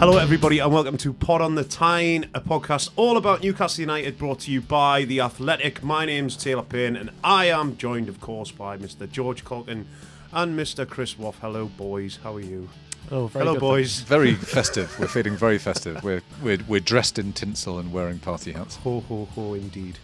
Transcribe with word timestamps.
Hello, 0.00 0.16
everybody, 0.16 0.60
and 0.60 0.72
welcome 0.72 0.96
to 0.96 1.12
Pod 1.12 1.42
on 1.42 1.56
the 1.56 1.62
Tyne, 1.62 2.30
a 2.32 2.40
podcast 2.40 2.88
all 2.96 3.18
about 3.18 3.42
Newcastle 3.42 3.82
United, 3.82 4.16
brought 4.16 4.40
to 4.40 4.50
you 4.50 4.62
by 4.62 5.04
The 5.04 5.20
Athletic. 5.20 5.82
My 5.82 6.06
name's 6.06 6.38
Taylor 6.38 6.62
Payne, 6.62 6.96
and 6.96 7.10
I 7.22 7.50
am 7.50 7.76
joined, 7.76 8.08
of 8.08 8.18
course, 8.18 8.50
by 8.50 8.78
Mr. 8.78 9.08
George 9.10 9.44
Caulkin 9.44 9.86
and 10.32 10.58
Mr. 10.58 10.88
Chris 10.88 11.18
Waugh. 11.18 11.34
Hello, 11.42 11.66
boys. 11.66 12.18
How 12.22 12.36
are 12.36 12.40
you? 12.40 12.70
Oh, 13.10 13.26
very 13.26 13.44
Hello, 13.44 13.56
good, 13.56 13.60
boys. 13.60 14.00
Very 14.00 14.32
festive. 14.32 14.98
We're 14.98 15.06
feeling 15.06 15.36
very 15.36 15.58
festive. 15.58 16.02
We're, 16.02 16.22
we're 16.42 16.60
we're 16.66 16.80
dressed 16.80 17.18
in 17.18 17.34
tinsel 17.34 17.78
and 17.78 17.92
wearing 17.92 18.20
party 18.20 18.52
hats. 18.52 18.76
Ho, 18.76 19.00
ho, 19.00 19.26
ho, 19.34 19.52
indeed. 19.52 19.98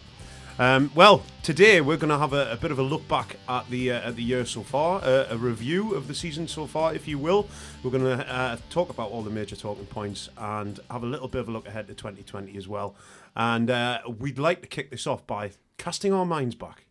Um, 0.59 0.89
well, 0.95 1.21
today 1.43 1.81
we're 1.81 1.97
going 1.97 2.09
to 2.09 2.17
have 2.17 2.33
a, 2.33 2.51
a 2.53 2.55
bit 2.55 2.71
of 2.71 2.79
a 2.79 2.81
look 2.81 3.07
back 3.07 3.35
at 3.47 3.69
the 3.69 3.91
uh, 3.91 4.09
at 4.09 4.15
the 4.15 4.23
year 4.23 4.43
so 4.43 4.63
far, 4.63 5.03
uh, 5.03 5.27
a 5.29 5.37
review 5.37 5.93
of 5.93 6.07
the 6.07 6.15
season 6.15 6.47
so 6.47 6.65
far, 6.65 6.95
if 6.95 7.07
you 7.07 7.19
will. 7.19 7.47
We're 7.83 7.91
going 7.91 8.17
to 8.17 8.27
uh, 8.27 8.57
talk 8.71 8.89
about 8.89 9.11
all 9.11 9.21
the 9.21 9.29
major 9.29 9.55
talking 9.55 9.85
points 9.85 10.29
and 10.35 10.79
have 10.89 11.03
a 11.03 11.05
little 11.05 11.27
bit 11.27 11.41
of 11.41 11.49
a 11.49 11.51
look 11.51 11.67
ahead 11.67 11.87
to 11.89 11.93
2020 11.93 12.57
as 12.57 12.67
well. 12.67 12.95
And 13.35 13.69
uh, 13.69 13.99
we'd 14.17 14.39
like 14.39 14.61
to 14.61 14.67
kick 14.67 14.89
this 14.89 15.05
off 15.05 15.27
by 15.27 15.51
casting 15.77 16.11
our 16.11 16.25
minds 16.25 16.55
back 16.55 16.85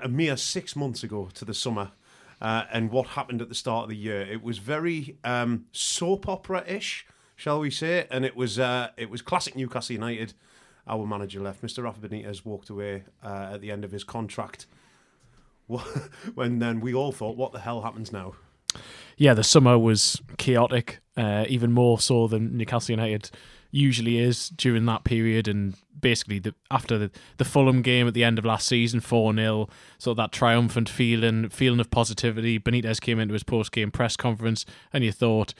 a 0.00 0.08
mere 0.08 0.36
six 0.36 0.76
months 0.76 1.02
ago 1.02 1.28
to 1.34 1.44
the 1.44 1.54
summer. 1.54 1.90
Uh, 2.40 2.66
and 2.72 2.92
what 2.92 3.08
happened 3.08 3.42
at 3.42 3.48
the 3.48 3.54
start 3.56 3.84
of 3.84 3.88
the 3.90 3.96
year? 3.96 4.20
It 4.20 4.44
was 4.44 4.58
very 4.58 5.16
um, 5.24 5.66
soap 5.72 6.28
opera-ish, 6.28 7.04
shall 7.34 7.58
we 7.58 7.72
say? 7.72 8.06
And 8.12 8.24
it 8.24 8.36
was 8.36 8.60
uh, 8.60 8.90
it 8.96 9.10
was 9.10 9.22
classic 9.22 9.56
Newcastle 9.56 9.94
United 9.94 10.34
our 10.90 11.06
manager 11.06 11.40
left. 11.40 11.62
Mr. 11.62 11.84
Rafa 11.84 12.06
Benitez 12.06 12.44
walked 12.44 12.68
away 12.68 13.04
uh, 13.24 13.50
at 13.54 13.60
the 13.60 13.70
end 13.70 13.84
of 13.84 13.92
his 13.92 14.04
contract. 14.04 14.66
when 16.34 16.58
then 16.58 16.80
we 16.80 16.92
all 16.92 17.12
thought, 17.12 17.36
what 17.36 17.52
the 17.52 17.60
hell 17.60 17.82
happens 17.82 18.12
now? 18.12 18.34
Yeah, 19.16 19.34
the 19.34 19.44
summer 19.44 19.78
was 19.78 20.20
chaotic, 20.38 21.00
uh, 21.16 21.44
even 21.48 21.72
more 21.72 21.98
so 22.00 22.26
than 22.26 22.56
Newcastle 22.56 22.92
United 22.92 23.30
usually 23.70 24.18
is 24.18 24.48
during 24.50 24.86
that 24.86 25.04
period. 25.04 25.48
And 25.48 25.74
basically, 25.98 26.38
the, 26.38 26.54
after 26.70 26.98
the, 26.98 27.10
the 27.36 27.44
Fulham 27.44 27.82
game 27.82 28.08
at 28.08 28.14
the 28.14 28.24
end 28.24 28.38
of 28.38 28.44
last 28.44 28.66
season, 28.66 29.00
4 29.00 29.34
0, 29.34 29.68
sort 29.98 30.12
of 30.12 30.16
that 30.16 30.32
triumphant 30.32 30.88
feeling, 30.88 31.48
feeling 31.48 31.80
of 31.80 31.90
positivity. 31.90 32.58
Benitez 32.58 33.00
came 33.00 33.18
into 33.18 33.34
his 33.34 33.44
post 33.44 33.72
game 33.72 33.90
press 33.90 34.16
conference, 34.16 34.66
and 34.92 35.04
you 35.04 35.12
thought, 35.12 35.54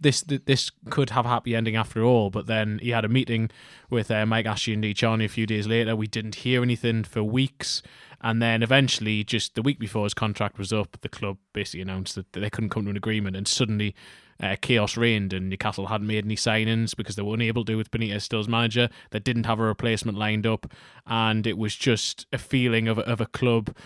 this 0.00 0.22
this 0.22 0.70
could 0.90 1.10
have 1.10 1.26
a 1.26 1.28
happy 1.28 1.54
ending 1.54 1.76
after 1.76 2.02
all. 2.02 2.30
But 2.30 2.46
then 2.46 2.78
he 2.82 2.90
had 2.90 3.04
a 3.04 3.08
meeting 3.08 3.50
with 3.90 4.10
uh, 4.10 4.26
Mike 4.26 4.46
Ashley 4.46 4.74
and 4.74 4.82
Lee 4.82 4.94
Charnley 4.94 5.24
a 5.24 5.28
few 5.28 5.46
days 5.46 5.66
later. 5.66 5.96
We 5.96 6.06
didn't 6.06 6.36
hear 6.36 6.62
anything 6.62 7.04
for 7.04 7.22
weeks. 7.22 7.82
And 8.24 8.40
then 8.40 8.62
eventually, 8.62 9.22
just 9.22 9.54
the 9.54 9.60
week 9.60 9.78
before 9.78 10.04
his 10.04 10.14
contract 10.14 10.56
was 10.56 10.72
up, 10.72 10.96
the 11.02 11.10
club 11.10 11.36
basically 11.52 11.82
announced 11.82 12.14
that 12.14 12.32
they 12.32 12.48
couldn't 12.48 12.70
come 12.70 12.84
to 12.84 12.90
an 12.90 12.96
agreement. 12.96 13.36
And 13.36 13.46
suddenly, 13.46 13.94
uh, 14.42 14.56
chaos 14.62 14.96
reigned, 14.96 15.34
and 15.34 15.50
Newcastle 15.50 15.88
hadn't 15.88 16.06
made 16.06 16.24
any 16.24 16.34
signings 16.34 16.96
because 16.96 17.16
they 17.16 17.22
were 17.22 17.34
unable 17.34 17.66
to 17.66 17.76
with 17.76 17.90
Benitez 17.90 18.22
still 18.22 18.40
as 18.40 18.48
manager. 18.48 18.88
They 19.10 19.18
didn't 19.18 19.44
have 19.44 19.60
a 19.60 19.64
replacement 19.64 20.16
lined 20.16 20.46
up, 20.46 20.72
and 21.06 21.46
it 21.46 21.58
was 21.58 21.76
just 21.76 22.26
a 22.32 22.38
feeling 22.38 22.88
of, 22.88 22.98
of 22.98 23.20
a 23.20 23.26
club 23.26 23.76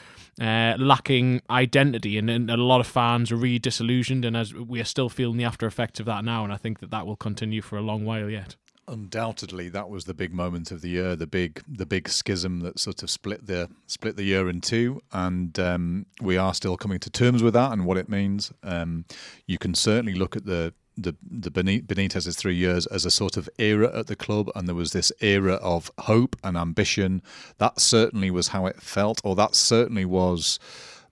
uh, 0.41 0.77
lacking 0.79 1.43
identity, 1.51 2.17
and, 2.17 2.31
and, 2.31 2.49
a 2.49 2.57
lot 2.57 2.81
of 2.81 2.87
fans 2.87 3.33
are 3.33 3.37
really 3.37 3.59
disillusioned. 3.59 4.25
And 4.25 4.37
as 4.37 4.55
we 4.55 4.81
are 4.81 4.85
still 4.85 5.09
feeling 5.09 5.37
the 5.37 5.45
after 5.45 5.67
effects 5.67 5.99
of 5.99 6.07
that 6.07 6.25
now, 6.25 6.45
and 6.45 6.53
I 6.53 6.59
think 6.59 6.79
that 6.79 6.93
that 6.93 7.09
will 7.09 7.17
continue 7.17 7.61
for 7.61 7.77
a 7.77 7.83
long 7.83 8.05
while 8.05 8.31
yet. 8.31 8.55
Undoubtedly, 8.89 9.69
that 9.69 9.91
was 9.91 10.07
the 10.07 10.15
big 10.15 10.33
moment 10.33 10.71
of 10.71 10.81
the 10.81 10.89
year, 10.89 11.15
the 11.15 11.27
big 11.27 11.63
the 11.69 11.85
big 11.85 12.09
schism 12.09 12.61
that 12.61 12.79
sort 12.79 13.03
of 13.03 13.11
split 13.11 13.47
the 13.47 13.69
split 13.87 14.17
the 14.17 14.25
year 14.25 14.49
in 14.49 14.63
two, 14.63 15.03
and 15.13 15.59
um, 15.59 16.07
we 16.23 16.39
are 16.39 16.55
still 16.55 16.77
coming 16.77 16.99
to 17.01 17.11
terms 17.11 17.43
with 17.43 17.53
that 17.53 17.73
and 17.73 17.85
what 17.85 17.99
it 17.99 18.09
means. 18.09 18.51
Um, 18.63 19.05
you 19.47 19.59
can 19.59 19.75
certainly 19.75 20.15
look 20.15 20.37
at 20.37 20.47
the 20.47 20.73
the 20.97 21.15
the 21.23 21.51
Benitez's 21.51 22.35
three 22.37 22.57
years 22.57 22.87
as 22.87 23.05
a 23.05 23.11
sort 23.11 23.37
of 23.37 23.49
era 23.59 23.97
at 23.97 24.07
the 24.07 24.17
club, 24.17 24.51
and 24.55 24.67
there 24.67 24.75
was 24.75 24.93
this 24.93 25.13
era 25.21 25.55
of 25.57 25.91
hope 25.99 26.35
and 26.43 26.57
ambition. 26.57 27.23
That 27.59 27.81
certainly 27.81 28.31
was 28.31 28.49
how 28.49 28.65
it 28.65 28.81
felt, 28.81 29.21
or 29.23 29.37
that 29.37 29.55
certainly 29.55 30.07
was 30.07 30.59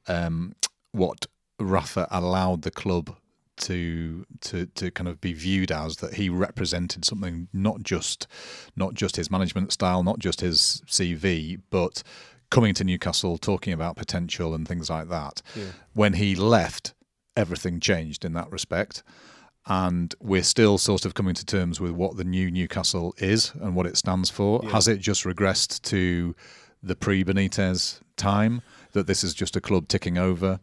um, 0.08 0.54
what 0.92 1.26
Rafa 1.60 2.08
allowed 2.10 2.62
the 2.62 2.70
club 2.70 3.16
to 3.58 4.26
to 4.42 4.66
to 4.66 4.90
kind 4.90 5.08
of 5.08 5.20
be 5.20 5.32
viewed 5.32 5.72
as 5.72 5.96
that 5.96 6.14
he 6.14 6.28
represented 6.28 7.04
something 7.04 7.48
not 7.52 7.82
just 7.82 8.26
not 8.76 8.94
just 8.94 9.16
his 9.16 9.30
management 9.30 9.72
style, 9.72 10.02
not 10.02 10.18
just 10.18 10.40
his 10.40 10.82
CV, 10.86 11.60
but 11.70 12.02
coming 12.50 12.74
to 12.74 12.84
Newcastle, 12.84 13.38
talking 13.38 13.72
about 13.72 13.96
potential 13.96 14.54
and 14.54 14.66
things 14.66 14.88
like 14.90 15.08
that. 15.08 15.42
Yeah. 15.54 15.64
When 15.94 16.14
he 16.14 16.34
left, 16.34 16.94
everything 17.36 17.80
changed 17.80 18.24
in 18.24 18.32
that 18.34 18.50
respect. 18.50 19.02
And 19.68 20.14
we're 20.20 20.44
still 20.44 20.78
sort 20.78 21.04
of 21.04 21.14
coming 21.14 21.34
to 21.34 21.44
terms 21.44 21.80
with 21.80 21.90
what 21.90 22.16
the 22.16 22.24
new 22.24 22.52
Newcastle 22.52 23.14
is 23.18 23.52
and 23.60 23.74
what 23.74 23.86
it 23.86 23.96
stands 23.96 24.30
for. 24.30 24.60
Yeah. 24.62 24.70
Has 24.70 24.86
it 24.86 24.98
just 24.98 25.24
regressed 25.24 25.82
to 25.82 26.36
the 26.82 26.94
pre 26.94 27.24
Benitez 27.24 28.00
time 28.16 28.62
that 28.92 29.08
this 29.08 29.24
is 29.24 29.34
just 29.34 29.56
a 29.56 29.60
club 29.60 29.88
ticking 29.88 30.18
over? 30.18 30.60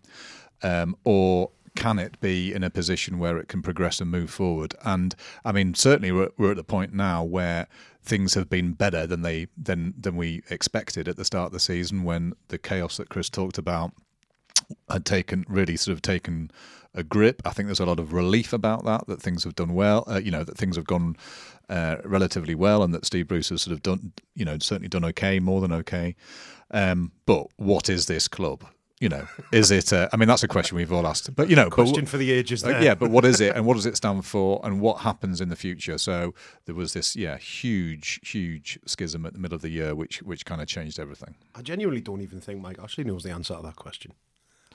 Um, 0.61 0.95
or 1.03 1.51
can 1.75 1.99
it 1.99 2.19
be 2.19 2.53
in 2.53 2.63
a 2.63 2.69
position 2.69 3.19
where 3.19 3.37
it 3.37 3.47
can 3.47 3.61
progress 3.61 3.99
and 3.99 4.11
move 4.11 4.29
forward? 4.29 4.75
And 4.83 5.15
I 5.43 5.51
mean, 5.51 5.73
certainly 5.73 6.11
we're, 6.11 6.29
we're 6.37 6.51
at 6.51 6.57
the 6.57 6.63
point 6.63 6.93
now 6.93 7.23
where 7.23 7.67
things 8.03 8.33
have 8.33 8.49
been 8.49 8.73
better 8.73 9.07
than 9.07 9.21
they 9.21 9.47
than 9.57 9.93
than 9.97 10.15
we 10.15 10.43
expected 10.49 11.07
at 11.07 11.17
the 11.17 11.25
start 11.25 11.47
of 11.47 11.51
the 11.53 11.59
season 11.59 12.03
when 12.03 12.33
the 12.49 12.57
chaos 12.57 12.97
that 12.97 13.09
Chris 13.09 13.29
talked 13.29 13.57
about 13.57 13.93
had 14.89 15.05
taken 15.05 15.45
really 15.47 15.75
sort 15.77 15.93
of 15.93 16.01
taken 16.01 16.51
a 16.93 17.03
grip. 17.03 17.41
I 17.45 17.51
think 17.51 17.67
there's 17.67 17.79
a 17.79 17.85
lot 17.85 17.99
of 17.99 18.13
relief 18.13 18.53
about 18.53 18.85
that 18.85 19.07
that 19.07 19.21
things 19.21 19.43
have 19.43 19.55
done 19.55 19.73
well. 19.73 20.03
Uh, 20.07 20.19
you 20.19 20.31
know 20.31 20.43
that 20.43 20.57
things 20.57 20.75
have 20.75 20.85
gone 20.85 21.17
uh, 21.69 21.97
relatively 22.03 22.55
well, 22.55 22.83
and 22.83 22.93
that 22.93 23.05
Steve 23.05 23.27
Bruce 23.27 23.49
has 23.49 23.63
sort 23.63 23.73
of 23.73 23.81
done 23.81 24.13
you 24.35 24.45
know 24.45 24.57
certainly 24.59 24.89
done 24.89 25.05
okay, 25.05 25.39
more 25.39 25.61
than 25.61 25.71
okay. 25.71 26.15
Um, 26.71 27.11
but 27.25 27.47
what 27.57 27.89
is 27.89 28.07
this 28.07 28.27
club? 28.27 28.65
You 29.03 29.09
know, 29.09 29.27
is 29.51 29.69
it? 29.69 29.91
Uh, 29.91 30.07
I 30.13 30.15
mean, 30.15 30.29
that's 30.29 30.43
a 30.43 30.47
question 30.47 30.77
we've 30.77 30.93
all 30.93 31.05
asked. 31.05 31.35
But 31.35 31.49
you 31.49 31.57
know, 31.57 31.69
question 31.69 32.05
but, 32.05 32.09
for 32.09 32.15
the 32.15 32.31
ages. 32.31 32.63
Uh, 32.63 32.79
yeah, 32.81 32.95
but 32.95 33.11
what 33.11 33.25
is 33.25 33.41
it, 33.41 33.53
and 33.53 33.65
what 33.65 33.73
does 33.73 33.85
it 33.85 33.97
stand 33.97 34.25
for, 34.25 34.61
and 34.63 34.79
what 34.79 34.99
happens 34.99 35.41
in 35.41 35.49
the 35.49 35.57
future? 35.57 35.97
So 35.97 36.33
there 36.63 36.73
was 36.73 36.93
this, 36.93 37.13
yeah, 37.13 37.37
huge, 37.37 38.21
huge 38.23 38.79
schism 38.85 39.25
at 39.25 39.33
the 39.33 39.39
middle 39.39 39.57
of 39.57 39.61
the 39.61 39.67
year, 39.67 39.93
which 39.93 40.23
which 40.23 40.45
kind 40.45 40.61
of 40.61 40.69
changed 40.69 41.01
everything. 41.01 41.35
I 41.53 41.61
genuinely 41.61 41.99
don't 41.99 42.21
even 42.21 42.39
think 42.39 42.61
Mike 42.61 42.79
actually 42.81 43.03
knows 43.03 43.23
the 43.23 43.31
answer 43.31 43.55
to 43.57 43.61
that 43.61 43.75
question. 43.75 44.13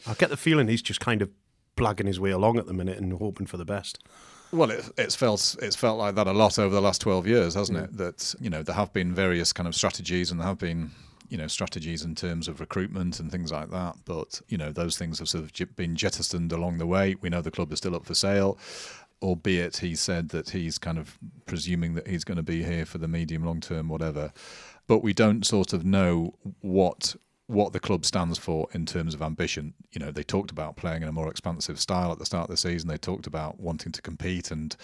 I 0.07 0.13
get 0.13 0.29
the 0.29 0.37
feeling 0.37 0.69
he's 0.69 0.83
just 0.83 1.01
kind 1.01 1.23
of 1.23 1.31
blagging 1.75 2.07
his 2.07 2.21
way 2.21 2.31
along 2.31 2.59
at 2.59 2.67
the 2.67 2.75
minute 2.75 2.99
and 2.99 3.15
hoping 3.15 3.47
for 3.47 3.57
the 3.57 3.65
best. 3.65 4.05
Well, 4.53 4.71
it, 4.71 4.91
it's 4.99 5.15
felt 5.15 5.57
it's 5.63 5.77
felt 5.77 5.99
like 5.99 6.17
that 6.17 6.27
a 6.27 6.33
lot 6.33 6.59
over 6.59 6.75
the 6.75 6.83
last 6.83 7.01
twelve 7.01 7.27
years, 7.27 7.55
hasn't 7.55 7.79
it? 7.79 7.97
That 7.97 8.35
you 8.39 8.51
know 8.51 8.63
there 8.63 8.77
have 8.77 8.93
been 8.93 9.15
various 9.15 9.55
kind 9.55 9.67
of 9.67 9.75
strategies 9.75 10.31
and 10.31 10.39
there 10.39 10.49
have 10.49 10.59
been 10.59 10.91
you 11.29 11.39
know 11.39 11.47
strategies 11.47 12.03
in 12.03 12.15
terms 12.15 12.49
of 12.49 12.61
recruitment 12.61 13.21
and 13.21 13.31
things 13.31 13.53
like 13.53 13.71
that. 13.71 13.97
But 14.05 14.41
you 14.49 14.59
know 14.59 14.73
those 14.73 14.97
things 14.97 15.19
have 15.19 15.29
sort 15.29 15.45
of 15.45 15.77
been 15.77 15.97
jettisoned 15.97 16.53
along 16.53 16.79
the 16.79 16.87
way. 16.87 17.17
We 17.21 17.29
know 17.29 17.41
the 17.41 17.51
club 17.51 17.73
is 17.73 17.79
still 17.79 17.95
up 17.95 18.05
for 18.05 18.15
sale, 18.15 18.59
albeit 19.23 19.79
he 19.79 19.95
said 19.95 20.31
that 20.31 20.51
he's 20.51 20.79
kind 20.79 20.99
of 20.99 21.19
presuming 21.47 21.95
that 21.95 22.07
he's 22.07 22.25
going 22.25 22.37
to 22.37 22.43
be 22.43 22.63
here 22.63 22.85
for 22.85 22.99
the 22.99 23.09
medium 23.09 23.45
long 23.45 23.61
term, 23.61 23.89
whatever. 23.89 24.33
But 24.87 25.03
we 25.03 25.13
don't 25.13 25.45
sort 25.47 25.73
of 25.73 25.85
know 25.85 26.35
what 26.61 27.17
what 27.49 27.73
the 27.73 27.81
club 27.81 28.05
stands 28.05 28.39
for 28.39 28.69
in 28.73 28.85
terms 28.85 29.15
of 29.15 29.23
ambition. 29.23 29.73
You 29.93 30.01
know, 30.01 30.11
they 30.11 30.23
talked 30.23 30.51
about 30.51 30.77
playing 30.77 31.03
in 31.03 31.09
a 31.09 31.13
more 31.13 31.31
expansive 31.31 31.81
style 31.81 32.13
at 32.13 32.19
the 32.19 32.27
start 32.27 32.45
of 32.45 32.51
the 32.51 32.59
season. 32.59 32.89
They 32.89 32.99
talked 32.99 33.27
about 33.27 33.59
wanting 33.59 33.91
to 33.93 34.03
compete 34.03 34.51
and, 34.51 34.77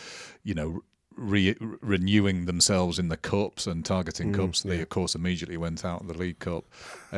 you 0.42 0.54
know, 0.54 0.82
re- 1.16 1.56
renewing 1.80 2.46
themselves 2.46 2.98
in 2.98 3.08
the 3.08 3.16
cups 3.16 3.66
and 3.66 3.84
targeting 3.84 4.32
mm, 4.32 4.36
cups. 4.36 4.62
They, 4.62 4.80
of 4.80 4.88
course, 4.88 5.14
immediately 5.14 5.56
went 5.56 5.84
out 5.84 6.02
of 6.02 6.08
the 6.08 6.14
League 6.14 6.38
Cup, 6.38 6.64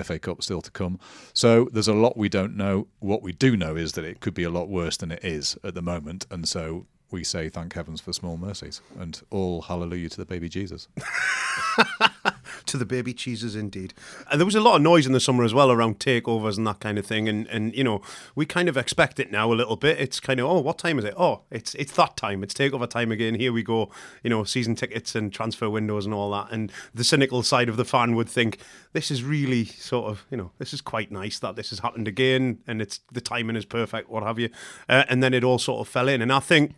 FA 0.02 0.18
Cup 0.18 0.42
still 0.42 0.62
to 0.62 0.70
come. 0.70 0.98
So 1.32 1.68
there's 1.72 1.88
a 1.88 1.94
lot 1.94 2.16
we 2.16 2.28
don't 2.28 2.56
know. 2.56 2.88
What 3.00 3.22
we 3.22 3.32
do 3.32 3.56
know 3.56 3.76
is 3.76 3.92
that 3.92 4.04
it 4.04 4.21
could 4.21 4.34
be 4.34 4.44
a 4.44 4.50
lot 4.50 4.68
worse 4.68 4.97
than 4.97 5.10
it 5.10 5.24
is 5.24 5.56
at 5.65 5.74
the 5.74 5.82
moment. 5.82 6.26
And 6.30 6.48
so 6.48 6.86
we 7.10 7.24
say 7.24 7.48
thank 7.48 7.74
heavens 7.74 8.00
for 8.00 8.12
small 8.12 8.36
mercies 8.36 8.80
and 8.98 9.21
all 9.30 9.62
hallelujah 9.62 10.09
to 10.10 10.16
the 10.16 10.24
baby 10.24 10.48
Jesus. 10.48 10.88
to 12.66 12.77
the 12.77 12.84
baby 12.84 13.13
cheeses, 13.13 13.57
indeed. 13.57 13.95
And 14.30 14.41
there 14.41 14.45
was 14.45 14.54
a 14.54 14.60
lot 14.60 14.77
of 14.77 14.83
noise 14.83 15.07
in 15.07 15.13
the 15.13 15.21
summer 15.21 15.45
as 15.45 15.54
well 15.54 15.71
around 15.71 15.98
takeovers 15.98 16.57
and 16.57 16.66
that 16.66 16.80
kind 16.80 16.98
of 16.98 17.07
thing. 17.07 17.28
And 17.28 17.47
and 17.48 17.74
you 17.74 17.84
know 17.84 18.03
we 18.34 18.47
kind 18.47 18.68
of 18.68 18.77
expect 18.77 19.18
it 19.21 19.30
now 19.30 19.53
a 19.53 19.54
little 19.54 19.77
bit. 19.77 19.98
It's 20.01 20.21
kind 20.21 20.41
of 20.41 20.47
oh, 20.47 20.60
what 20.60 20.78
time 20.78 20.98
is 20.98 21.04
it? 21.04 21.15
Oh, 21.16 21.42
it's 21.51 21.74
it's 21.74 21.92
that 21.92 22.16
time. 22.16 22.42
It's 22.42 22.54
takeover 22.54 22.89
time 22.89 23.13
again. 23.13 23.34
Here 23.34 23.53
we 23.53 23.63
go. 23.63 23.91
You 24.22 24.30
know, 24.30 24.45
season 24.45 24.74
tickets 24.74 25.15
and 25.15 25.33
transfer 25.33 25.68
windows 25.71 26.04
and 26.04 26.15
all 26.15 26.30
that. 26.33 26.53
And 26.53 26.72
the 26.95 27.04
cynical 27.04 27.42
side 27.42 27.68
of 27.68 27.77
the 27.77 27.84
fan 27.84 28.15
would 28.15 28.28
think 28.28 28.59
this 28.92 29.10
is 29.10 29.22
really 29.22 29.65
sort 29.65 30.10
of 30.10 30.24
you 30.30 30.36
know 30.36 30.51
this 30.59 30.72
is 30.72 30.80
quite 30.80 31.10
nice 31.10 31.39
that 31.41 31.57
this 31.57 31.71
has 31.71 31.80
happened 31.80 32.09
again, 32.09 32.59
and 32.66 32.80
it's 32.83 33.01
the 33.12 33.21
timing 33.21 33.57
is 33.57 33.65
perfect, 33.65 34.10
what 34.10 34.22
have 34.22 34.39
you. 34.39 34.51
Uh, 34.89 35.04
and 35.09 35.22
then 35.22 35.34
it 35.34 35.45
all 35.45 35.59
sort 35.59 35.80
of 35.80 35.89
fell 35.89 36.09
in. 36.09 36.22
And 36.22 36.33
I 36.33 36.41
think 36.41 36.74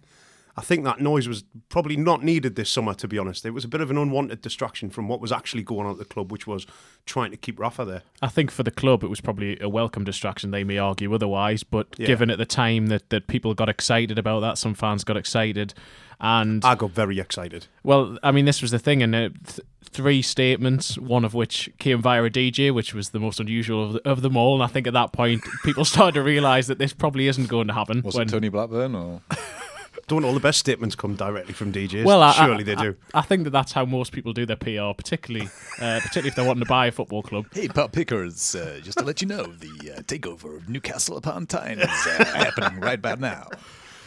I 0.58 0.60
think 0.60 0.82
that 0.82 1.00
noise 1.00 1.28
was 1.28 1.44
probably 1.68 1.96
not 1.96 2.24
needed 2.24 2.56
this 2.56 2.68
summer, 2.68 2.92
to 2.94 3.06
be 3.06 3.16
honest. 3.16 3.46
It 3.46 3.50
was 3.50 3.64
a 3.64 3.68
bit 3.68 3.80
of 3.80 3.92
an 3.92 3.96
unwanted 3.96 4.40
distraction 4.40 4.90
from 4.90 5.06
what 5.06 5.20
was 5.20 5.30
actually 5.30 5.62
going 5.62 5.86
on 5.86 5.92
at 5.92 5.98
the 5.98 6.04
club, 6.04 6.32
which 6.32 6.48
was 6.48 6.66
trying 7.06 7.30
to 7.30 7.36
keep 7.36 7.60
Rafa 7.60 7.84
there. 7.84 8.02
I 8.20 8.26
think 8.26 8.50
for 8.50 8.64
the 8.64 8.72
club, 8.72 9.04
it 9.04 9.06
was 9.06 9.20
probably 9.20 9.56
a 9.60 9.68
welcome 9.68 10.02
distraction. 10.02 10.50
They 10.50 10.64
may 10.64 10.76
argue 10.76 11.14
otherwise, 11.14 11.62
but 11.62 11.86
yeah. 11.96 12.08
given 12.08 12.28
at 12.28 12.38
the 12.38 12.44
time 12.44 12.88
that, 12.88 13.08
that 13.10 13.28
people 13.28 13.54
got 13.54 13.68
excited 13.68 14.18
about 14.18 14.40
that, 14.40 14.58
some 14.58 14.74
fans 14.74 15.04
got 15.04 15.16
excited, 15.16 15.74
And 16.18 16.64
I 16.64 16.74
got 16.74 16.90
very 16.90 17.20
excited. 17.20 17.68
well, 17.84 18.18
I 18.24 18.32
mean, 18.32 18.44
this 18.44 18.60
was 18.60 18.72
the 18.72 18.80
thing, 18.80 19.00
and 19.00 19.14
uh, 19.14 19.28
th- 19.46 19.60
three 19.84 20.22
statements, 20.22 20.98
one 20.98 21.24
of 21.24 21.34
which 21.34 21.70
came 21.78 22.02
via 22.02 22.24
a 22.24 22.30
DJ, 22.30 22.74
which 22.74 22.94
was 22.94 23.10
the 23.10 23.20
most 23.20 23.38
unusual 23.38 23.84
of, 23.84 23.92
the, 23.92 24.08
of 24.08 24.22
them 24.22 24.36
all. 24.36 24.54
And 24.54 24.64
I 24.64 24.66
think 24.66 24.88
at 24.88 24.92
that 24.94 25.12
point, 25.12 25.44
people 25.64 25.84
started 25.94 26.14
to 26.14 26.22
realise 26.24 26.66
that 26.66 26.78
this 26.78 26.92
probably 26.92 27.28
isn't 27.28 27.48
going 27.48 27.68
to 27.68 27.74
happen. 27.74 28.02
Was 28.02 28.16
when, 28.16 28.26
it 28.26 28.32
Tony 28.32 28.48
Blackburn 28.48 28.96
or? 28.96 29.22
Don't 30.06 30.24
all 30.24 30.32
the 30.32 30.40
best 30.40 30.58
statements 30.58 30.94
come 30.94 31.14
directly 31.14 31.52
from 31.54 31.72
DJs? 31.72 32.04
Well, 32.04 32.22
I, 32.22 32.32
surely 32.32 32.60
I, 32.60 32.62
they 32.62 32.74
do. 32.74 32.96
I, 33.12 33.18
I 33.18 33.22
think 33.22 33.44
that 33.44 33.50
that's 33.50 33.72
how 33.72 33.84
most 33.84 34.12
people 34.12 34.32
do 34.32 34.46
their 34.46 34.56
PR, 34.56 34.92
particularly, 34.96 35.48
uh, 35.80 36.00
particularly 36.00 36.28
if 36.28 36.34
they're 36.34 36.44
wanting 36.46 36.64
to 36.64 36.68
buy 36.68 36.86
a 36.86 36.92
football 36.92 37.22
club. 37.22 37.46
Hey, 37.52 37.68
Pat 37.68 37.92
Pickers, 37.92 38.54
uh, 38.54 38.80
just 38.82 38.98
to 38.98 39.04
let 39.04 39.20
you 39.20 39.28
know, 39.28 39.44
the 39.44 39.94
uh, 39.96 40.00
takeover 40.02 40.56
of 40.56 40.68
Newcastle 40.68 41.16
upon 41.16 41.46
Tyne 41.46 41.80
is 41.80 41.88
uh, 42.06 42.24
happening 42.34 42.80
right 42.80 42.98
about 42.98 43.20
now. 43.20 43.48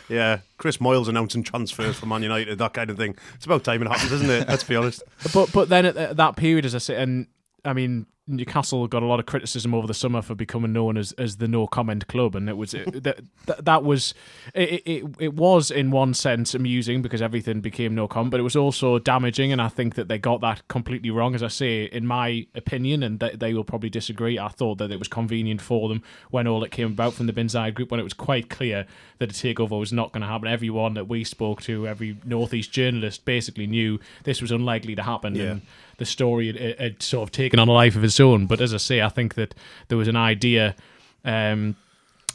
yeah, 0.10 0.40
Chris 0.58 0.78
Moyles 0.78 1.08
announcing 1.08 1.44
transfers 1.44 1.98
for 2.00 2.06
Man 2.06 2.24
United, 2.24 2.58
that 2.58 2.74
kind 2.74 2.90
of 2.90 2.98
thing. 2.98 3.16
It's 3.36 3.46
about 3.46 3.64
time 3.64 3.82
it 3.82 3.88
happens, 3.88 4.12
isn't 4.12 4.30
it? 4.30 4.48
Let's 4.48 4.64
be 4.64 4.76
honest. 4.76 5.04
But 5.34 5.52
but 5.52 5.70
then 5.70 5.86
at, 5.86 5.98
at 5.98 6.18
that 6.18 6.36
period, 6.36 6.66
as 6.66 6.76
I 6.76 6.80
say, 6.80 7.02
and 7.02 7.28
I 7.64 7.74
mean 7.74 8.08
Newcastle 8.32 8.88
got 8.88 9.04
a 9.04 9.06
lot 9.06 9.20
of 9.20 9.26
criticism 9.26 9.74
over 9.74 9.88
the 9.88 9.94
summer 9.94 10.22
for 10.22 10.36
becoming 10.36 10.74
known 10.74 10.98
as, 10.98 11.12
as 11.14 11.38
the 11.38 11.48
no 11.48 11.68
comment 11.68 12.08
club, 12.08 12.36
and 12.36 12.50
it 12.50 12.58
was 12.58 12.74
it, 12.74 13.04
that 13.04 13.22
that 13.64 13.84
was 13.84 14.14
it, 14.54 14.82
it 14.86 15.06
it 15.20 15.34
was 15.34 15.72
in 15.72 15.92
one 15.92 16.14
sense 16.14 16.54
amusing 16.54 17.02
because 17.02 17.22
everything 17.22 17.62
became 17.62 17.96
no 17.96 18.08
comment, 18.08 18.32
but 18.32 18.40
it 18.40 18.44
was 18.44 18.56
also 18.56 19.00
damaging, 19.00 19.52
and 19.52 19.62
I 19.62 19.68
think 19.68 19.96
that 19.96 20.08
they 20.08 20.18
got 20.18 20.42
that 20.42 20.68
completely 20.68 21.10
wrong. 21.10 21.36
As 21.36 21.44
I 21.44 21.48
say, 21.48 21.86
in 21.86 22.06
my 22.08 22.48
opinion, 22.56 23.04
and 23.04 23.20
they, 23.20 23.32
they 23.36 23.54
will 23.54 23.64
probably 23.64 23.90
disagree. 23.90 24.40
I 24.40 24.50
thought 24.50 24.78
that 24.80 24.92
it 24.92 25.00
was 25.00 25.08
convenient 25.08 25.62
for 25.62 25.90
them 25.90 26.04
when 26.30 26.48
all 26.48 26.64
it 26.64 26.72
came 26.72 26.88
about 26.88 27.14
from 27.14 27.28
the 27.28 27.34
Bin 27.34 27.48
Zayed 27.48 27.74
group 27.74 27.92
when 27.92 28.00
it 28.00 28.04
was 28.04 28.14
quite 28.14 28.50
clear 28.50 28.86
that 29.20 29.32
a 29.32 29.34
takeover 29.34 29.80
was 29.80 29.94
not 29.94 30.12
going 30.12 30.22
to 30.22 30.28
happen. 30.28 30.48
Everyone 30.48 30.94
that 30.96 31.08
we 31.08 31.24
spoke 31.24 31.62
to, 31.64 31.88
every 31.88 32.18
northeast 32.26 32.72
journalist, 32.72 33.26
basically 33.26 33.68
knew 33.68 34.00
this 34.24 34.42
was 34.42 34.52
unlikely 34.52 34.96
to 34.96 35.04
happen. 35.04 35.36
Yeah. 35.36 35.44
And, 35.44 35.62
the 36.02 36.06
story 36.06 36.48
had, 36.48 36.80
had 36.80 37.04
sort 37.04 37.22
of 37.22 37.32
taken 37.32 37.60
on 37.60 37.68
a 37.68 37.72
life 37.72 37.96
of 37.96 38.04
its 38.04 38.20
own. 38.20 38.48
But 38.48 38.60
as 38.60 38.74
I 38.74 38.78
say, 38.78 39.02
I 39.04 39.10
think 39.10 39.36
that 39.36 39.54
there 39.88 40.00
was 40.00 40.08
an 40.08 40.16
idea 40.16 40.76
um, 41.24 41.76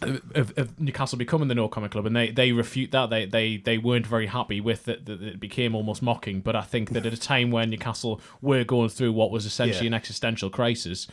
of, 0.03 0.53
of 0.57 0.79
Newcastle 0.79 1.19
becoming 1.19 1.49
the 1.49 1.55
no 1.57 1.67
comment 1.67 1.91
club, 1.91 2.07
and 2.07 2.15
they, 2.15 2.31
they 2.31 2.53
refute 2.53 2.93
that. 2.93 3.11
They 3.11 3.27
they 3.27 3.57
they 3.57 3.77
weren't 3.77 4.07
very 4.07 4.27
happy 4.27 4.61
with 4.61 4.87
it. 4.87 5.07
That 5.07 5.21
it 5.21 5.41
became 5.41 5.75
almost 5.75 6.01
mocking. 6.01 6.43
But 6.43 6.55
I 6.55 6.63
think 6.63 6.91
that 6.91 7.05
at 7.05 7.13
a 7.13 7.17
time 7.17 7.51
when 7.51 7.71
Newcastle 7.71 8.21
were 8.41 8.63
going 8.63 8.89
through 8.89 9.13
what 9.13 9.33
was 9.33 9.47
essentially 9.47 9.87
Yeah. 9.87 9.95
an 9.95 9.95
existential 9.95 10.49
crisis. 10.49 11.09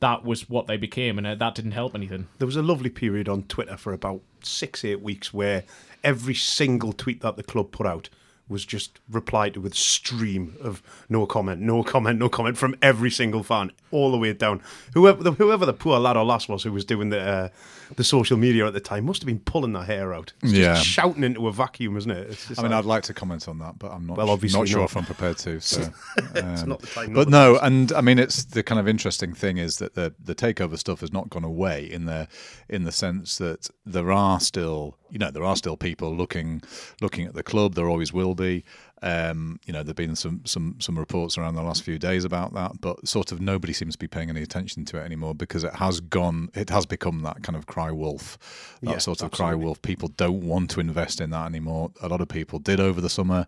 That 0.00 0.24
was 0.24 0.50
what 0.50 0.66
they 0.66 0.76
became, 0.76 1.16
and 1.16 1.26
uh, 1.26 1.34
that 1.36 1.54
didn't 1.54 1.70
help 1.70 1.94
anything. 1.94 2.26
There 2.38 2.46
was 2.46 2.56
a 2.56 2.62
lovely 2.62 2.90
period 2.90 3.28
on 3.28 3.44
Twitter 3.44 3.78
for 3.78 3.94
about 3.94 4.20
six, 4.42 4.84
eight 4.84 5.00
weeks 5.00 5.32
where 5.32 5.62
every 6.02 6.34
single 6.34 6.92
tweet 6.92 7.22
that 7.22 7.36
the 7.36 7.42
club 7.42 7.70
put 7.70 7.86
out 7.86 8.10
was 8.48 8.64
just 8.66 9.00
replied 9.10 9.54
to 9.54 9.60
with 9.60 9.74
stream 9.74 10.54
of 10.60 10.82
no 11.08 11.24
comment, 11.26 11.60
no 11.62 11.82
comment, 11.82 12.18
no 12.18 12.28
comment 12.28 12.58
from 12.58 12.74
every 12.82 13.10
single 13.10 13.42
fan, 13.42 13.72
all 13.90 14.10
the 14.12 14.18
way 14.18 14.32
down. 14.34 14.60
Whoever 14.92 15.22
the, 15.22 15.32
whoever 15.32 15.64
the 15.64 15.72
poor 15.72 15.98
lad 15.98 16.16
or 16.16 16.24
lass 16.24 16.46
was 16.48 16.62
who 16.62 16.72
was 16.72 16.84
doing 16.84 17.08
the 17.08 17.20
uh, 17.20 17.48
the 17.96 18.04
social 18.04 18.36
media 18.36 18.66
at 18.66 18.72
the 18.74 18.80
time 18.80 19.04
must 19.06 19.22
have 19.22 19.26
been 19.26 19.38
pulling 19.40 19.72
their 19.72 19.84
hair 19.84 20.12
out. 20.12 20.32
It's 20.42 20.52
just 20.52 20.60
Yeah. 20.60 20.74
shouting 20.74 21.22
into 21.24 21.46
a 21.48 21.52
vacuum, 21.52 21.96
isn't 21.96 22.10
it? 22.10 22.38
I 22.58 22.62
mean, 22.62 22.70
like- 22.72 22.78
I'd 22.80 22.84
like 22.84 23.02
to 23.04 23.14
comment 23.14 23.48
on 23.48 23.58
that, 23.60 23.78
but 23.78 23.90
I'm 23.92 24.06
not. 24.06 24.16
Well, 24.18 24.30
obviously 24.30 24.58
not 24.60 24.68
sure 24.68 24.80
not. 24.80 24.90
if 24.90 24.96
I'm 24.96 25.04
prepared 25.06 25.38
to. 25.38 25.60
So, 25.60 25.82
um, 26.36 26.68
not 26.68 26.80
the 26.80 26.86
time, 26.88 27.12
But 27.14 27.28
no, 27.28 27.58
and 27.62 27.92
I 27.92 28.00
mean, 28.02 28.18
it's 28.18 28.44
the 28.44 28.62
kind 28.62 28.78
of 28.78 28.86
interesting 28.88 29.32
thing 29.34 29.56
is 29.58 29.78
that 29.78 29.94
the 29.94 30.14
the 30.22 30.34
takeover 30.34 30.78
stuff 30.78 31.00
has 31.00 31.12
not 31.12 31.30
gone 31.30 31.44
away 31.44 31.90
in 31.90 32.04
the 32.04 32.28
in 32.68 32.84
the 32.84 32.92
sense 32.92 33.38
that 33.38 33.70
there 33.86 34.10
are 34.12 34.40
still, 34.40 34.96
you 35.14 35.20
know, 35.20 35.30
there 35.30 35.44
are 35.44 35.54
still 35.54 35.76
people 35.76 36.14
looking 36.14 36.60
looking 37.00 37.24
at 37.24 37.34
the 37.34 37.44
club. 37.44 37.74
There 37.74 37.88
always 37.88 38.12
will 38.12 38.34
be. 38.34 38.64
Um, 39.00 39.60
you 39.64 39.72
know, 39.72 39.84
there've 39.84 39.94
been 39.94 40.16
some 40.16 40.40
some 40.44 40.74
some 40.80 40.98
reports 40.98 41.38
around 41.38 41.54
the 41.54 41.62
last 41.62 41.84
few 41.84 42.00
days 42.00 42.24
about 42.24 42.52
that, 42.54 42.80
but 42.80 43.06
sort 43.06 43.30
of 43.30 43.40
nobody 43.40 43.72
seems 43.72 43.94
to 43.94 43.98
be 43.98 44.08
paying 44.08 44.28
any 44.28 44.42
attention 44.42 44.84
to 44.86 44.98
it 44.98 45.02
anymore 45.04 45.34
because 45.34 45.62
it 45.62 45.74
has 45.76 46.00
gone, 46.00 46.50
it 46.52 46.68
has 46.70 46.84
become 46.84 47.22
that 47.22 47.44
kind 47.44 47.54
of 47.54 47.66
cry 47.66 47.92
wolf, 47.92 48.76
that 48.82 48.90
Yeah, 48.90 48.98
sort 48.98 49.22
of 49.22 49.30
cry 49.30 49.54
wolf. 49.54 49.80
People 49.82 50.08
don't 50.08 50.40
want 50.40 50.70
to 50.70 50.80
invest 50.80 51.20
in 51.20 51.30
that 51.30 51.46
anymore. 51.46 51.92
A 52.02 52.08
lot 52.08 52.20
of 52.20 52.28
people 52.28 52.58
did 52.58 52.80
over 52.80 53.00
the 53.00 53.10
summer, 53.10 53.46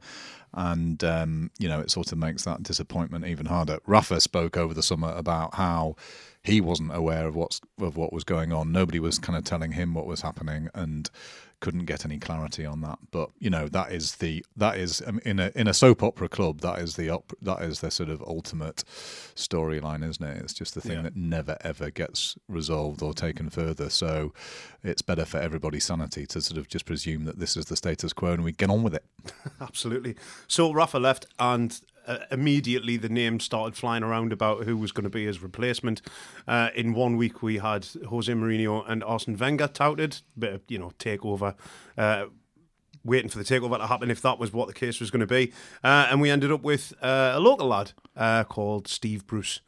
and 0.54 1.02
um, 1.02 1.50
you 1.58 1.68
know, 1.68 1.80
it 1.80 1.90
sort 1.90 2.12
of 2.12 2.18
makes 2.18 2.44
that 2.44 2.62
disappointment 2.62 3.26
even 3.26 3.46
harder. 3.46 3.78
Rafa 3.86 4.20
spoke 4.20 4.56
over 4.56 4.72
the 4.72 4.84
summer 4.84 5.12
about 5.16 5.54
how 5.56 5.96
he 6.42 6.60
wasn't 6.60 6.94
aware 6.94 7.26
of 7.26 7.34
what's 7.34 7.60
of 7.80 7.96
what 7.96 8.12
was 8.12 8.22
going 8.24 8.52
on. 8.52 8.70
Nobody 8.70 9.00
was 9.00 9.18
kind 9.18 9.36
of 9.36 9.42
telling 9.44 9.72
him 9.72 9.94
what 9.94 10.06
was 10.06 10.20
happening, 10.20 10.68
and 10.74 11.10
couldn't 11.60 11.86
get 11.86 12.04
any 12.04 12.18
clarity 12.18 12.66
on 12.66 12.80
that. 12.82 12.98
But 13.10 13.30
you 13.38 13.50
know, 13.50 13.68
that 13.68 13.92
is 13.92 14.16
the 14.16 14.44
that 14.56 14.76
is 14.78 15.02
um, 15.06 15.20
in 15.24 15.38
a 15.40 15.50
in 15.54 15.66
a 15.68 15.74
soap 15.74 16.02
opera 16.02 16.28
club. 16.28 16.60
That 16.60 16.78
is 16.80 16.96
the 16.96 17.10
op- 17.10 17.32
that 17.42 17.62
is 17.62 17.80
the 17.80 17.90
sort 17.90 18.08
of 18.10 18.20
ultimate 18.22 18.84
storyline, 19.34 20.08
isn't 20.08 20.24
it? 20.24 20.42
It's 20.42 20.54
just 20.54 20.74
the 20.74 20.80
thing 20.80 20.92
Yeah. 20.98 21.02
that 21.02 21.16
never 21.16 21.56
ever 21.62 21.90
gets 21.90 22.36
resolved 22.48 23.02
or 23.02 23.14
taken 23.14 23.50
further. 23.50 23.90
So 23.90 24.32
it's 24.82 25.02
better 25.02 25.24
for 25.24 25.38
everybody's 25.38 25.84
sanity 25.84 26.26
to 26.26 26.40
sort 26.40 26.58
of 26.58 26.68
just 26.68 26.84
presume 26.84 27.24
that 27.24 27.38
this 27.38 27.56
is 27.56 27.66
the 27.66 27.76
status 27.76 28.12
quo 28.12 28.32
and 28.32 28.44
we 28.44 28.52
get 28.52 28.70
on 28.70 28.82
with 28.82 28.94
it. 28.94 29.04
Absolutely. 29.60 30.16
So 30.46 30.72
Rafa 30.72 30.98
left, 30.98 31.26
and 31.38 31.80
uh, 32.06 32.18
immediately 32.30 32.96
the 32.96 33.08
name 33.08 33.40
started 33.40 33.76
flying 33.76 34.02
around 34.02 34.32
about 34.32 34.64
who 34.64 34.76
was 34.76 34.92
going 34.92 35.04
to 35.04 35.10
be 35.10 35.26
his 35.26 35.42
replacement. 35.42 36.02
Uh, 36.46 36.70
in 36.74 36.94
one 36.94 37.16
week, 37.16 37.42
we 37.42 37.58
had 37.58 37.86
Jose 38.08 38.32
Mourinho 38.32 38.84
and 38.88 39.02
Arsene 39.04 39.36
Wenger 39.36 39.68
touted, 39.68 40.20
bit 40.38 40.52
of, 40.52 40.62
you 40.68 40.78
know, 40.78 40.92
takeover. 40.98 41.54
Uh, 41.96 42.26
Waiting 43.04 43.30
for 43.30 43.38
the 43.38 43.44
takeover 43.44 43.78
to 43.78 43.86
happen, 43.86 44.10
if 44.10 44.20
that 44.22 44.36
was 44.36 44.52
what 44.52 44.66
the 44.66 44.74
case 44.74 44.98
was 44.98 45.12
going 45.12 45.20
to 45.20 45.28
be, 45.28 45.52
uh, 45.84 46.08
and 46.10 46.20
we 46.20 46.28
ended 46.28 46.50
up 46.50 46.62
with 46.62 46.92
uh, 47.00 47.34
a 47.34 47.38
local 47.38 47.68
lad 47.68 47.92
uh, 48.16 48.42
called 48.42 48.88
Steve 48.88 49.24
Bruce, 49.28 49.60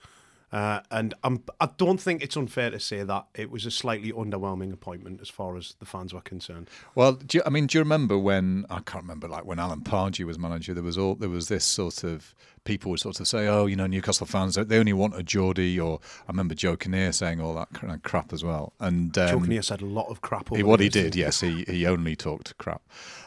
uh, 0.51 0.81
and 0.91 1.15
I'm, 1.23 1.43
I 1.61 1.69
don't 1.77 2.01
think 2.01 2.23
it's 2.23 2.37
unfair 2.37 2.71
to 2.71 2.81
say 2.81 3.03
that 3.03 3.27
it 3.35 3.51
was 3.51 3.67
a 3.67 3.71
slightly 3.71 4.13
underwhelming 4.13 4.73
appointment 4.73 5.21
as 5.21 5.29
far 5.29 5.57
as 5.57 5.75
the 5.79 5.85
fans 5.85 6.15
were 6.15 6.23
concerned. 6.23 6.71
Well, 6.95 7.13
do 7.13 7.39
you, 7.39 7.43
I 7.45 7.51
mean, 7.51 7.67
do 7.67 7.77
you 7.77 7.83
remember 7.83 8.17
when 8.17 8.65
I 8.71 8.81
can't 8.81 9.05
remember 9.05 9.29
like 9.29 9.45
when 9.45 9.59
Alan 9.59 9.83
Pardew 9.83 10.25
was 10.25 10.39
manager? 10.39 10.73
There 10.73 10.83
was 10.83 10.97
all 10.97 11.15
there 11.15 11.29
was 11.29 11.49
this 11.49 11.65
sort 11.65 12.03
of 12.03 12.35
people 12.65 12.91
would 12.91 13.01
sort 13.01 13.21
of 13.21 13.29
say, 13.29 13.47
"Oh, 13.47 13.67
you 13.67 13.77
know, 13.77 13.87
Newcastle 13.87 14.27
fans 14.27 14.55
they 14.55 14.79
only 14.79 14.95
want 14.95 15.15
a 15.17 15.23
Geordie," 15.23 15.79
or 15.79 16.01
I 16.27 16.33
remember 16.33 16.55
Joe 16.55 16.77
Kinnear 16.77 17.13
saying 17.13 17.41
all 17.41 17.55
that 17.55 17.73
kind 17.75 17.93
of 17.93 18.03
crap 18.03 18.33
as 18.33 18.43
well. 18.43 18.73
And 18.81 19.17
um, 19.19 19.29
Joe 19.29 19.41
Kinnear 19.41 19.63
said 19.63 19.83
a 19.83 19.87
lot 19.87 20.09
of 20.09 20.23
crap. 20.23 20.55
He, 20.55 20.63
what 20.63 20.81
he 20.81 20.89
did, 20.89 21.15
yes, 21.15 21.41
he 21.41 21.65
he 21.65 21.87
only 21.87 22.17
talked 22.17 22.57
crap. 22.57 22.83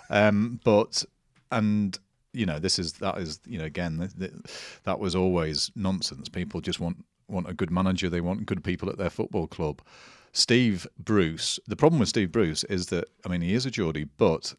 Um, 0.10 0.60
but 0.63 1.06
and 1.51 1.98
you 2.34 2.46
know, 2.46 2.60
this 2.60 2.80
is 2.80 2.94
that 2.94 3.18
is 3.18 3.40
you 3.46 3.60
know 3.60 3.66
again 3.66 4.00
th- 4.00 4.18
th- 4.18 4.32
that 4.86 5.00
was 5.00 5.16
always 5.16 5.72
nonsense. 5.75 6.30
People 6.30 6.62
just 6.62 6.80
want 6.80 7.06
want 7.32 7.50
a 7.50 7.54
good 7.54 7.72
manager. 7.72 8.10
They 8.10 8.22
want 8.22 8.46
good 8.46 8.64
people 8.64 8.90
at 8.90 8.98
their 8.98 9.10
football 9.10 9.48
club. 9.48 9.82
Steve 10.34 10.88
Bruce. 10.98 11.60
The 11.68 11.76
problem 11.76 12.00
with 12.00 12.10
Steve 12.10 12.32
Bruce 12.32 12.64
is 12.66 12.88
that 12.88 13.06
I 13.26 13.30
mean 13.30 13.42
he 13.42 13.54
is 13.54 13.66
a 13.66 13.72
Geordie, 13.72 14.06
but 14.18 14.54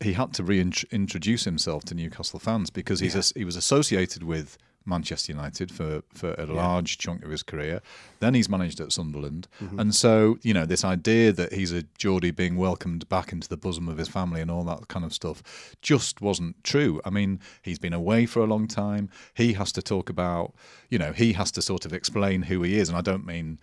he 0.00 0.14
had 0.14 0.32
to 0.34 0.42
reintroduce 0.42 1.44
himself 1.44 1.84
to 1.84 1.94
Newcastle 1.94 2.40
fans 2.40 2.70
because 2.70 3.00
he's 3.00 3.14
as- 3.14 3.32
he 3.36 3.44
was 3.44 3.54
associated 3.56 4.22
with 4.24 4.58
Manchester 4.84 5.32
United 5.32 5.70
for, 5.70 6.02
for 6.12 6.34
a 6.38 6.46
large 6.46 6.98
chunk 6.98 7.24
of 7.24 7.30
his 7.30 7.42
career. 7.42 7.80
Then 8.20 8.34
he's 8.34 8.48
managed 8.48 8.80
at 8.80 8.92
Sunderland. 8.92 9.48
Mm-hmm. 9.60 9.78
And 9.78 9.94
so, 9.94 10.38
you 10.42 10.54
know, 10.54 10.66
this 10.66 10.84
idea 10.84 11.32
that 11.32 11.52
he's 11.52 11.72
a 11.72 11.82
Geordie 11.98 12.30
being 12.30 12.56
welcomed 12.56 13.08
back 13.08 13.32
into 13.32 13.48
the 13.48 13.56
bosom 13.56 13.88
of 13.88 13.98
his 13.98 14.08
family 14.08 14.40
and 14.40 14.50
all 14.50 14.64
that 14.64 14.88
kind 14.88 15.04
of 15.04 15.12
stuff 15.12 15.42
just 15.82 16.20
wasn't 16.20 16.62
true. 16.64 17.00
I 17.04 17.10
mean, 17.10 17.40
he's 17.62 17.78
been 17.78 17.92
away 17.92 18.26
for 18.26 18.40
a 18.40 18.46
long 18.46 18.66
time. 18.66 19.10
He 19.34 19.54
has 19.54 19.72
to 19.72 19.82
talk 19.82 20.10
about, 20.10 20.54
you 20.88 20.98
know, 20.98 21.12
he 21.12 21.32
has 21.34 21.50
to 21.52 21.62
sort 21.62 21.84
of 21.84 21.92
explain 21.92 22.42
who 22.42 22.62
he 22.62 22.78
is. 22.78 22.88
And 22.88 22.98
I 22.98 23.02
don't 23.02 23.26
mean 23.26 23.58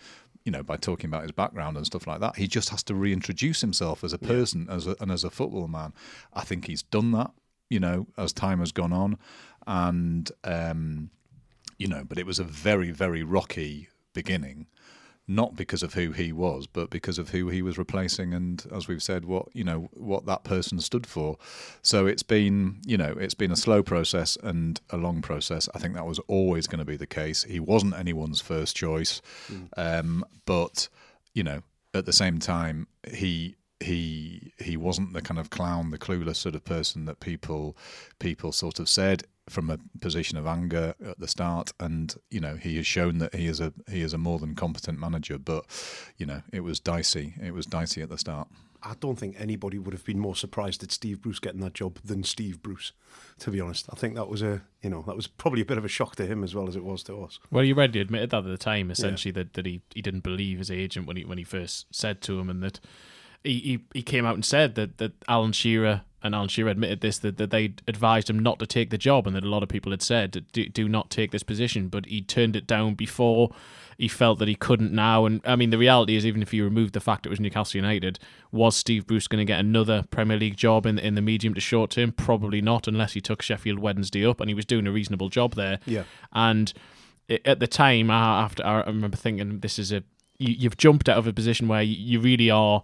you 0.46 0.52
know, 0.52 0.64
by 0.64 0.78
talking 0.78 1.10
about 1.10 1.24
his 1.24 1.32
background 1.32 1.78
and 1.78 1.86
stuff 1.86 2.08
like 2.08 2.22
that. 2.22 2.38
He 2.38 2.48
just 2.48 2.70
has 2.70 2.82
to 2.84 2.96
reintroduce 2.96 3.62
himself 3.62 4.04
as 4.04 4.14
a 4.14 4.18
person, 4.18 4.68
as 4.70 4.88
a, 4.88 4.96
and 5.00 5.12
as 5.12 5.24
a 5.24 5.30
football 5.30 5.68
man. 5.68 5.94
I 6.34 6.42
think 6.42 6.66
he's 6.66 6.82
done 6.82 7.12
that, 7.12 7.32
you 7.70 7.80
know, 7.80 8.08
as 8.18 8.34
time 8.34 8.60
has 8.60 8.72
gone 8.72 8.94
on, 8.94 9.18
and 9.68 10.32
um, 10.44 11.10
you 11.78 11.88
know, 11.88 12.04
but 12.08 12.18
it 12.18 12.26
was 12.26 12.40
a 12.40 12.44
very, 12.44 12.92
very 12.92 13.24
rocky 13.24 13.88
beginning. 14.14 14.68
Not 15.28 15.56
because 15.56 15.84
of 15.84 15.94
who 15.94 16.12
he 16.12 16.32
was, 16.32 16.66
but 16.66 16.90
because 16.90 17.20
of 17.20 17.30
who 17.30 17.50
he 17.50 17.62
was 17.62 17.78
replacing, 17.78 18.34
and 18.34 18.66
as 18.76 18.88
we've 18.88 19.04
said, 19.04 19.26
what 19.26 19.48
you 19.54 19.64
know, 19.64 19.88
what 19.94 20.26
that 20.26 20.44
person 20.44 20.80
stood 20.80 21.06
for. 21.06 21.38
So 21.84 22.08
it's 22.08 22.24
been, 22.24 22.82
you 22.84 22.98
know, 22.98 23.16
it's 23.20 23.36
been 23.36 23.52
a 23.52 23.56
slow 23.56 23.84
process 23.84 24.40
and 24.42 24.82
a 24.90 24.98
long 24.98 25.22
process. 25.22 25.70
I 25.76 25.78
think 25.78 25.94
that 25.94 26.08
was 26.08 26.18
always 26.28 26.66
going 26.66 26.80
to 26.80 26.86
be 26.86 26.98
the 26.98 27.06
case. 27.06 27.44
He 27.44 27.60
wasn't 27.60 27.94
anyone's 27.94 28.42
first 28.42 28.76
choice, 28.76 29.22
um, 29.78 30.26
but 30.48 30.90
you 31.36 31.44
know, 31.44 31.62
at 31.94 32.08
the 32.08 32.14
same 32.14 32.40
time, 32.40 32.88
he 33.08 33.56
he 33.80 34.52
he 34.58 34.78
wasn't 34.78 35.14
the 35.14 35.22
kind 35.22 35.40
of 35.40 35.50
clown, 35.50 35.92
the 35.92 35.98
clueless 35.98 36.38
sort 36.38 36.56
of 36.56 36.66
person 36.66 37.06
that 37.06 37.20
people 37.20 37.78
people 38.18 38.52
sort 38.52 38.80
of 38.80 38.90
said 38.90 39.24
from 39.50 39.70
a 39.70 39.80
position 40.00 40.38
of 40.38 40.46
anger 40.46 40.96
at 41.06 41.20
the 41.20 41.28
start, 41.28 41.74
and 41.80 42.16
you 42.30 42.40
know 42.40 42.56
he 42.56 42.78
has 42.78 42.88
shown 42.88 43.18
that 43.20 43.36
he 43.36 43.48
is 43.48 43.60
a 43.60 43.74
he 43.90 44.02
is 44.02 44.14
a 44.14 44.18
more 44.18 44.40
than 44.40 44.56
competent 44.56 45.00
manager. 45.00 45.38
But 45.38 45.66
you 46.18 46.26
know 46.26 46.42
it 46.52 46.62
was 46.62 46.80
dicey. 46.80 47.34
It 47.42 47.54
was 47.54 47.66
dicey 47.66 48.02
at 48.02 48.10
the 48.10 48.18
start. 48.18 48.48
I 48.82 48.94
don't 49.00 49.20
think 49.20 49.36
anybody 49.38 49.78
would 49.78 49.94
have 49.94 50.06
been 50.06 50.20
more 50.20 50.36
surprised 50.36 50.84
at 50.84 50.92
Steve 50.92 51.22
Bruce 51.22 51.40
getting 51.40 51.60
that 51.62 51.74
job 51.74 52.00
than 52.04 52.24
Steve 52.24 52.62
Bruce. 52.62 52.94
To 53.40 53.52
be 53.52 53.60
honest, 53.60 53.88
I 53.92 53.96
think 53.96 54.16
that 54.16 54.30
was 54.30 54.42
a 54.42 54.62
you 54.82 54.90
know 54.90 55.04
that 55.06 55.16
was 55.16 55.28
probably 55.28 55.62
a 55.62 55.66
bit 55.66 55.78
of 55.78 55.86
a 55.86 55.90
shock 55.90 56.16
to 56.18 56.26
him 56.26 56.44
as 56.44 56.56
well 56.56 56.68
as 56.68 56.76
it 56.76 56.84
was 56.84 57.04
to 57.04 57.22
us. 57.22 57.40
Well, 57.52 57.64
he 57.64 57.74
already 57.74 58.00
admitted 58.00 58.30
that 58.30 58.46
at 58.46 58.46
the 58.46 58.58
time, 58.58 58.90
essentially 58.92 59.32
that, 59.34 59.54
that 59.54 59.66
he, 59.66 59.82
he 59.94 60.02
didn't 60.02 60.24
believe 60.24 60.60
his 60.60 60.72
agent 60.72 61.08
when 61.08 61.18
he 61.18 61.26
when 61.26 61.38
he 61.38 61.44
first 61.44 61.88
said 61.92 62.22
to 62.22 62.40
him, 62.40 62.50
and 62.50 62.64
that 62.64 62.80
he, 63.44 63.60
he, 63.60 63.80
he 63.94 64.02
came 64.02 64.26
out 64.26 64.36
and 64.36 64.46
said 64.46 64.76
that, 64.76 64.98
that 64.98 65.14
Alan 65.28 65.52
Shearer 65.52 66.02
and 66.22 66.36
Alan 66.36 66.50
Shearer 66.50 66.70
admitted 66.70 67.02
this 67.02 67.20
that, 67.20 67.38
that 67.38 67.50
they 67.50 67.74
advised 67.88 68.30
him 68.30 68.40
not 68.40 68.60
to 68.60 68.68
take 68.68 68.90
the 68.90 68.98
job, 68.98 69.26
and 69.26 69.36
that 69.36 69.44
a 69.44 69.50
lot 69.50 69.64
of 69.64 69.70
people 69.70 69.92
had 69.92 70.02
said 70.02 70.46
do, 70.52 70.68
do 70.68 70.90
not 70.90 71.10
take 71.10 71.32
this 71.32 71.44
position, 71.44 71.88
but 71.88 72.06
he 72.06 72.22
turned 72.22 72.56
it 72.56 72.68
down 72.68 72.94
before 72.96 73.52
he 73.98 74.08
felt 74.08 74.40
that 74.40 74.48
he 74.48 74.56
couldn't 74.56 74.92
now. 74.92 75.26
And 75.26 75.42
I 75.46 75.56
mean, 75.56 75.70
the 75.70 75.78
reality 75.78 76.16
is, 76.16 76.26
even 76.26 76.42
if 76.42 76.54
you 76.54 76.64
removed 76.64 76.94
the 76.94 77.00
fact 77.00 77.26
it 77.26 77.30
was 77.30 77.40
Newcastle 77.40 77.78
United, 77.78 78.20
was 78.52 78.76
Steve 78.76 79.08
Bruce 79.08 79.28
going 79.28 79.40
to 79.40 79.46
get 79.46 79.60
another 79.60 80.04
Premier 80.12 80.38
League 80.38 80.58
job 80.58 80.86
in 80.86 81.00
in 81.00 81.16
the 81.16 81.22
medium 81.22 81.54
to 81.54 81.62
short 81.62 81.92
term? 81.92 82.12
Probably 82.12 82.62
not, 82.62 82.88
unless 82.88 83.14
he 83.14 83.22
took 83.22 83.42
Sheffield 83.42 83.80
Wednesday 83.80 84.26
up, 84.26 84.42
and 84.42 84.50
he 84.50 84.54
was 84.54 84.66
doing 84.66 84.88
a 84.88 84.92
reasonable 84.92 85.30
job 85.30 85.56
there. 85.56 85.80
Yeah. 85.86 86.04
And 86.34 86.74
at 87.46 87.60
the 87.60 87.68
time, 87.68 88.10
after 88.10 88.66
I 88.66 88.82
remember 88.82 89.18
thinking, 89.18 89.60
this 89.60 89.80
is 89.80 89.92
a 89.92 90.04
you, 90.38 90.56
you've 90.58 90.78
jumped 90.78 91.08
out 91.08 91.18
of 91.18 91.28
a 91.28 91.34
position 91.34 91.68
where 91.68 91.82
you 91.82 92.20
really 92.20 92.50
are 92.50 92.84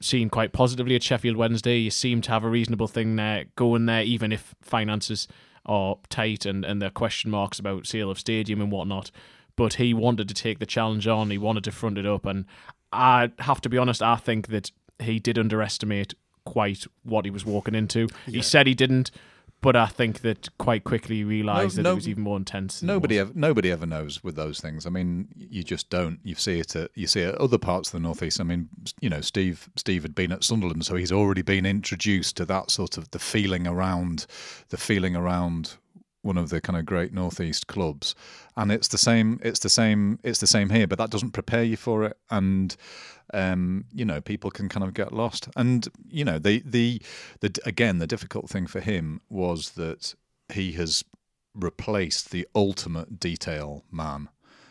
seen 0.00 0.30
quite 0.30 0.52
positively 0.52 0.94
at 0.94 1.02
Sheffield 1.02 1.36
Wednesday. 1.36 1.78
You 1.78 1.90
seem 1.90 2.20
to 2.22 2.30
have 2.30 2.44
a 2.44 2.48
reasonable 2.48 2.88
thing 2.88 3.16
there 3.16 3.46
going 3.56 3.86
there, 3.86 4.02
even 4.02 4.32
if 4.32 4.54
finances 4.62 5.28
are 5.66 5.96
tight 6.10 6.44
and, 6.44 6.64
and 6.64 6.80
there 6.82 6.88
are 6.88 6.92
question 6.92 7.30
marks 7.30 7.58
about 7.58 7.86
sale 7.86 8.10
of 8.10 8.18
stadium 8.18 8.60
and 8.60 8.70
whatnot 8.70 9.10
but 9.56 9.74
he 9.74 9.94
wanted 9.94 10.28
to 10.28 10.34
take 10.34 10.58
the 10.58 10.66
challenge 10.66 11.06
on. 11.06 11.30
He 11.30 11.38
wanted 11.38 11.64
to 11.64 11.72
front 11.72 11.98
it 11.98 12.06
up, 12.06 12.26
and 12.26 12.44
I 12.92 13.30
have 13.40 13.60
to 13.62 13.68
be 13.68 13.78
honest. 13.78 14.02
I 14.02 14.16
think 14.16 14.48
that 14.48 14.70
he 14.98 15.18
did 15.18 15.38
underestimate 15.38 16.14
quite 16.44 16.84
what 17.02 17.24
he 17.24 17.30
was 17.30 17.44
walking 17.44 17.74
into. 17.74 18.08
Yeah. 18.26 18.36
He 18.36 18.42
said 18.42 18.66
he 18.66 18.74
didn't, 18.74 19.10
but 19.64 19.76
I 19.76 19.86
think 19.86 20.20
that 20.20 20.50
quite 20.58 20.84
quickly 20.84 21.24
realised 21.24 21.78
no, 21.78 21.82
that 21.82 21.88
no, 21.88 21.92
it 21.92 21.94
was 21.94 22.08
even 22.08 22.22
more 22.22 22.36
intense. 22.36 22.82
Nobody 22.82 23.18
ever, 23.18 23.32
nobody 23.34 23.70
ever 23.70 23.86
knows 23.86 24.22
with 24.22 24.36
those 24.36 24.60
things. 24.60 24.84
I 24.84 24.90
mean, 24.90 25.28
you 25.38 25.62
just 25.62 25.88
don't. 25.88 26.20
You 26.22 26.34
see 26.34 26.60
it. 26.60 26.76
At, 26.76 26.90
you 26.94 27.06
see 27.06 27.22
it 27.22 27.34
at 27.34 27.40
other 27.40 27.56
parts 27.56 27.88
of 27.88 27.92
the 27.92 28.00
northeast. 28.00 28.42
I 28.42 28.44
mean, 28.44 28.68
you 29.00 29.08
know, 29.08 29.22
Steve 29.22 29.70
Steve 29.76 30.02
had 30.02 30.14
been 30.14 30.32
at 30.32 30.44
Sunderland, 30.44 30.84
so 30.84 30.96
he's 30.96 31.10
already 31.10 31.40
been 31.40 31.64
introduced 31.64 32.36
to 32.36 32.44
that 32.44 32.70
sort 32.70 32.98
of 32.98 33.10
the 33.12 33.18
feeling 33.18 33.66
around 33.66 34.26
the 34.68 34.76
feeling 34.76 35.16
around 35.16 35.78
one 36.20 36.36
of 36.36 36.50
the 36.50 36.60
kind 36.60 36.78
of 36.78 36.84
great 36.84 37.12
northeast 37.12 37.66
clubs 37.66 38.14
and 38.56 38.72
it's 38.72 38.88
the 38.88 38.96
same 38.96 39.38
it's 39.42 39.58
the 39.58 39.68
same 39.68 40.18
it's 40.22 40.40
the 40.40 40.46
same 40.46 40.70
here 40.70 40.86
but 40.86 40.96
that 40.96 41.10
doesn't 41.10 41.32
prepare 41.32 41.62
you 41.62 41.76
for 41.76 42.02
it 42.04 42.16
and 42.30 42.76
um, 43.32 43.84
you 43.92 44.04
know 44.04 44.20
people 44.20 44.50
can 44.50 44.68
kind 44.68 44.84
of 44.84 44.94
get 44.94 45.12
lost 45.12 45.48
and 45.56 45.88
you 46.08 46.24
know 46.24 46.38
the 46.38 46.62
the 46.64 47.00
the 47.40 47.58
again 47.64 47.98
the 47.98 48.06
difficult 48.06 48.48
thing 48.48 48.66
for 48.66 48.80
him 48.80 49.20
was 49.28 49.70
that 49.72 50.14
he 50.52 50.72
has 50.72 51.04
replaced 51.54 52.30
the 52.30 52.46
ultimate 52.54 53.18
detail 53.18 53.84
man 53.90 54.28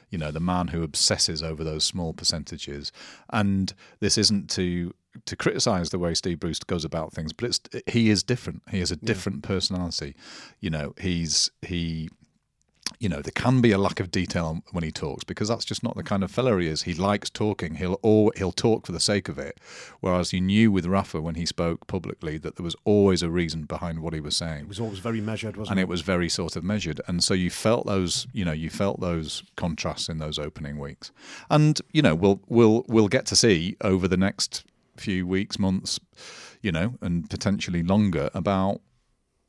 you 0.10 0.18
know 0.18 0.32
the 0.32 0.40
man 0.40 0.68
who 0.68 0.84
obsesses 0.84 1.42
over 1.42 1.64
those 1.64 1.84
small 1.84 2.14
percentages 2.14 2.92
and 3.32 3.74
this 4.00 4.18
isn't 4.18 4.50
to 4.50 4.94
to 5.26 5.36
criticize 5.36 5.90
the 5.90 6.00
way 6.00 6.14
Steve 6.14 6.40
Bruce 6.40 6.60
goes 6.60 6.84
about 6.84 7.14
things, 7.14 7.34
but 7.34 7.46
it's 7.46 7.60
he 7.88 8.10
is 8.10 8.24
different. 8.24 8.64
He 8.72 8.80
has 8.80 8.92
a 8.92 8.96
different 8.96 9.44
yeah. 9.44 9.48
personality. 9.48 10.16
You 10.60 10.72
know, 10.72 10.94
he's 11.00 11.52
he 11.62 12.10
you 13.00 13.10
know, 13.10 13.22
there 13.22 13.32
can 13.32 13.62
be 13.62 13.72
a 13.72 13.78
lack 13.78 14.00
of 14.00 14.12
detail 14.12 14.62
when 14.72 14.84
he 14.84 14.92
talks 14.92 15.24
because 15.24 15.48
that's 15.48 15.66
just 15.66 15.84
not 15.84 15.96
the 15.96 16.04
kind 16.04 16.24
of 16.24 16.32
fellow 16.32 16.58
he 16.58 16.68
is. 16.68 16.84
He 16.84 16.94
likes 16.94 17.30
talking. 17.30 17.76
He'll 17.76 18.00
all, 18.02 18.32
he'll 18.36 18.52
talk 18.52 18.86
for 18.86 18.92
the 18.92 19.00
sake 19.00 19.30
of 19.30 19.38
it. 19.38 19.60
Whereas 20.00 20.34
you 20.34 20.42
knew 20.42 20.72
with 20.72 20.86
Rafa 20.86 21.22
when 21.22 21.36
he 21.36 21.46
spoke 21.46 21.88
publicly 21.88 22.38
that 22.40 22.56
there 22.56 22.64
was 22.64 22.76
always 22.86 23.22
a 23.22 23.30
reason 23.30 23.64
behind 23.64 24.00
what 24.00 24.14
he 24.14 24.20
was 24.20 24.36
saying. 24.36 24.62
It 24.62 24.68
was 24.68 24.80
always 24.80 25.00
very 25.00 25.22
measured, 25.22 25.58
wasn't 25.58 25.72
and 25.72 25.80
it? 25.80 25.84
And 25.84 25.88
it 25.88 25.92
was 25.92 26.02
very 26.02 26.30
sort 26.30 26.56
of 26.56 26.64
measured. 26.64 27.02
And 27.08 27.24
so 27.24 27.34
you 27.34 27.50
felt 27.50 27.86
those, 27.86 28.28
you 28.34 28.46
know, 28.46 28.52
you 28.52 28.70
felt 28.70 29.00
those 29.00 29.44
contrasts 29.56 30.10
in 30.10 30.18
those 30.18 30.40
opening 30.40 30.78
weeks. 30.80 31.12
And 31.50 31.80
you 31.92 32.02
know, 32.02 32.16
we'll 32.16 32.42
we'll 32.48 32.86
we'll 32.88 33.08
get 33.08 33.26
to 33.28 33.36
see 33.36 33.76
over 33.82 34.08
the 34.08 34.18
next 34.18 34.66
few 34.98 35.26
weeks, 35.26 35.58
months, 35.60 36.00
you 36.62 36.72
know, 36.72 36.96
and 37.02 37.30
potentially 37.30 37.84
longer 37.84 38.30
about 38.34 38.82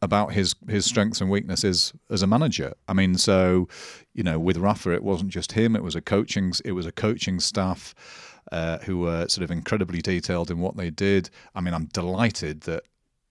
about 0.04 0.32
his 0.32 0.54
his 0.68 0.84
strengths 0.84 1.20
and 1.20 1.30
weaknesses 1.30 1.92
as 2.10 2.22
a 2.22 2.26
manager. 2.26 2.74
I 2.86 2.92
mean, 2.92 3.16
so 3.16 3.68
you 4.12 4.22
know, 4.22 4.38
with 4.38 4.56
Rafa, 4.56 4.92
it 4.92 5.02
wasn't 5.02 5.30
just 5.30 5.52
him; 5.52 5.74
it 5.74 5.82
was 5.82 5.96
a 5.96 6.00
coaching 6.00 6.52
it 6.64 6.72
was 6.72 6.86
a 6.86 6.92
coaching 6.92 7.40
staff 7.40 7.94
uh, 8.52 8.78
who 8.78 8.98
were 8.98 9.26
sort 9.28 9.42
of 9.42 9.50
incredibly 9.50 10.00
detailed 10.00 10.50
in 10.50 10.58
what 10.60 10.76
they 10.76 10.90
did. 10.90 11.30
I 11.54 11.60
mean, 11.60 11.74
I'm 11.74 11.86
delighted 11.86 12.60
that 12.62 12.84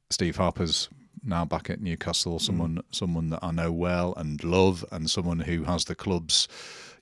Steve 0.10 0.36
Harper's 0.36 0.90
now 1.24 1.46
back 1.46 1.70
at 1.70 1.82
Newcastle, 1.82 2.40
someone 2.40 2.76
mm. 2.76 2.84
someone 2.92 3.30
that 3.30 3.40
I 3.42 3.52
know 3.52 3.72
well 3.72 4.14
and 4.18 4.44
love, 4.44 4.84
and 4.92 5.10
someone 5.10 5.40
who 5.40 5.64
has 5.64 5.86
the 5.86 5.96
club's 5.96 6.48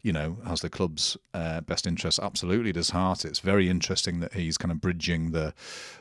you 0.04 0.12
know, 0.12 0.38
has 0.46 0.62
the 0.62 0.70
club's 0.70 1.16
uh, 1.34 1.62
best 1.62 1.86
interests 1.86 2.20
absolutely 2.20 2.72
at 2.72 2.76
his 2.76 2.90
heart. 2.90 3.24
It's 3.24 3.40
very 3.40 3.70
interesting 3.70 4.20
that 4.22 4.34
he's 4.34 4.58
kind 4.58 4.72
of 4.72 4.82
bridging 4.82 5.32
the 5.32 5.54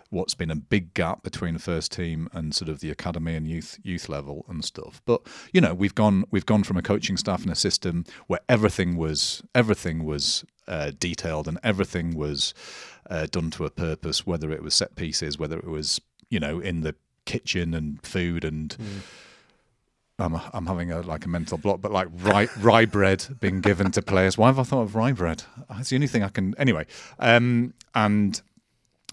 what's 0.09 0.35
been 0.35 0.51
a 0.51 0.57
big 0.57 0.93
gap 0.95 1.23
between 1.23 1.55
the 1.55 1.61
first 1.61 1.93
team 1.93 2.29
and 2.33 2.55
sort 2.55 2.69
of 2.69 2.81
the 2.81 2.91
academy 2.91 3.35
and 3.37 3.47
youth 3.47 3.79
youth 3.83 4.09
level 4.09 4.45
and 4.49 4.65
stuff. 4.65 5.03
But 5.05 5.23
you 5.53 5.61
know, 5.61 5.75
we've 5.75 5.95
gone 5.95 6.25
we've 6.31 6.47
gone 6.47 6.65
from 6.65 6.77
a 6.77 6.83
coaching 6.83 7.17
staff 7.17 7.43
and 7.43 7.53
a 7.53 7.57
system 7.57 8.05
where 8.27 8.41
everything 8.49 8.97
was 8.97 9.43
everything 9.55 10.05
was 10.05 10.45
uh, 10.67 10.93
detailed 10.99 11.47
and 11.47 11.59
everything 11.63 12.17
was 12.17 12.55
uh, 13.09 13.27
done 13.31 13.51
to 13.53 13.65
a 13.65 13.71
purpose, 13.71 14.27
whether 14.27 14.51
it 14.51 14.63
was 14.63 14.75
set 14.75 14.97
pieces, 14.97 15.39
whether 15.39 15.59
it 15.59 15.69
was 15.69 16.01
you 16.31 16.41
know 16.41 16.59
in 16.61 16.81
the 16.81 16.95
kitchen 17.27 17.75
and 17.75 18.03
food 18.03 18.45
and. 18.45 18.77
Mm 18.79 19.03
I'm, 20.23 20.41
I'm 20.53 20.67
having 20.67 20.93
a 20.93 21.01
like 21.01 21.25
a 21.25 21.29
mental 21.29 21.59
block, 21.59 21.81
but 21.81 21.93
like 21.93 22.09
rye, 22.13 22.49
rye 22.61 22.85
bread 22.85 23.27
being 23.41 23.61
given 23.61 23.91
to 23.93 24.03
players. 24.03 24.37
Why 24.39 24.49
have 24.49 24.59
I 24.59 24.63
thought 24.63 24.83
of 24.83 24.95
rye 24.95 25.13
bread? 25.13 25.45
It's 25.79 25.91
the 25.91 25.97
only 25.97 26.07
thing 26.07 26.23
I 26.23 26.29
can. 26.29 26.55
Anyway, 26.59 26.87
um, 27.19 27.75
and 27.95 28.41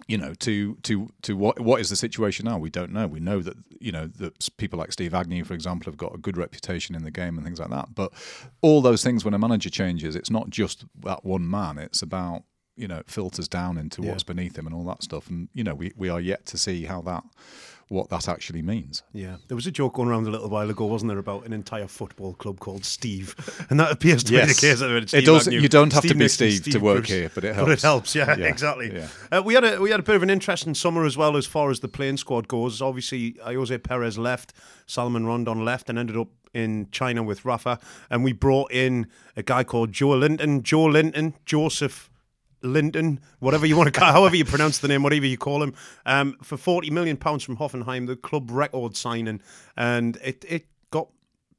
you 0.07 0.17
know, 0.17 0.33
to 0.35 0.75
to 0.83 1.09
to 1.23 1.35
what 1.35 1.59
what 1.59 1.81
is 1.81 1.89
the 1.89 1.95
situation 1.95 2.45
now? 2.45 2.57
We 2.57 2.69
don't 2.69 2.91
know. 2.91 3.07
We 3.07 3.19
know 3.19 3.41
that 3.41 3.57
you 3.79 3.91
know 3.91 4.07
that 4.07 4.49
people 4.57 4.79
like 4.79 4.91
Steve 4.91 5.13
Agnew, 5.13 5.43
for 5.43 5.53
example, 5.53 5.91
have 5.91 5.97
got 5.97 6.15
a 6.15 6.17
good 6.17 6.37
reputation 6.37 6.95
in 6.95 7.03
the 7.03 7.11
game 7.11 7.37
and 7.37 7.45
things 7.45 7.59
like 7.59 7.69
that. 7.69 7.93
But 7.93 8.13
all 8.61 8.81
those 8.81 9.03
things, 9.03 9.25
when 9.25 9.33
a 9.33 9.39
manager 9.39 9.69
changes, 9.69 10.15
it's 10.15 10.29
not 10.29 10.49
just 10.49 10.85
that 11.03 11.25
one 11.25 11.49
man. 11.49 11.77
It's 11.77 12.01
about 12.01 12.43
you 12.77 12.87
know, 12.87 12.97
it 12.97 13.09
filters 13.09 13.47
down 13.47 13.77
into 13.77 14.03
yeah. 14.03 14.11
what's 14.11 14.23
beneath 14.23 14.57
him 14.57 14.67
and 14.67 14.75
all 14.75 14.83
that 14.85 15.03
stuff. 15.03 15.29
And 15.29 15.49
you 15.53 15.63
know, 15.63 15.73
we 15.73 15.91
we 15.97 16.09
are 16.09 16.21
yet 16.21 16.45
to 16.47 16.57
see 16.57 16.85
how 16.85 17.01
that 17.01 17.23
what 17.89 18.09
that 18.09 18.27
actually 18.27 18.61
means. 18.61 19.03
Yeah, 19.13 19.37
there 19.47 19.55
was 19.55 19.67
a 19.67 19.71
joke 19.71 19.93
going 19.93 20.09
around 20.09 20.27
a 20.27 20.29
little 20.29 20.49
while 20.49 20.69
ago, 20.69 20.85
wasn't 20.85 21.09
there, 21.09 21.17
about 21.17 21.45
an 21.45 21.53
entire 21.53 21.87
football 21.87 22.33
club 22.33 22.59
called 22.59 22.83
Steve, 22.83 23.35
and 23.69 23.79
that 23.79 23.91
appears 23.91 24.23
to 24.25 24.33
yes. 24.33 24.47
be 24.47 24.53
the 24.53 24.99
case. 24.99 25.13
It, 25.13 25.25
does. 25.25 25.47
You 25.47 25.67
don't 25.69 25.93
have 25.93 26.01
Steve 26.01 26.11
to 26.11 26.17
be 26.17 26.27
Steve, 26.27 26.61
Steve, 26.61 26.73
to 26.73 26.79
work 26.79 26.97
Bruce, 26.97 27.09
here, 27.09 27.31
but 27.33 27.43
it 27.43 27.55
helps. 27.55 27.67
But 27.67 27.77
it 27.77 27.81
helps. 27.81 28.15
Yeah, 28.15 28.35
yeah. 28.37 28.45
exactly. 28.47 28.93
Yeah. 28.93 29.07
Uh, 29.31 29.41
we 29.43 29.53
had 29.53 29.63
a 29.63 29.79
we 29.79 29.91
had 29.91 29.99
a 29.99 30.03
bit 30.03 30.15
of 30.15 30.23
an 30.23 30.29
interesting 30.29 30.73
summer 30.73 31.05
as 31.05 31.15
well 31.15 31.37
as 31.37 31.45
far 31.45 31.69
as 31.69 31.79
the 31.79 31.87
playing 31.87 32.17
squad 32.17 32.47
goes. 32.47 32.81
Obviously, 32.81 33.33
Ayoze 33.33 33.81
Perez 33.81 34.17
left, 34.17 34.53
Salomon 34.85 35.25
Rondon 35.25 35.63
left, 35.63 35.89
and 35.89 35.97
ended 35.97 36.17
up 36.17 36.29
in 36.53 36.87
China 36.91 37.23
with 37.23 37.45
Rafa, 37.45 37.79
and 38.09 38.23
we 38.23 38.33
brought 38.33 38.71
in 38.71 39.07
a 39.35 39.43
guy 39.43 39.63
called 39.63 39.91
Joelinton, 39.91 40.63
Joe 40.63 40.85
Linton, 40.85 41.35
Joseph. 41.45 42.09
Linton, 42.61 43.19
whatever 43.39 43.65
you 43.65 43.77
want 43.77 43.93
to 43.93 43.99
call, 43.99 44.11
however 44.11 44.35
you 44.35 44.45
pronounce 44.45 44.79
the 44.79 44.87
name, 44.87 45.03
whatever 45.03 45.25
you 45.25 45.37
call 45.37 45.61
him, 45.63 45.73
um, 46.05 46.37
for 46.41 46.57
forty 46.57 46.89
million 46.89 47.17
pounds 47.17 47.43
from 47.43 47.57
Hoffenheim, 47.57 48.07
the 48.07 48.15
club 48.15 48.49
record 48.51 48.95
signing, 48.95 49.41
and 49.75 50.17
it 50.23 50.45
it 50.47 50.65
got 50.91 51.09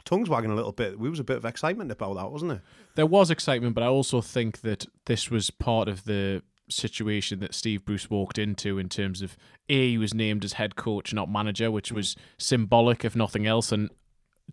tongues 0.04 0.28
wagging 0.28 0.50
a 0.50 0.54
little 0.54 0.72
bit. 0.72 1.00
There 1.00 1.10
was 1.10 1.20
a 1.20 1.24
bit 1.24 1.36
of 1.36 1.44
excitement 1.44 1.90
about 1.90 2.14
that, 2.14 2.30
wasn't 2.30 2.50
there? 2.50 2.62
There 2.94 3.06
was 3.06 3.30
excitement, 3.30 3.74
but 3.74 3.84
I 3.84 3.88
also 3.88 4.20
think 4.20 4.62
that 4.62 4.86
this 5.06 5.30
was 5.30 5.50
part 5.50 5.88
of 5.88 6.04
the 6.04 6.42
situation 6.70 7.40
that 7.40 7.54
Steve 7.54 7.84
Bruce 7.84 8.10
walked 8.10 8.38
into 8.38 8.78
in 8.78 8.88
terms 8.88 9.22
of 9.22 9.36
a 9.68 9.90
he 9.90 9.98
was 9.98 10.14
named 10.14 10.44
as 10.44 10.54
head 10.54 10.76
coach, 10.76 11.14
not 11.14 11.30
manager, 11.30 11.70
which 11.70 11.92
was 11.92 12.16
symbolic 12.38 13.04
if 13.04 13.16
nothing 13.16 13.46
else, 13.46 13.72
and 13.72 13.90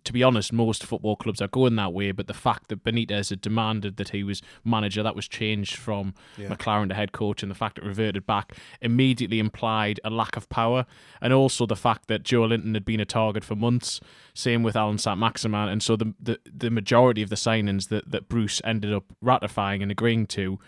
to 0.04 0.12
be 0.12 0.22
honest, 0.22 0.52
most 0.52 0.84
football 0.84 1.16
clubs 1.16 1.40
are 1.40 1.48
going 1.48 1.76
that 1.76 1.92
way. 1.92 2.12
But 2.12 2.26
the 2.26 2.34
fact 2.34 2.68
that 2.68 2.84
Benitez 2.84 3.30
had 3.30 3.40
demanded 3.40 3.96
that 3.96 4.10
he 4.10 4.22
was 4.22 4.42
manager, 4.64 5.02
that 5.02 5.16
was 5.16 5.28
changed 5.28 5.76
from 5.76 6.14
yeah. 6.36 6.48
McClaren 6.48 6.88
to 6.88 6.94
head 6.94 7.12
coach, 7.12 7.42
and 7.42 7.50
the 7.50 7.56
fact 7.56 7.78
it 7.78 7.84
reverted 7.84 8.26
back 8.26 8.56
immediately 8.80 9.38
implied 9.38 10.00
a 10.04 10.10
lack 10.10 10.36
of 10.36 10.48
power. 10.48 10.86
And 11.20 11.32
also 11.32 11.66
the 11.66 11.76
fact 11.76 12.08
that 12.08 12.22
Joelinton 12.22 12.74
had 12.74 12.84
been 12.84 13.00
a 13.00 13.04
target 13.04 13.44
for 13.44 13.56
months. 13.56 14.00
Same 14.34 14.62
with 14.62 14.76
Allan 14.76 14.98
Saint-Maximin. 14.98 15.68
And 15.68 15.82
so 15.82 15.96
the, 15.96 16.14
the, 16.20 16.38
the 16.44 16.70
majority 16.70 17.22
of 17.22 17.30
the 17.30 17.36
signings 17.36 17.88
that, 17.88 18.10
that 18.10 18.28
Bruce 18.28 18.60
ended 18.64 18.92
up 18.92 19.04
ratifying 19.20 19.82
and 19.82 19.90
agreeing 19.90 20.26
to, 20.26 20.58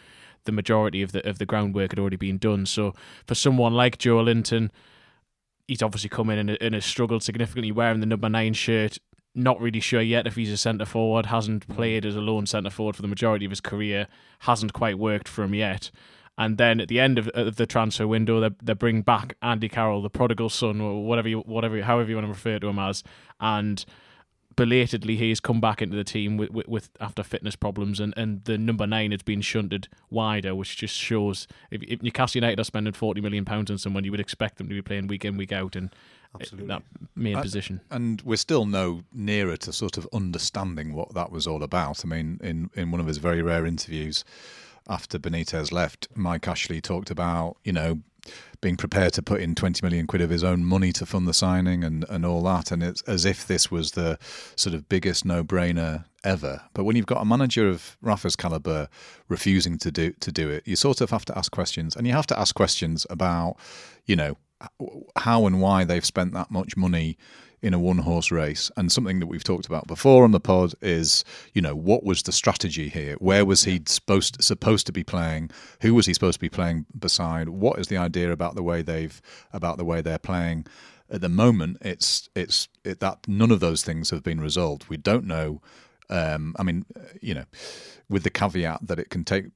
the 0.45 0.53
majority 0.53 1.03
of 1.03 1.13
the 1.13 1.29
of 1.29 1.39
the 1.39 1.45
groundwork 1.45 1.91
had 1.91 1.99
already 1.99 2.17
been 2.17 2.39
done. 2.39 2.65
So 2.65 2.95
for 3.27 3.35
someone 3.35 3.75
like 3.75 3.99
Joelinton, 3.99 4.71
he's 5.67 5.83
obviously 5.83 6.09
come 6.09 6.31
in 6.31 6.39
and, 6.39 6.51
and 6.63 6.75
has 6.75 6.87
struggled 6.87 7.23
significantly 7.23 7.71
wearing 7.71 8.01
the 8.01 8.07
number 8.07 8.31
nine 8.31 8.55
shirt 8.55 8.99
not 9.39 9.61
really 9.61 9.81
sure 9.81 10.01
yet 10.01 10.27
if 10.27 10.37
he's 10.37 10.53
a 10.53 10.57
centre 10.57 10.85
forward. 10.85 11.27
Hasn't 11.27 11.69
played 11.69 12.05
as 12.05 12.17
a 12.17 12.21
lone 12.21 12.47
centre 12.47 12.71
forward 12.71 12.97
for 12.97 13.03
the 13.03 13.09
majority 13.09 13.45
of 13.45 13.51
his 13.51 13.61
career. 13.61 14.09
Hasn't 14.41 14.73
quite 14.73 14.99
worked 14.99 15.29
for 15.29 15.45
him 15.45 15.55
yet. 15.55 15.91
And 16.37 16.57
then 16.57 16.81
at 16.81 16.89
the 16.89 17.01
end 17.01 17.19
of, 17.19 17.29
of 17.29 17.57
the 17.57 17.67
transfer 17.67 18.07
window, 18.07 18.41
they, 18.41 18.51
they 18.63 18.73
bring 18.75 19.03
back 19.03 19.37
Andy 19.43 19.69
Carroll, 19.69 20.03
the 20.03 20.11
prodigal 20.11 20.49
son, 20.49 20.81
or 20.81 21.05
whatever, 21.05 21.29
you, 21.29 21.41
whatever, 21.41 21.83
however 21.83 22.11
you 22.11 22.17
want 22.17 22.27
to 22.27 22.33
refer 22.33 22.61
to 22.61 22.69
him 22.69 22.79
as, 22.79 23.03
and 23.41 23.85
belatedly 24.59 25.15
he's 25.15 25.39
come 25.39 25.61
back 25.61 25.81
into 25.81 25.97
the 25.97 26.03
team 26.03 26.37
with, 26.37 26.51
with, 26.51 26.67
with, 26.67 26.91
after 27.01 27.23
fitness 27.23 27.55
problems 27.55 28.01
and, 28.01 28.13
and 28.17 28.43
the 28.45 28.59
number 28.59 28.89
nine 28.89 29.13
has 29.13 29.23
been 29.23 29.41
shunted 29.41 29.87
wider 30.11 30.53
which 30.53 30.77
just 30.77 30.97
shows 30.97 31.47
if, 31.71 31.81
if 31.85 32.03
Newcastle 32.03 32.41
United 32.41 32.59
are 32.59 32.65
spending 32.65 32.93
40 32.93 33.21
million 33.21 33.45
pounds 33.45 33.71
on 33.71 33.79
someone 33.79 34.03
you 34.03 34.11
would 34.11 34.19
expect 34.19 34.59
them 34.59 34.69
to 34.69 34.75
be 34.75 34.83
playing 34.83 35.07
week 35.07 35.25
in 35.25 35.37
week 35.37 35.53
out 35.53 35.77
in 35.77 35.93
Absolutely. 36.35 36.67
that 36.67 36.83
main 37.15 37.37
I, 37.37 37.43
position 37.43 37.81
and 37.93 38.21
we're 38.23 38.37
still 38.37 38.67
no 38.67 39.03
nearer 39.13 39.57
to 39.59 39.73
sort 39.73 39.97
of 39.97 40.09
understanding 40.13 40.93
what 40.93 41.15
that 41.15 41.31
was 41.31 41.47
all 41.47 41.63
about 41.63 42.05
I 42.05 42.09
mean 42.09 42.41
in, 42.43 42.69
in 42.75 42.91
one 42.91 43.01
of 43.01 43.07
his 43.07 43.19
very 43.19 43.43
rare 43.43 43.65
interviews 43.65 44.25
after 44.89 45.21
Benitez 45.21 45.71
left 45.71 46.09
Mike 46.17 46.49
Ashley 46.49 46.81
talked 46.81 47.13
about 47.13 47.59
you 47.63 47.73
know 47.73 48.01
being 48.61 48.77
prepared 48.77 49.13
to 49.13 49.23
put 49.23 49.41
in 49.41 49.55
20 49.55 49.85
million 49.85 50.07
quid 50.07 50.21
of 50.21 50.31
his 50.31 50.43
own 50.43 50.65
money 50.65 50.93
to 50.93 51.07
fund 51.07 51.29
the 51.29 51.35
signing 51.35 51.85
and, 51.85 52.05
and 52.09 52.27
all 52.27 52.43
that. 52.43 52.73
And 52.73 52.83
it's 52.83 53.03
as 53.03 53.25
if 53.25 53.47
this 53.47 53.71
was 53.71 53.93
the 53.93 54.19
sort 54.57 54.75
of 54.75 54.89
biggest 54.89 55.25
no 55.25 55.45
brainer 55.45 56.05
ever. 56.25 56.63
But 56.75 56.85
when 56.85 56.97
you've 56.97 57.07
got 57.07 57.23
a 57.23 57.25
manager 57.25 57.69
of 57.69 57.97
Rafa's 58.03 58.37
caliber 58.37 58.89
refusing 59.29 59.79
to 59.79 59.91
do 59.91 60.13
to 60.13 60.33
do 60.33 60.51
it, 60.51 60.67
you 60.67 60.77
sort 60.77 61.01
of 61.01 61.11
have 61.11 61.25
to 61.27 61.39
ask 61.39 61.53
questions. 61.53 61.95
And 61.95 62.07
you 62.07 62.13
have 62.13 62.27
to 62.29 62.39
ask 62.39 62.55
questions 62.55 63.07
about, 63.11 63.57
you 64.07 64.17
know, 64.17 64.37
how 65.17 65.47
and 65.47 65.61
why 65.61 65.85
they've 65.85 66.05
spent 66.05 66.33
that 66.35 66.51
much 66.51 66.77
money 66.77 67.17
in 67.63 67.75
a 67.75 67.79
one 67.79 67.99
horse 67.99 68.31
race. 68.31 68.71
And 68.77 68.91
something 68.91 69.21
that 69.21 69.27
we've 69.27 69.45
talked 69.45 69.67
about 69.67 69.87
before 69.87 70.25
on 70.25 70.33
the 70.33 70.41
pod 70.41 70.75
is, 70.81 71.25
you 71.55 71.63
know, 71.63 71.75
what 71.75 72.05
was 72.05 72.23
the 72.23 72.33
strategy 72.33 72.89
here? 72.89 73.15
Where 73.15 73.45
was 73.45 73.65
he 73.65 73.83
supposed 73.87 74.43
supposed 74.43 74.87
to 74.87 74.93
be 74.93 75.05
playing? 75.05 75.51
Who 75.83 75.95
was 75.95 76.07
he 76.07 76.15
supposed 76.15 76.37
to 76.37 76.41
be 76.41 76.49
playing 76.49 76.87
beside? 76.99 77.49
What 77.49 77.79
is 77.79 77.89
the 77.89 77.97
idea 77.97 78.33
about 78.33 78.55
the 78.55 78.63
way 78.63 78.83
they've 78.83 79.21
about 79.53 79.79
the 79.79 79.85
way 79.85 80.01
they're 80.01 80.19
playing? 80.19 80.67
At 81.11 81.21
the 81.21 81.29
moment, 81.29 81.79
it's 81.81 82.29
it's 82.35 82.69
it, 82.85 83.01
that 83.01 83.27
none 83.27 83.51
of 83.51 83.61
those 83.61 83.83
things 83.83 84.11
have 84.11 84.23
been 84.23 84.41
resolved. 84.41 84.89
We 84.89 84.97
don't 84.97 85.25
know. 85.25 85.61
Um, 86.11 86.55
I 86.59 86.63
mean, 86.63 86.87
you 87.21 87.35
know, 87.35 87.45
with 88.09 88.23
the 88.23 88.31
caveat 88.31 88.87
that 88.87 88.99
it 88.99 89.11
can 89.11 89.25
take 89.25 89.47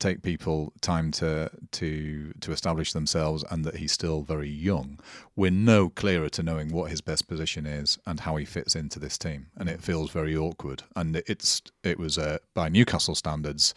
take 0.00 0.22
people 0.22 0.72
time 0.80 1.10
to 1.12 1.50
to 1.70 2.32
to 2.40 2.52
establish 2.52 2.92
themselves 2.92 3.44
and 3.50 3.64
that 3.64 3.76
he's 3.76 3.92
still 3.92 4.22
very 4.22 4.48
young 4.48 4.98
we're 5.36 5.50
no 5.50 5.88
clearer 5.88 6.28
to 6.28 6.42
knowing 6.42 6.72
what 6.72 6.90
his 6.90 7.00
best 7.00 7.28
position 7.28 7.66
is 7.66 7.98
and 8.06 8.20
how 8.20 8.36
he 8.36 8.44
fits 8.44 8.74
into 8.74 8.98
this 8.98 9.16
team. 9.16 9.46
And 9.56 9.68
it 9.68 9.82
feels 9.82 10.10
very 10.10 10.36
awkward. 10.36 10.82
And 10.96 11.16
it's 11.26 11.62
it 11.84 11.98
was 11.98 12.18
uh, 12.18 12.38
by 12.54 12.68
Newcastle 12.68 13.14
standards 13.14 13.74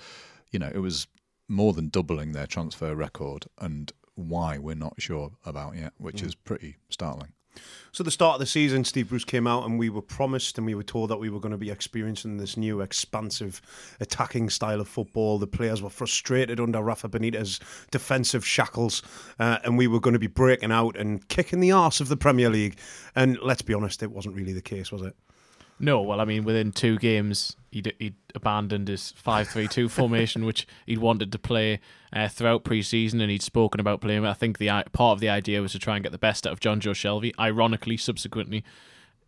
you 0.53 0.59
know 0.59 0.71
it 0.73 0.79
was 0.79 1.07
more 1.49 1.73
than 1.73 1.89
doubling 1.89 2.31
their 2.31 2.47
transfer 2.47 2.95
record 2.95 3.45
and 3.59 3.91
why 4.15 4.57
we're 4.57 4.75
not 4.75 4.93
sure 4.99 5.31
about 5.45 5.75
yet 5.75 5.91
which 5.97 6.21
mm. 6.21 6.27
is 6.27 6.35
pretty 6.35 6.77
startling 6.89 7.33
so 7.91 8.03
the 8.03 8.11
start 8.11 8.35
of 8.35 8.39
the 8.39 8.45
season, 8.47 8.83
Steve 8.83 9.09
Bruce 9.09 9.23
came 9.23 9.45
out 9.45 9.65
and 9.65 9.77
we 9.77 9.89
were 9.89 10.01
promised 10.01 10.57
and 10.57 10.65
we 10.65 10.73
were 10.73 10.83
told 10.83 11.11
that 11.11 11.17
we 11.17 11.29
were 11.29 11.39
going 11.39 11.51
to 11.51 11.57
be 11.57 11.69
experiencing 11.69 12.37
this 12.37 12.57
new 12.57 12.81
expansive 12.81 13.61
attacking 13.99 14.49
style 14.49 14.81
of 14.81 14.87
football. 14.87 15.37
The 15.37 15.45
players 15.45 15.81
were 15.81 15.91
frustrated 15.91 16.59
under 16.59 16.81
Rafa 16.81 17.07
Benitez' 17.07 17.59
defensive 17.91 18.45
shackles 18.45 19.03
uh, 19.39 19.59
and 19.63 19.77
we 19.77 19.85
were 19.85 19.99
going 19.99 20.13
to 20.13 20.19
be 20.19 20.27
breaking 20.27 20.71
out 20.71 20.97
and 20.97 21.27
kicking 21.27 21.59
the 21.59 21.71
arse 21.71 21.99
of 21.99 22.07
the 22.07 22.17
Premier 22.17 22.49
League. 22.49 22.77
And 23.15 23.37
let's 23.43 23.61
be 23.61 23.75
honest, 23.75 24.01
it 24.01 24.11
wasn't 24.11 24.35
really 24.35 24.53
the 24.53 24.61
case, 24.61 24.91
was 24.91 25.03
it? 25.03 25.15
No, 25.79 26.01
well, 26.01 26.21
I 26.21 26.25
mean, 26.25 26.43
within 26.43 26.71
two 26.71 26.97
games, 26.97 27.57
he'd, 27.71 27.93
he'd 27.99 28.15
abandoned 28.35 28.87
his 28.87 29.11
five-three-two 29.17 29.89
formation, 29.89 30.45
which 30.45 30.67
he'd 30.85 30.99
wanted 30.99 31.31
to 31.31 31.39
play 31.39 31.79
uh, 32.13 32.27
throughout 32.27 32.63
pre-season, 32.63 33.19
and 33.21 33.31
he'd 33.31 33.41
spoken 33.41 33.79
about 33.79 34.01
playing. 34.01 34.25
I 34.25 34.33
think 34.33 34.57
the 34.57 34.67
part 34.93 35.13
of 35.13 35.19
the 35.19 35.29
idea 35.29 35.61
was 35.61 35.71
to 35.73 35.79
try 35.79 35.95
and 35.95 36.03
get 36.03 36.11
the 36.11 36.17
best 36.17 36.47
out 36.47 36.53
of 36.53 36.59
Jonjo 36.59 36.93
Shelvey. 36.93 37.33
Ironically, 37.39 37.97
subsequently, 37.97 38.63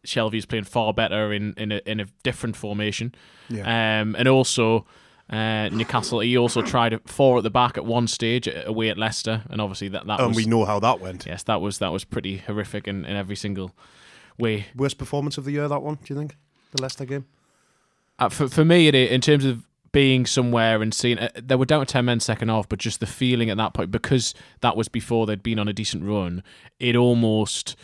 Shelvey's 0.06 0.46
playing 0.46 0.65
far 0.65 0.93
better 0.93 1.34
in 1.34 1.54
in 1.58 1.72
a, 1.72 1.82
in 1.86 2.00
a 2.00 2.06
different 2.24 2.56
formation, 2.56 3.13
yeah. 3.50 4.02
um, 4.02 4.15
and 4.17 4.28
also. 4.28 4.86
Uh, 5.28 5.70
Newcastle. 5.70 6.20
He 6.20 6.38
also 6.38 6.62
tried 6.62 7.02
four 7.10 7.38
at 7.39 7.43
the 7.43 7.50
back 7.50 7.80
at 7.80 7.84
one 7.86 8.08
stage 8.08 8.48
away 8.48 8.89
at 8.89 8.98
Leicester, 9.00 9.41
and 9.50 9.60
obviously 9.60 9.88
that 9.88 10.06
that 10.06 10.20
and 10.20 10.28
was, 10.28 10.38
we 10.38 10.46
know 10.46 10.65
how 10.65 10.80
that 10.80 11.00
went. 11.00 11.26
Yes, 11.26 11.41
that 11.46 11.62
was 11.62 11.80
that 11.80 11.91
was 11.91 12.04
pretty 12.04 12.38
horrific 12.38 12.88
in, 12.88 13.06
in 13.06 13.15
every 13.15 13.36
single 13.36 13.72
way. 14.38 14.67
Worst 14.76 14.98
performance 14.98 15.38
of 15.38 15.45
the 15.45 15.52
year, 15.52 15.67
that 15.67 15.82
one, 15.82 15.95
do 15.95 16.13
you 16.13 16.19
think? 16.19 16.36
The 16.71 16.82
Leicester 16.82 17.06
game? 17.06 17.26
Uh, 18.19 18.30
for, 18.30 18.48
for 18.48 18.65
me, 18.65 18.88
it, 18.88 18.95
in 18.95 19.21
terms 19.21 19.45
of 19.45 19.65
being 19.91 20.26
somewhere 20.26 20.82
and 20.82 20.93
seeing, 20.93 21.17
uh, 21.17 21.30
they 21.36 21.56
were 21.56 21.65
down 21.65 21.86
to 21.86 21.91
10 21.91 22.06
men 22.06 22.19
second 22.19 22.50
half, 22.50 22.67
but 22.67 22.80
just 22.80 23.00
the 23.00 23.06
feeling 23.06 23.50
at 23.50 23.58
that 23.58 23.74
point, 23.74 23.91
because 23.91 24.34
that 24.62 24.76
was 24.76 24.89
before 24.89 25.26
they'd 25.26 25.43
been 25.43 25.60
on 25.60 25.67
a 25.67 25.74
decent 25.74 26.04
run, 26.04 26.43
it 26.80 26.95
almost. 26.95 27.76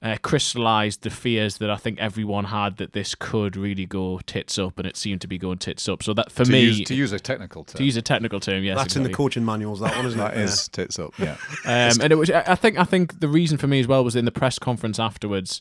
Uh, 0.00 0.16
crystallized 0.22 1.02
the 1.02 1.10
fears 1.10 1.58
that 1.58 1.70
I 1.70 1.74
think 1.74 1.98
everyone 1.98 2.44
had 2.44 2.76
that 2.76 2.92
this 2.92 3.16
could 3.16 3.56
really 3.56 3.84
go 3.84 4.20
tits 4.26 4.56
up, 4.56 4.78
and 4.78 4.86
it 4.86 4.96
seemed 4.96 5.20
to 5.22 5.26
be 5.26 5.38
going 5.38 5.58
tits 5.58 5.88
up. 5.88 6.04
So 6.04 6.14
that 6.14 6.30
for 6.30 6.44
to 6.44 6.52
me, 6.52 6.60
use, 6.60 6.82
to 6.86 6.94
use 6.94 7.10
a 7.10 7.18
technical 7.18 7.64
term, 7.64 7.78
to 7.78 7.84
use 7.84 7.96
a 7.96 8.02
technical 8.02 8.38
term, 8.38 8.62
yes, 8.62 8.76
that's 8.76 8.92
exactly. 8.92 9.06
in 9.06 9.10
the 9.10 9.16
coaching 9.16 9.44
manuals. 9.44 9.80
That 9.80 9.96
one 9.96 10.06
isn't 10.06 10.20
that 10.20 10.36
it? 10.36 10.44
is 10.44 10.68
tits 10.68 11.00
up, 11.00 11.18
yeah. 11.18 11.36
Um, 11.64 12.00
and 12.00 12.12
it 12.12 12.14
was. 12.14 12.30
I 12.30 12.54
think. 12.54 12.78
I 12.78 12.84
think 12.84 13.18
the 13.18 13.26
reason 13.26 13.58
for 13.58 13.66
me 13.66 13.80
as 13.80 13.88
well 13.88 14.04
was 14.04 14.14
in 14.14 14.24
the 14.24 14.30
press 14.30 14.60
conference 14.60 15.00
afterwards. 15.00 15.60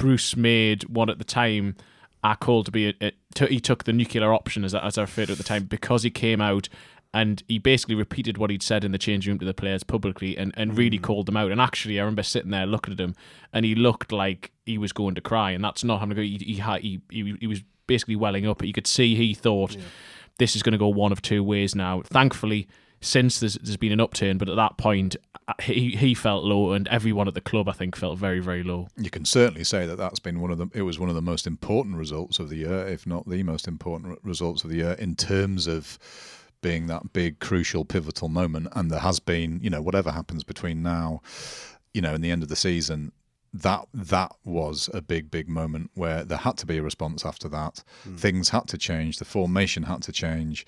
Bruce 0.00 0.34
made 0.34 0.84
one 0.84 1.10
at 1.10 1.18
the 1.18 1.24
time 1.24 1.76
I 2.24 2.34
called 2.34 2.64
to 2.66 2.72
be 2.72 2.88
a, 2.88 2.94
a, 3.02 3.12
to, 3.34 3.46
he 3.46 3.60
took 3.60 3.84
the 3.84 3.92
nuclear 3.92 4.32
option 4.32 4.64
as, 4.64 4.74
as 4.74 4.96
I 4.96 5.02
referred 5.02 5.26
to 5.26 5.32
at 5.32 5.38
the 5.38 5.44
time 5.44 5.64
because 5.64 6.02
he 6.02 6.10
came 6.10 6.40
out 6.40 6.70
and 7.12 7.42
he 7.48 7.58
basically 7.58 7.94
repeated 7.94 8.38
what 8.38 8.48
he'd 8.48 8.62
said 8.62 8.82
in 8.82 8.92
the 8.92 8.98
change 8.98 9.28
room 9.28 9.38
to 9.40 9.44
the 9.44 9.52
players 9.52 9.82
publicly 9.82 10.38
and, 10.38 10.54
and 10.56 10.78
really 10.78 10.98
mm. 10.98 11.02
called 11.02 11.26
them 11.26 11.36
out. 11.36 11.52
And 11.52 11.60
actually, 11.60 12.00
I 12.00 12.02
remember 12.02 12.22
sitting 12.22 12.50
there 12.50 12.64
looking 12.64 12.94
at 12.94 13.00
him 13.00 13.14
and 13.52 13.66
he 13.66 13.74
looked 13.74 14.10
like 14.10 14.52
he 14.64 14.78
was 14.78 14.92
going 14.92 15.16
to 15.16 15.20
cry, 15.20 15.50
and 15.50 15.62
that's 15.62 15.84
not 15.84 16.00
having 16.00 16.16
to 16.16 16.22
go. 16.22 16.22
He 16.22 16.38
he, 16.38 17.00
he, 17.10 17.36
he 17.38 17.46
was 17.46 17.62
basically 17.86 18.16
welling 18.16 18.46
up. 18.46 18.64
You 18.64 18.72
could 18.72 18.86
see 18.86 19.14
he 19.14 19.34
thought 19.34 19.74
yeah. 19.74 19.82
this 20.38 20.56
is 20.56 20.62
going 20.62 20.72
to 20.72 20.78
go 20.78 20.88
one 20.88 21.12
of 21.12 21.20
two 21.20 21.44
ways 21.44 21.74
now. 21.74 22.00
Thankfully 22.06 22.68
since 23.00 23.40
there's, 23.40 23.54
there's 23.54 23.76
been 23.76 23.92
an 23.92 24.00
upturn, 24.00 24.38
but 24.38 24.48
at 24.48 24.56
that 24.56 24.76
point, 24.76 25.16
uh, 25.48 25.54
he 25.60 25.96
he 25.96 26.14
felt 26.14 26.44
low, 26.44 26.72
and 26.72 26.86
everyone 26.88 27.28
at 27.28 27.34
the 27.34 27.40
club, 27.40 27.68
I 27.68 27.72
think, 27.72 27.96
felt 27.96 28.18
very 28.18 28.40
very 28.40 28.62
low. 28.62 28.88
You 28.96 29.10
can 29.10 29.24
certainly 29.24 29.64
say 29.64 29.86
that 29.86 29.96
that's 29.96 30.20
been 30.20 30.40
one 30.40 30.50
of 30.50 30.58
the. 30.58 30.68
It 30.74 30.82
was 30.82 30.98
one 30.98 31.08
of 31.08 31.14
the 31.14 31.22
most 31.22 31.46
important 31.46 31.96
results 31.96 32.38
of 32.38 32.50
the 32.50 32.56
year, 32.56 32.86
if 32.86 33.06
not 33.06 33.28
the 33.28 33.42
most 33.42 33.66
important 33.66 34.18
results 34.22 34.64
of 34.64 34.70
the 34.70 34.76
year, 34.76 34.92
in 34.92 35.16
terms 35.16 35.66
of 35.66 35.98
being 36.62 36.88
that 36.88 37.14
big, 37.14 37.38
crucial, 37.38 37.86
pivotal 37.86 38.28
moment. 38.28 38.68
And 38.72 38.90
there 38.90 39.00
has 39.00 39.18
been, 39.18 39.60
you 39.62 39.70
know, 39.70 39.80
whatever 39.80 40.12
happens 40.12 40.44
between 40.44 40.82
now, 40.82 41.22
you 41.94 42.02
know, 42.02 42.14
and 42.14 42.22
the 42.22 42.30
end 42.30 42.42
of 42.42 42.50
the 42.50 42.56
season, 42.56 43.12
that 43.52 43.86
that 43.94 44.32
was 44.44 44.90
a 44.94 45.00
big 45.00 45.30
big 45.30 45.48
moment 45.48 45.90
where 45.94 46.22
there 46.22 46.38
had 46.38 46.56
to 46.58 46.66
be 46.66 46.78
a 46.78 46.82
response 46.82 47.26
after 47.26 47.48
that 47.48 47.82
mm. 48.06 48.16
things 48.16 48.50
had 48.50 48.68
to 48.68 48.78
change 48.78 49.18
the 49.18 49.24
formation 49.24 49.82
had 49.84 50.02
to 50.02 50.12
change 50.12 50.64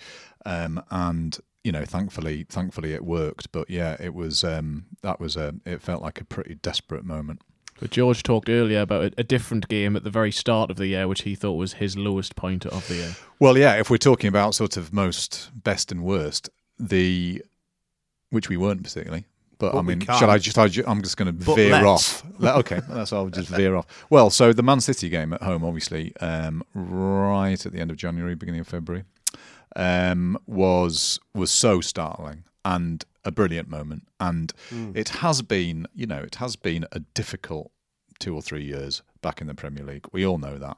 um, 0.46 0.82
and 0.90 1.38
you 1.64 1.72
know, 1.72 1.84
thankfully, 1.84 2.44
thankfully 2.48 2.92
it 2.92 3.04
worked. 3.04 3.52
But 3.52 3.70
yeah, 3.70 3.96
it 4.00 4.14
was 4.14 4.44
um, 4.44 4.86
that 5.02 5.20
was 5.20 5.36
a 5.36 5.54
it 5.64 5.82
felt 5.82 6.02
like 6.02 6.20
a 6.20 6.24
pretty 6.24 6.56
desperate 6.56 7.04
moment. 7.04 7.40
But 7.80 7.90
George 7.90 8.22
talked 8.22 8.48
earlier 8.48 8.80
about 8.80 9.02
a, 9.02 9.12
a, 9.18 9.24
different 9.24 9.66
game 9.66 9.96
at 9.96 10.04
the 10.04 10.10
very 10.10 10.30
start 10.30 10.70
of 10.70 10.76
the 10.76 10.86
year, 10.86 11.08
which 11.08 11.22
he 11.22 11.34
thought 11.34 11.54
was 11.54 11.74
his 11.74 11.96
lowest 11.96 12.36
point 12.36 12.64
of 12.64 12.86
the 12.86 12.94
year. 12.94 13.16
Well, 13.40 13.58
yeah, 13.58 13.74
if 13.74 13.90
we're 13.90 13.96
talking 13.96 14.28
about 14.28 14.54
sort 14.54 14.76
of 14.76 14.92
most 14.92 15.50
best 15.52 15.90
and 15.90 16.04
worst, 16.04 16.48
the 16.78 17.42
which 18.30 18.48
we 18.48 18.56
weren't 18.56 18.84
particularly. 18.84 19.24
But, 19.58 19.76
I 19.76 19.82
mean, 19.82 20.00
shall 20.00 20.30
I 20.30 20.38
just? 20.38 20.58
I, 20.58 20.64
am 20.90 21.02
just 21.02 21.16
going 21.16 21.36
to 21.36 21.54
veer 21.54 21.86
off. 21.86 22.24
okay, 22.42 22.80
that's 22.88 23.12
all 23.12 23.24
I'll 23.24 23.30
just 23.30 23.48
veer 23.48 23.76
off. 23.76 23.86
Well, 24.10 24.28
so 24.28 24.52
the 24.52 24.62
Man 24.62 24.80
City 24.80 25.08
game 25.08 25.32
at 25.32 25.42
home, 25.42 25.64
obviously, 25.64 26.12
um, 26.20 26.64
right 26.74 27.64
at 27.64 27.70
the 27.70 27.78
end 27.78 27.92
of 27.92 27.96
January, 27.96 28.34
beginning 28.34 28.60
of 28.60 28.66
February 28.66 29.04
um, 29.76 30.38
was 30.46 31.18
was 31.34 31.50
so 31.50 31.80
startling 31.80 32.44
and 32.64 33.04
a 33.24 33.30
brilliant 33.30 33.68
moment. 33.68 34.06
And 34.20 34.52
mm. 34.70 34.96
it 34.96 35.10
has 35.10 35.42
been, 35.42 35.86
you 35.94 36.06
know, 36.06 36.18
it 36.18 36.36
has 36.36 36.56
been 36.56 36.86
a 36.92 37.00
difficult 37.00 37.70
two 38.18 38.34
or 38.34 38.42
three 38.42 38.64
years 38.64 39.02
back 39.20 39.40
in 39.40 39.46
the 39.46 39.54
Premier 39.54 39.84
League. 39.84 40.06
We 40.12 40.26
all 40.26 40.38
know 40.38 40.58
that. 40.58 40.76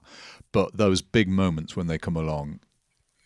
But 0.53 0.77
those 0.77 1.03
big 1.03 1.29
moments 1.29 1.77
when 1.77 1.87
they 1.87 1.99
come 1.99 2.17
along, 2.17 2.61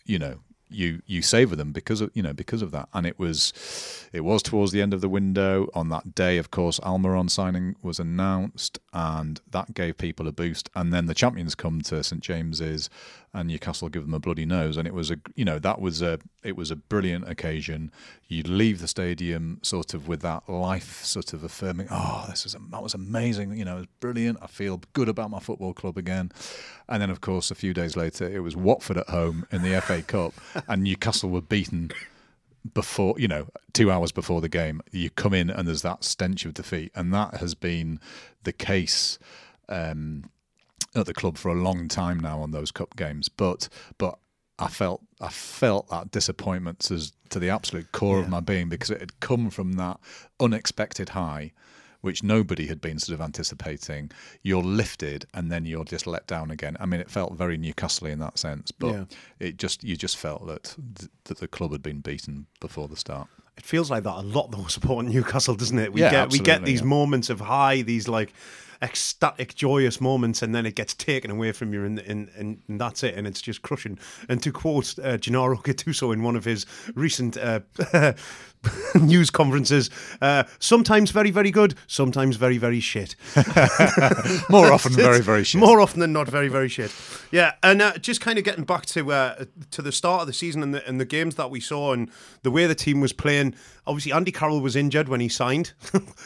you 0.05 0.19
know, 0.19 0.39
you 0.69 1.01
you 1.05 1.21
savor 1.21 1.55
them 1.55 1.71
because 1.71 1.99
of 1.99 2.11
you 2.13 2.21
know 2.21 2.31
because 2.33 2.61
of 2.61 2.71
that 2.71 2.87
and 2.93 3.07
it 3.07 3.17
was 3.17 4.07
it 4.13 4.21
was 4.21 4.43
towards 4.43 4.71
the 4.71 4.81
end 4.81 4.93
of 4.93 5.01
the 5.01 5.09
window 5.09 5.67
on 5.73 5.89
that 5.89 6.13
day 6.13 6.37
of 6.37 6.51
course 6.51 6.79
Almiron 6.81 7.29
signing 7.29 7.75
was 7.81 7.99
announced 7.99 8.79
and 8.93 9.41
that 9.49 9.73
gave 9.73 9.97
people 9.97 10.27
a 10.27 10.31
boost 10.31 10.69
and 10.75 10.93
then 10.93 11.07
the 11.07 11.15
champions 11.15 11.55
come 11.55 11.81
to 11.81 12.03
St 12.03 12.21
James's 12.21 12.89
and 13.33 13.47
Newcastle 13.47 13.89
give 13.89 14.03
them 14.03 14.13
a 14.13 14.19
bloody 14.19 14.45
nose. 14.45 14.77
And 14.77 14.87
it 14.87 14.93
was 14.93 15.11
a 15.11 15.17
you 15.35 15.45
know 15.45 15.59
that 15.59 15.79
was 15.79 16.01
a 16.01 16.19
it 16.43 16.55
was 16.55 16.71
a 16.71 16.75
brilliant 16.75 17.29
occasion. 17.29 17.91
You 18.27 18.43
leave 18.43 18.79
the 18.79 18.87
stadium 18.87 19.59
sort 19.61 19.93
of 19.93 20.07
with 20.07 20.21
that 20.21 20.49
life 20.49 21.03
sort 21.03 21.33
of 21.33 21.43
affirming 21.43 21.87
oh 21.91 22.25
this 22.29 22.43
was 22.43 22.53
that 22.53 22.83
was 22.83 22.93
amazing 22.93 23.55
you 23.57 23.65
know 23.65 23.75
it 23.75 23.79
was 23.79 23.87
brilliant. 23.99 24.39
I 24.41 24.47
feel 24.47 24.81
good 24.93 25.09
about 25.09 25.29
my 25.29 25.39
football 25.39 25.73
club 25.73 25.97
again. 25.97 26.31
And 26.87 27.01
then 27.01 27.09
of 27.09 27.21
course 27.21 27.51
a 27.51 27.55
few 27.55 27.73
days 27.73 27.95
later 27.95 28.27
it 28.27 28.39
was 28.39 28.55
Watford 28.55 28.97
at 28.97 29.09
home 29.09 29.45
in 29.51 29.61
the 29.61 29.79
FA 29.81 30.01
Cup 30.01 30.33
and 30.67 30.83
Newcastle 30.83 31.29
were 31.29 31.41
beaten 31.41 31.91
before 32.73 33.15
you 33.17 33.27
know 33.27 33.47
two 33.73 33.91
hours 33.91 34.11
before 34.11 34.41
the 34.41 34.49
game. 34.49 34.81
You 34.91 35.09
come 35.09 35.33
in 35.33 35.49
and 35.49 35.67
there's 35.67 35.83
that 35.83 36.03
stench 36.03 36.45
of 36.45 36.53
defeat. 36.53 36.91
And 36.95 37.13
that 37.13 37.35
has 37.35 37.55
been 37.55 37.99
the 38.43 38.53
case 38.53 39.19
um, 39.67 40.29
at 40.95 41.05
the 41.05 41.13
club 41.13 41.37
for 41.37 41.49
a 41.49 41.55
long 41.55 41.87
time 41.87 42.19
now 42.19 42.39
on 42.41 42.51
those 42.51 42.71
cup 42.71 42.95
games 42.95 43.29
but 43.29 43.69
but 43.97 44.17
I 44.57 44.67
felt 44.67 45.01
I 45.21 45.29
felt 45.29 45.89
that 45.89 46.11
disappointment 46.11 46.79
to, 46.81 46.99
to 47.29 47.39
the 47.39 47.49
absolute 47.49 47.91
core 47.93 48.17
yeah. 48.17 48.23
of 48.23 48.29
my 48.29 48.41
being 48.41 48.67
because 48.67 48.89
it 48.89 48.99
had 48.99 49.19
come 49.21 49.49
from 49.49 49.73
that 49.73 49.99
unexpected 50.39 51.09
high 51.09 51.53
which 52.01 52.23
nobody 52.23 52.67
had 52.67 52.79
been 52.79 52.97
sort 52.97 53.13
of 53.13 53.21
anticipating. 53.21 54.09
You're 54.41 54.63
lifted 54.63 55.25
and 55.33 55.51
then 55.51 55.65
you're 55.65 55.83
just 55.83 56.07
let 56.07 56.27
down 56.27 56.51
again. 56.51 56.77
I 56.79 56.85
mean, 56.85 57.01
it 57.01 57.09
felt 57.09 57.33
very 57.33 57.57
Newcastle 57.57 58.07
in 58.07 58.19
that 58.19 58.39
sense, 58.39 58.71
but 58.71 58.93
yeah. 58.93 59.03
it 59.39 59.57
just 59.57 59.83
you 59.83 59.95
just 59.95 60.17
felt 60.17 60.47
that 60.47 60.75
that 61.25 61.37
the 61.39 61.47
club 61.47 61.71
had 61.71 61.83
been 61.83 61.99
beaten 61.99 62.47
before 62.59 62.87
the 62.87 62.95
start. 62.95 63.27
It 63.57 63.65
feels 63.65 63.91
like 63.91 64.03
that 64.03 64.15
a 64.15 64.21
lot 64.21 64.51
though 64.51 64.65
supporting 64.67 65.11
Newcastle, 65.11 65.55
doesn't 65.55 65.77
it? 65.77 65.91
We 65.91 66.01
yeah, 66.01 66.11
get 66.11 66.31
we 66.31 66.39
get 66.39 66.63
these 66.63 66.83
moments 66.83 67.29
of 67.29 67.41
high, 67.41 67.81
these 67.81 68.07
like 68.07 68.33
ecstatic, 68.81 69.55
joyous 69.55 69.99
moments, 69.99 70.41
and 70.41 70.55
then 70.55 70.65
it 70.65 70.75
gets 70.75 70.93
taken 70.93 71.31
away 71.31 71.51
from 71.51 71.73
you, 71.73 71.83
and, 71.83 71.99
and, 71.99 72.29
and 72.37 72.61
that's 72.67 73.03
it, 73.03 73.15
and 73.15 73.27
it's 73.27 73.41
just 73.41 73.61
crushing. 73.61 73.99
And 74.27 74.41
to 74.43 74.51
quote 74.51 74.97
uh, 74.99 75.17
Gennaro 75.17 75.57
Gattuso 75.57 76.13
in 76.13 76.23
one 76.23 76.35
of 76.35 76.45
his 76.45 76.65
recent 76.95 77.37
uh, 77.37 77.61
news 78.95 79.29
conferences, 79.29 79.89
uh, 80.21 80.43
sometimes 80.59 81.11
very, 81.11 81.31
very 81.31 81.51
good, 81.51 81.75
sometimes 81.87 82.35
very, 82.35 82.57
very 82.57 82.79
shit. 82.79 83.15
More 84.49 84.71
often, 84.71 84.93
very, 84.93 85.21
very 85.21 85.43
shit. 85.43 85.59
More 85.59 85.79
often 85.79 85.99
than 85.99 86.13
not, 86.13 86.27
very, 86.27 86.49
very 86.49 86.67
shit. 86.67 86.93
Yeah, 87.31 87.53
and 87.63 87.81
uh, 87.81 87.97
just 87.97 88.21
kind 88.21 88.37
of 88.37 88.43
getting 88.43 88.65
back 88.65 88.85
to 88.87 89.11
uh, 89.11 89.45
to 89.71 89.81
the 89.81 89.91
start 89.91 90.21
of 90.21 90.27
the 90.27 90.33
season 90.33 90.63
and 90.63 90.73
the, 90.73 90.87
and 90.87 90.99
the 90.99 91.05
games 91.05 91.35
that 91.35 91.49
we 91.49 91.59
saw 91.59 91.93
and 91.93 92.09
the 92.43 92.51
way 92.51 92.67
the 92.67 92.75
team 92.75 92.99
was 92.99 93.13
playing. 93.13 93.55
Obviously, 93.87 94.11
Andy 94.11 94.31
Carroll 94.31 94.61
was 94.61 94.75
injured 94.75 95.09
when 95.09 95.19
he 95.19 95.29
signed. 95.29 95.73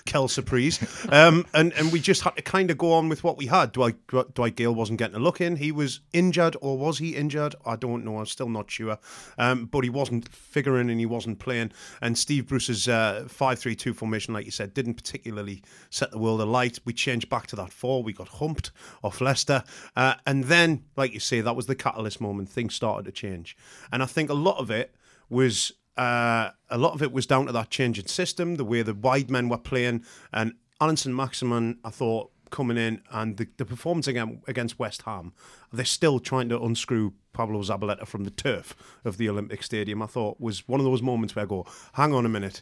Kel 0.05 0.27
surprise, 0.27 0.79
um, 1.09 1.45
and 1.53 1.71
and 1.73 1.91
we 1.91 1.99
just 1.99 2.21
had 2.23 2.35
to 2.35 2.41
kind 2.41 2.71
of 2.71 2.77
go 2.77 2.93
on 2.93 3.09
with 3.09 3.23
what 3.23 3.37
we 3.37 3.45
had. 3.45 3.71
Dwight, 3.71 3.95
Dwight 4.33 4.55
Gayle 4.55 4.73
wasn't 4.75 4.99
getting 4.99 5.15
a 5.15 5.19
look 5.19 5.39
in. 5.39 5.55
He 5.55 5.71
was 5.71 6.01
injured, 6.13 6.57
or 6.61 6.77
was 6.77 6.97
he 6.97 7.15
injured? 7.15 7.55
I 7.65 7.75
don't 7.75 8.03
know. 8.03 8.17
I'm 8.17 8.25
still 8.25 8.49
not 8.49 8.71
sure. 8.71 8.97
Um, 9.37 9.65
but 9.65 9.83
he 9.83 9.89
wasn't 9.89 10.27
figuring 10.29 10.89
and 10.89 10.99
he 10.99 11.05
wasn't 11.05 11.39
playing. 11.39 11.71
And 12.01 12.17
Steve 12.23 12.47
Bruce's 12.47 12.87
uh, 12.87 13.25
five-three-two 13.27 13.93
formation, 13.93 14.33
like 14.33 14.45
you 14.45 14.51
said, 14.51 14.73
didn't 14.73 14.93
particularly 14.95 15.61
set 15.89 16.09
the 16.09 16.17
world 16.17 16.41
alight. 16.41 16.79
We 16.85 16.93
changed 16.93 17.29
back 17.29 17.47
to 17.47 17.55
that 17.57 17.71
four. 17.71 18.01
We 18.01 18.13
got 18.13 18.29
humped 18.29 18.71
off 19.03 19.21
Leicester, 19.21 19.63
uh, 19.95 20.15
and 20.25 20.45
then, 20.45 20.85
like 20.95 21.13
you 21.13 21.19
say, 21.19 21.41
that 21.41 21.55
was 21.55 21.65
the 21.65 21.75
catalyst 21.75 22.19
moment. 22.21 22.49
Things 22.49 22.73
started 22.73 23.05
to 23.05 23.11
change, 23.11 23.55
and 23.91 24.01
I 24.01 24.07
think 24.07 24.29
a 24.29 24.33
lot 24.33 24.57
of 24.57 24.71
it 24.71 24.95
was 25.29 25.73
uh, 25.97 26.49
a 26.69 26.77
lot 26.77 26.93
of 26.93 27.01
it 27.03 27.11
was 27.11 27.27
down 27.27 27.45
to 27.45 27.51
that 27.51 27.69
change 27.69 27.99
in 27.99 28.07
system, 28.07 28.55
the 28.55 28.65
way 28.65 28.81
the 28.81 28.93
wide 28.93 29.29
men 29.29 29.49
were 29.49 29.57
playing, 29.57 30.03
and 30.31 30.53
Allan 30.81 30.97
Saint-Maximin, 30.97 31.79
I 31.83 31.89
thought, 31.91 32.31
coming 32.53 32.77
in 32.77 33.01
and 33.09 33.37
the, 33.37 33.47
the 33.57 33.65
performance 33.65 34.07
against 34.07 34.77
West 34.77 35.01
Ham, 35.01 35.33
they're 35.73 35.83
still 35.83 36.19
trying 36.19 36.49
to 36.49 36.61
unscrew 36.61 37.13
Pablo 37.33 37.63
Zabaleta 37.63 38.07
from 38.07 38.25
the 38.25 38.29
turf 38.29 38.75
of 39.03 39.17
the 39.17 39.27
Olympic 39.27 39.63
Stadium. 39.63 40.03
I 40.03 40.05
thought 40.05 40.39
was 40.39 40.67
one 40.67 40.79
of 40.79 40.85
those 40.85 41.01
moments 41.01 41.35
where 41.35 41.43
I 41.43 41.47
go, 41.47 41.65
hang 41.93 42.13
on 42.13 42.27
a 42.27 42.29
minute, 42.29 42.61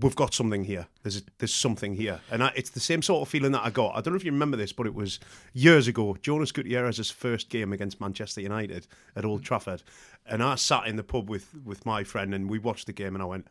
we've 0.00 0.14
got 0.14 0.34
something 0.34 0.64
here. 0.64 0.88
There's 1.02 1.22
there's 1.38 1.54
something 1.54 1.94
here, 1.94 2.20
and 2.30 2.44
I, 2.44 2.52
it's 2.54 2.70
the 2.70 2.80
same 2.80 3.00
sort 3.00 3.22
of 3.22 3.28
feeling 3.28 3.52
that 3.52 3.64
I 3.64 3.70
got. 3.70 3.96
I 3.96 4.02
don't 4.02 4.12
know 4.12 4.16
if 4.16 4.24
you 4.24 4.32
remember 4.32 4.58
this, 4.58 4.74
but 4.74 4.86
it 4.86 4.94
was 4.94 5.20
years 5.54 5.88
ago. 5.88 6.14
Jonas 6.20 6.52
Gutierrez's 6.52 7.10
first 7.10 7.48
game 7.48 7.72
against 7.72 8.00
Manchester 8.00 8.42
United 8.42 8.86
at 9.14 9.24
Old 9.24 9.42
Trafford, 9.42 9.82
and 10.26 10.42
I 10.42 10.56
sat 10.56 10.86
in 10.86 10.96
the 10.96 11.02
pub 11.02 11.30
with 11.30 11.54
with 11.64 11.86
my 11.86 12.04
friend, 12.04 12.34
and 12.34 12.50
we 12.50 12.58
watched 12.58 12.86
the 12.86 12.92
game, 12.92 13.14
and 13.14 13.22
I 13.22 13.26
went, 13.26 13.46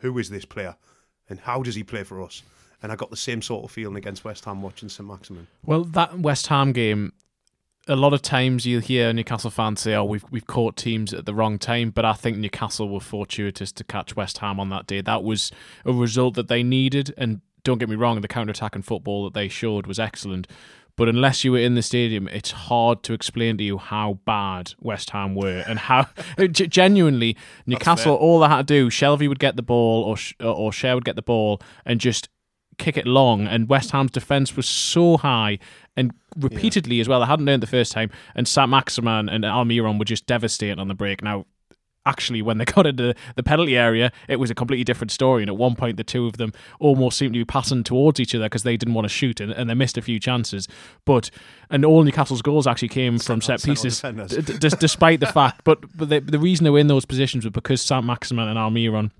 "Who 0.00 0.18
is 0.18 0.30
this 0.30 0.44
player, 0.44 0.76
and 1.28 1.38
how 1.40 1.62
does 1.62 1.76
he 1.76 1.84
play 1.84 2.02
for 2.02 2.22
us?" 2.22 2.42
And 2.84 2.92
I 2.92 2.96
got 2.96 3.08
the 3.08 3.16
same 3.16 3.40
sort 3.40 3.64
of 3.64 3.70
feeling 3.70 3.96
against 3.96 4.24
West 4.26 4.44
Ham 4.44 4.60
watching 4.60 4.90
St 4.90 5.08
Maximin. 5.08 5.46
Well, 5.64 5.84
that 5.84 6.18
West 6.18 6.48
Ham 6.48 6.72
game, 6.72 7.14
a 7.88 7.96
lot 7.96 8.12
of 8.12 8.20
times 8.20 8.66
you'll 8.66 8.82
hear 8.82 9.10
Newcastle 9.10 9.50
fans 9.50 9.80
say, 9.80 9.94
"Oh, 9.94 10.04
we've 10.04 10.24
we've 10.30 10.46
caught 10.46 10.76
teams 10.76 11.14
at 11.14 11.24
the 11.24 11.34
wrong 11.34 11.58
time," 11.58 11.90
but 11.90 12.04
I 12.04 12.12
think 12.12 12.36
Newcastle 12.36 12.90
were 12.90 13.00
fortuitous 13.00 13.72
to 13.72 13.84
catch 13.84 14.16
West 14.16 14.38
Ham 14.38 14.60
on 14.60 14.68
that 14.68 14.86
day. 14.86 15.00
That 15.00 15.24
was 15.24 15.50
a 15.86 15.92
result 15.92 16.34
that 16.34 16.48
they 16.48 16.62
needed, 16.62 17.14
and 17.16 17.40
don't 17.62 17.78
get 17.78 17.88
me 17.88 17.96
wrong, 17.96 18.20
the 18.20 18.28
counter 18.28 18.50
attacking 18.50 18.82
football 18.82 19.24
that 19.24 19.32
they 19.32 19.48
showed 19.48 19.86
was 19.86 19.98
excellent. 19.98 20.46
But 20.96 21.08
unless 21.08 21.42
you 21.42 21.52
were 21.52 21.58
in 21.58 21.74
the 21.74 21.82
stadium, 21.82 22.28
it's 22.28 22.50
hard 22.52 23.02
to 23.04 23.14
explain 23.14 23.56
to 23.58 23.64
you 23.64 23.78
how 23.78 24.20
bad 24.26 24.74
West 24.78 25.10
Ham 25.10 25.34
were 25.34 25.64
and 25.66 25.78
how 25.78 26.06
genuinely 26.52 27.36
Newcastle. 27.66 28.14
All 28.14 28.40
they 28.40 28.48
had 28.48 28.68
to 28.68 28.74
do, 28.74 28.90
Shelvey 28.90 29.26
would 29.26 29.40
get 29.40 29.56
the 29.56 29.62
ball 29.62 30.04
or 30.04 30.16
or 30.46 30.70
Schär 30.70 30.94
would 30.94 31.06
get 31.06 31.16
the 31.16 31.22
ball 31.22 31.60
and 31.86 31.98
just 31.98 32.28
kick 32.78 32.96
it 32.96 33.06
long, 33.06 33.46
and 33.46 33.68
West 33.68 33.90
Ham's 33.90 34.10
defence 34.10 34.56
was 34.56 34.66
so 34.66 35.16
high 35.16 35.58
and 35.96 36.12
repeatedly 36.36 36.96
yeah. 36.96 37.02
as 37.02 37.08
well. 37.08 37.22
I 37.22 37.26
hadn't 37.26 37.46
learned 37.46 37.62
the 37.62 37.68
first 37.68 37.92
time, 37.92 38.10
and 38.34 38.46
Saint-Maximin 38.46 39.28
and 39.28 39.44
Almiron 39.44 39.98
were 39.98 40.04
just 40.04 40.26
devastating 40.26 40.78
on 40.78 40.88
the 40.88 40.94
break. 40.94 41.22
Now, 41.22 41.46
actually, 42.06 42.42
when 42.42 42.58
they 42.58 42.64
got 42.64 42.86
into 42.86 43.14
the 43.36 43.42
penalty 43.42 43.76
area, 43.76 44.12
it 44.28 44.36
was 44.36 44.50
a 44.50 44.54
completely 44.54 44.84
different 44.84 45.10
story. 45.10 45.42
And 45.42 45.50
at 45.50 45.56
one 45.56 45.74
point, 45.74 45.96
the 45.96 46.04
two 46.04 46.26
of 46.26 46.36
them 46.36 46.52
almost 46.80 47.18
seemed 47.18 47.34
to 47.34 47.40
be 47.40 47.44
passing 47.44 47.84
towards 47.84 48.20
each 48.20 48.34
other 48.34 48.46
because 48.46 48.62
they 48.62 48.76
didn't 48.76 48.94
want 48.94 49.04
to 49.04 49.08
shoot 49.08 49.40
and, 49.40 49.52
and, 49.52 49.68
they 49.70 49.74
missed 49.74 49.98
a 49.98 50.02
few 50.02 50.18
chances. 50.18 50.68
But 51.04 51.30
and 51.70 51.84
all 51.84 52.02
Newcastle's 52.02 52.42
goals 52.42 52.66
actually 52.66 52.88
came 52.88 53.18
from 53.18 53.40
set 53.40 53.62
pieces, 53.62 54.00
d- 54.00 54.40
d- 54.40 54.68
despite 54.78 55.20
the 55.20 55.26
fact. 55.32 55.62
But 55.64 55.80
but 55.96 56.08
the, 56.08 56.20
the 56.20 56.38
reason 56.38 56.64
they 56.64 56.70
were 56.70 56.78
in 56.78 56.88
those 56.88 57.04
positions 57.04 57.44
was 57.44 57.52
because 57.52 57.80
Saint-Maximin 57.82 58.48
and 58.48 58.58
Almiron 58.58 59.10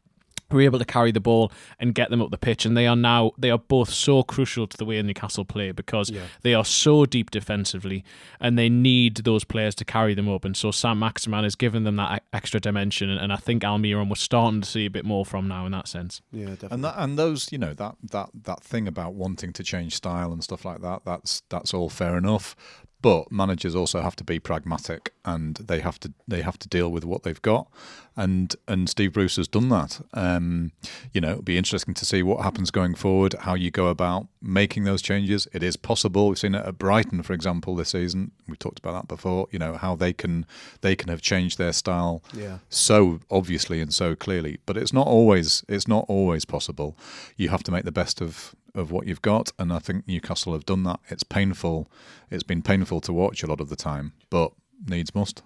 were 0.59 0.65
able 0.65 0.79
to 0.79 0.85
carry 0.85 1.13
the 1.13 1.21
ball 1.21 1.53
and 1.79 1.95
get 1.95 2.11
them 2.11 2.23
up 2.23 2.31
the 2.31 2.39
pitch. 2.39 2.65
And 2.65 2.77
they 2.77 2.87
are 2.87 2.97
now 2.97 3.33
they 3.39 3.51
are 3.51 3.59
both 3.59 3.91
so 3.91 4.23
crucial 4.23 4.67
to 4.67 4.77
the 4.77 4.85
way 4.85 5.01
Newcastle 5.03 5.45
play 5.45 5.73
because 5.73 6.11
yeah. 6.11 6.23
they 6.43 6.55
are 6.55 6.65
so 6.65 7.07
deep 7.07 7.31
defensively 7.31 8.05
and 8.41 8.59
they 8.59 8.69
need 8.69 9.17
those 9.19 9.45
players 9.45 9.75
to 9.77 9.85
carry 9.85 10.15
them 10.15 10.29
up. 10.29 10.45
And 10.45 10.57
so 10.57 10.71
Saint-Maximin 10.71 11.45
has 11.45 11.55
given 11.55 11.85
them 11.85 11.97
that 11.97 12.23
extra 12.33 12.61
dimension, 12.61 13.11
and 13.11 13.33
I 13.33 13.37
think 13.37 13.63
Almiron 13.63 14.09
was 14.09 14.21
starting 14.21 14.61
to 14.61 14.69
see 14.69 14.87
a 14.87 14.91
bit 14.91 15.05
more 15.05 15.25
from 15.25 15.49
now 15.49 15.67
in 15.67 15.73
that 15.73 15.89
sense. 15.89 16.21
Yeah, 16.33 16.47
definitely. 16.47 16.75
And 16.75 16.85
that 16.85 16.95
and 16.97 17.19
those 17.19 17.53
you 17.53 17.59
know 17.59 17.75
that 17.75 17.97
that 18.11 18.31
that 18.45 18.63
thing 18.63 18.89
about 18.89 19.15
wanting 19.15 19.53
to 19.53 19.63
change 19.63 19.95
style 19.95 20.33
and 20.33 20.43
stuff 20.43 20.65
like 20.65 20.81
that. 20.83 21.03
That's 21.05 21.43
that's 21.49 21.75
all 21.75 21.89
fair 21.89 22.17
enough. 22.17 22.57
But 23.05 23.31
managers 23.31 23.75
also 23.75 24.01
have 24.01 24.17
to 24.17 24.25
be 24.25 24.39
pragmatic, 24.39 25.13
and 25.27 25.57
they 25.57 25.81
have 25.81 26.01
to 26.01 26.15
they 26.27 26.41
have 26.41 26.59
to 26.61 26.67
deal 26.67 26.89
with 26.91 27.05
what 27.05 27.23
they've 27.23 27.43
got, 27.43 27.69
and 28.17 28.57
and 28.67 28.89
Steve 28.89 29.13
Bruce 29.13 29.37
has 29.37 29.47
done 29.47 29.69
that. 29.69 30.01
Um, 30.15 30.73
you 31.13 31.21
know, 31.21 31.33
it'll 31.33 31.43
be 31.43 31.59
interesting 31.59 31.93
to 31.93 32.07
see 32.07 32.23
what 32.23 32.43
happens 32.43 32.71
going 32.71 32.95
forward, 32.95 33.35
how 33.41 33.57
you 33.57 33.71
go 33.71 33.89
about 33.89 34.29
making 34.41 34.85
those 34.85 35.03
changes. 35.03 35.47
It 35.53 35.63
is 35.63 35.77
possible. 35.77 36.29
We've 36.29 36.39
seen 36.39 36.55
it 36.55 36.65
at 36.65 36.79
Brighton, 36.79 37.23
for 37.23 37.35
example, 37.35 37.77
this 37.77 37.91
season. 37.91 38.31
We 38.49 38.57
talked 38.57 38.79
about 38.79 38.95
that 38.95 39.09
before. 39.09 39.49
You 39.51 39.59
know 39.59 39.75
how 39.75 39.97
they 39.97 40.15
can 40.15 40.47
they 40.81 40.97
can 40.97 41.11
have 41.11 41.21
changed 41.21 41.59
their 41.59 41.75
style 41.75 42.23
yeah. 42.33 42.61
so 42.71 43.21
obviously 43.31 43.83
and 43.83 43.93
so 43.93 44.17
clearly, 44.17 44.61
but 44.65 44.79
it's 44.79 44.95
not 44.95 45.07
always 45.07 45.63
it's 45.69 45.87
not 45.87 46.07
always 46.09 46.47
possible. 46.47 46.97
You 47.37 47.51
have 47.51 47.65
to 47.65 47.71
make 47.71 47.85
the 47.85 47.93
best 47.93 48.23
of 48.23 48.55
of 48.75 48.91
what 48.91 49.07
you've 49.07 49.23
got, 49.23 49.53
and 49.59 49.73
I 49.73 49.79
think 49.79 50.07
Newcastle 50.07 50.53
have 50.53 50.67
done 50.67 50.83
that. 50.85 51.01
It's 51.09 51.23
painful. 51.23 51.91
It's 52.31 52.43
been 52.43 52.63
painful 52.63 53.01
to 53.03 53.13
watch 53.13 53.43
a 53.43 53.47
lot 53.47 53.61
of 53.61 53.69
the 53.69 53.77
time, 53.77 54.13
but 54.31 54.53
needs 54.87 55.15
must. 55.15 55.43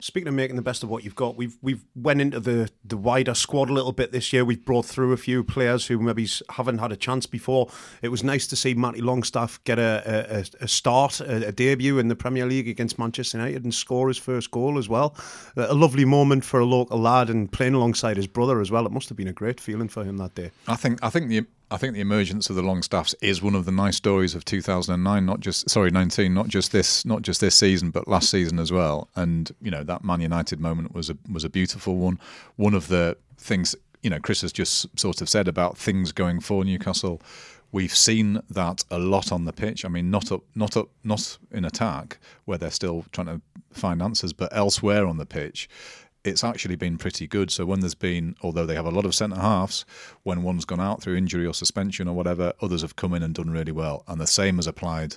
Speaking 0.00 0.26
of 0.26 0.34
making 0.34 0.56
the 0.56 0.62
best 0.62 0.82
of 0.82 0.88
what 0.88 1.04
you've 1.04 1.14
got, 1.14 1.36
we've 1.36 1.56
we've 1.62 1.84
went 1.94 2.20
into 2.20 2.40
the, 2.40 2.68
the 2.84 2.96
wider 2.96 3.34
squad 3.34 3.70
a 3.70 3.72
little 3.72 3.92
bit 3.92 4.10
this 4.10 4.32
year. 4.32 4.44
We've 4.44 4.64
brought 4.64 4.84
through 4.84 5.12
a 5.12 5.16
few 5.16 5.44
players 5.44 5.86
who 5.86 5.96
maybe 6.00 6.28
haven't 6.50 6.78
had 6.78 6.90
a 6.90 6.96
chance 6.96 7.24
before. 7.24 7.70
It 8.02 8.08
was 8.08 8.24
nice 8.24 8.48
to 8.48 8.56
see 8.56 8.74
Matty 8.74 9.00
Longstaff 9.00 9.62
get 9.62 9.78
a, 9.78 10.42
a, 10.60 10.64
a 10.64 10.66
start, 10.66 11.20
a, 11.20 11.46
a, 11.46 11.52
debut 11.52 12.00
in 12.00 12.08
the 12.08 12.16
Premier 12.16 12.46
League 12.46 12.66
against 12.66 12.98
Manchester 12.98 13.38
United 13.38 13.62
and 13.62 13.72
score 13.72 14.08
his 14.08 14.18
first 14.18 14.50
goal 14.50 14.76
as 14.76 14.88
well. 14.88 15.14
A 15.56 15.72
lovely 15.72 16.04
moment 16.04 16.44
for 16.44 16.58
a 16.58 16.64
local 16.64 16.98
lad 16.98 17.30
and 17.30 17.52
playing 17.52 17.74
alongside 17.74 18.16
his 18.16 18.26
brother 18.26 18.60
as 18.60 18.72
well. 18.72 18.84
It 18.84 18.90
must 18.90 19.08
have 19.08 19.16
been 19.16 19.28
a 19.28 19.32
great 19.32 19.60
feeling 19.60 19.86
for 19.86 20.02
him 20.02 20.16
that 20.16 20.34
day. 20.34 20.50
I 20.66 20.74
think 20.74 20.98
I 21.00 21.10
think 21.10 21.28
the 21.28 21.46
I 21.72 21.78
think 21.78 21.94
the 21.94 22.02
emergence 22.02 22.50
of 22.50 22.56
the 22.56 22.62
Longstaffs 22.62 23.14
is 23.22 23.40
one 23.40 23.54
of 23.54 23.64
the 23.64 23.72
nice 23.72 23.96
stories 23.96 24.34
of 24.34 24.44
2009. 24.44 25.24
Not 25.24 25.40
just 25.40 25.70
sorry 25.70 25.90
19, 25.90 26.34
not 26.34 26.48
just 26.48 26.70
this, 26.70 27.06
not 27.06 27.22
just 27.22 27.40
this 27.40 27.54
season, 27.54 27.90
but 27.90 28.06
last 28.06 28.28
season 28.28 28.58
as 28.58 28.70
well. 28.70 29.08
And 29.16 29.50
you 29.62 29.70
know 29.70 29.82
that 29.82 30.04
Man 30.04 30.20
United 30.20 30.60
moment 30.60 30.94
was 30.94 31.08
a 31.08 31.16
was 31.30 31.44
a 31.44 31.48
beautiful 31.48 31.96
one. 31.96 32.18
One 32.56 32.74
of 32.74 32.88
the 32.88 33.16
things 33.38 33.74
you 34.02 34.10
know 34.10 34.20
Chris 34.20 34.42
has 34.42 34.52
just 34.52 34.98
sort 35.00 35.22
of 35.22 35.30
said 35.30 35.48
about 35.48 35.78
things 35.78 36.12
going 36.12 36.40
for 36.40 36.62
Newcastle. 36.62 37.22
We've 37.72 37.94
seen 37.94 38.42
that 38.50 38.84
a 38.90 38.98
lot 38.98 39.32
on 39.32 39.46
the 39.46 39.52
pitch. 39.54 39.86
I 39.86 39.88
mean, 39.88 40.10
not 40.10 40.30
up, 40.30 40.42
not 40.54 40.76
up, 40.76 40.90
not 41.02 41.38
in 41.50 41.64
attack 41.64 42.18
where 42.44 42.58
they're 42.58 42.70
still 42.70 43.06
trying 43.12 43.28
to 43.28 43.40
find 43.72 44.02
answers, 44.02 44.34
but 44.34 44.54
elsewhere 44.54 45.06
on 45.06 45.16
the 45.16 45.24
pitch 45.24 45.70
it's 46.24 46.44
actually 46.44 46.76
been 46.76 46.98
pretty 46.98 47.26
good. 47.26 47.50
So 47.50 47.64
when 47.66 47.80
there's 47.80 47.94
been, 47.94 48.36
although 48.42 48.66
they 48.66 48.74
have 48.76 48.86
a 48.86 48.90
lot 48.90 49.04
of 49.04 49.14
centre 49.14 49.40
halves, 49.40 49.84
when 50.22 50.42
one's 50.42 50.64
gone 50.64 50.80
out 50.80 51.02
through 51.02 51.16
injury 51.16 51.46
or 51.46 51.54
suspension 51.54 52.06
or 52.08 52.14
whatever, 52.14 52.52
others 52.62 52.82
have 52.82 52.96
come 52.96 53.12
in 53.14 53.22
and 53.22 53.34
done 53.34 53.50
really 53.50 53.72
well. 53.72 54.04
And 54.06 54.20
the 54.20 54.26
same 54.26 54.56
has 54.56 54.66
applied 54.66 55.16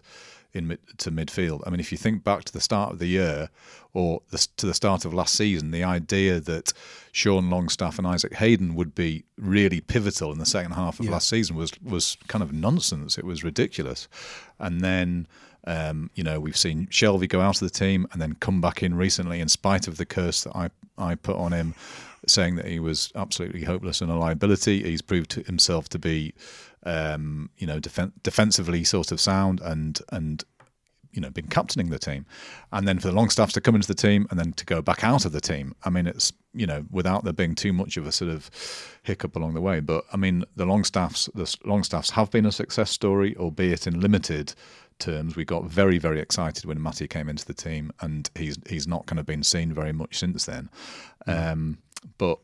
in 0.53 0.67
mid, 0.67 0.79
to 0.97 1.11
midfield. 1.11 1.61
I 1.65 1.69
mean, 1.69 1.79
if 1.79 1.91
you 1.91 1.97
think 1.97 2.23
back 2.23 2.43
to 2.45 2.53
the 2.53 2.61
start 2.61 2.93
of 2.93 2.99
the 2.99 3.07
year 3.07 3.49
or 3.93 4.21
the, 4.31 4.47
to 4.57 4.65
the 4.65 4.73
start 4.73 5.05
of 5.05 5.13
last 5.13 5.35
season, 5.35 5.71
the 5.71 5.83
idea 5.83 6.39
that 6.39 6.73
Sean 7.11 7.49
Longstaff 7.49 7.97
and 7.99 8.07
Isaac 8.07 8.33
Hayden 8.35 8.73
would 8.73 8.95
be 8.95 9.25
really 9.37 9.81
pivotal 9.81 10.31
in 10.31 10.39
the 10.39 10.45
second 10.45 10.71
half 10.71 10.99
of 10.99 11.05
Yeah. 11.05 11.11
last 11.11 11.27
season 11.29 11.55
was 11.55 11.71
was 11.83 12.17
kind 12.27 12.41
of 12.41 12.51
nonsense. 12.53 13.17
It 13.17 13.25
was 13.25 13.43
ridiculous, 13.43 14.07
and 14.59 14.81
then. 14.81 15.27
Um, 15.65 16.09
you 16.15 16.23
know, 16.23 16.39
we've 16.39 16.57
seen 16.57 16.87
Shelvey 16.87 17.27
go 17.27 17.41
out 17.41 17.61
of 17.61 17.71
the 17.71 17.77
team 17.77 18.07
and 18.11 18.21
then 18.21 18.35
come 18.35 18.61
back 18.61 18.83
in 18.83 18.95
recently, 18.95 19.39
in 19.39 19.49
spite 19.49 19.87
of 19.87 19.97
the 19.97 20.05
curse 20.05 20.43
that 20.43 20.55
I 20.55 20.69
I 20.97 21.15
put 21.15 21.35
on 21.35 21.51
him, 21.51 21.75
saying 22.27 22.55
that 22.55 22.65
he 22.65 22.79
was 22.79 23.11
absolutely 23.15 23.63
hopeless 23.63 24.01
and 24.01 24.11
a 24.11 24.15
liability. 24.15 24.83
He's 24.83 25.01
proved 25.01 25.33
himself 25.33 25.89
to 25.89 25.99
be, 25.99 26.33
um, 26.83 27.49
you 27.57 27.67
know, 27.67 27.79
defen- 27.79 28.13
defensively 28.23 28.83
sort 28.83 29.11
of 29.11 29.19
sound 29.19 29.61
and 29.61 29.99
and 30.09 30.43
you 31.15 31.21
know 31.21 31.29
been 31.29 31.47
captaining 31.47 31.89
the 31.89 31.99
team, 31.99 32.25
and 32.71 32.87
then 32.87 32.99
for 32.99 33.07
the 33.07 33.13
long 33.13 33.25
Longstaffs 33.25 33.53
to 33.53 33.61
come 33.61 33.75
into 33.75 33.87
the 33.87 33.95
team 33.95 34.27
and 34.29 34.39
then 34.39 34.53
to 34.53 34.65
go 34.65 34.81
back 34.81 35.03
out 35.03 35.25
of 35.25 35.31
the 35.31 35.41
team. 35.41 35.73
I 35.83 35.89
mean, 35.89 36.07
it's 36.07 36.31
you 36.53 36.67
know 36.67 36.85
without 36.91 37.23
there 37.23 37.33
being 37.33 37.55
too 37.55 37.73
much 37.73 37.97
of 37.97 38.05
a 38.05 38.11
sort 38.11 38.31
of 38.31 38.51
hiccup 39.03 39.35
along 39.35 39.53
the 39.53 39.61
way. 39.61 39.79
But 39.79 40.05
I 40.13 40.17
mean, 40.17 40.43
the 40.55 40.65
Longstaffs 40.65 41.29
the 41.33 41.55
Longstaffs 41.67 42.11
have 42.11 42.29
been 42.31 42.45
a 42.45 42.51
success 42.51 42.91
story, 42.91 43.35
albeit 43.37 43.87
in 43.87 43.99
limited 43.99 44.53
terms. 44.99 45.35
We 45.35 45.45
got 45.45 45.65
very 45.65 45.97
very 45.97 46.19
excited 46.19 46.65
when 46.65 46.81
Matty 46.81 47.07
came 47.07 47.29
into 47.29 47.45
the 47.45 47.53
team, 47.53 47.91
and 48.01 48.29
he's 48.35 48.57
he's 48.67 48.87
not 48.87 49.05
kind 49.05 49.19
of 49.19 49.25
been 49.25 49.43
seen 49.43 49.73
very 49.73 49.93
much 49.93 50.19
since 50.19 50.45
then. 50.45 50.69
Um, 51.27 51.79
but 52.17 52.39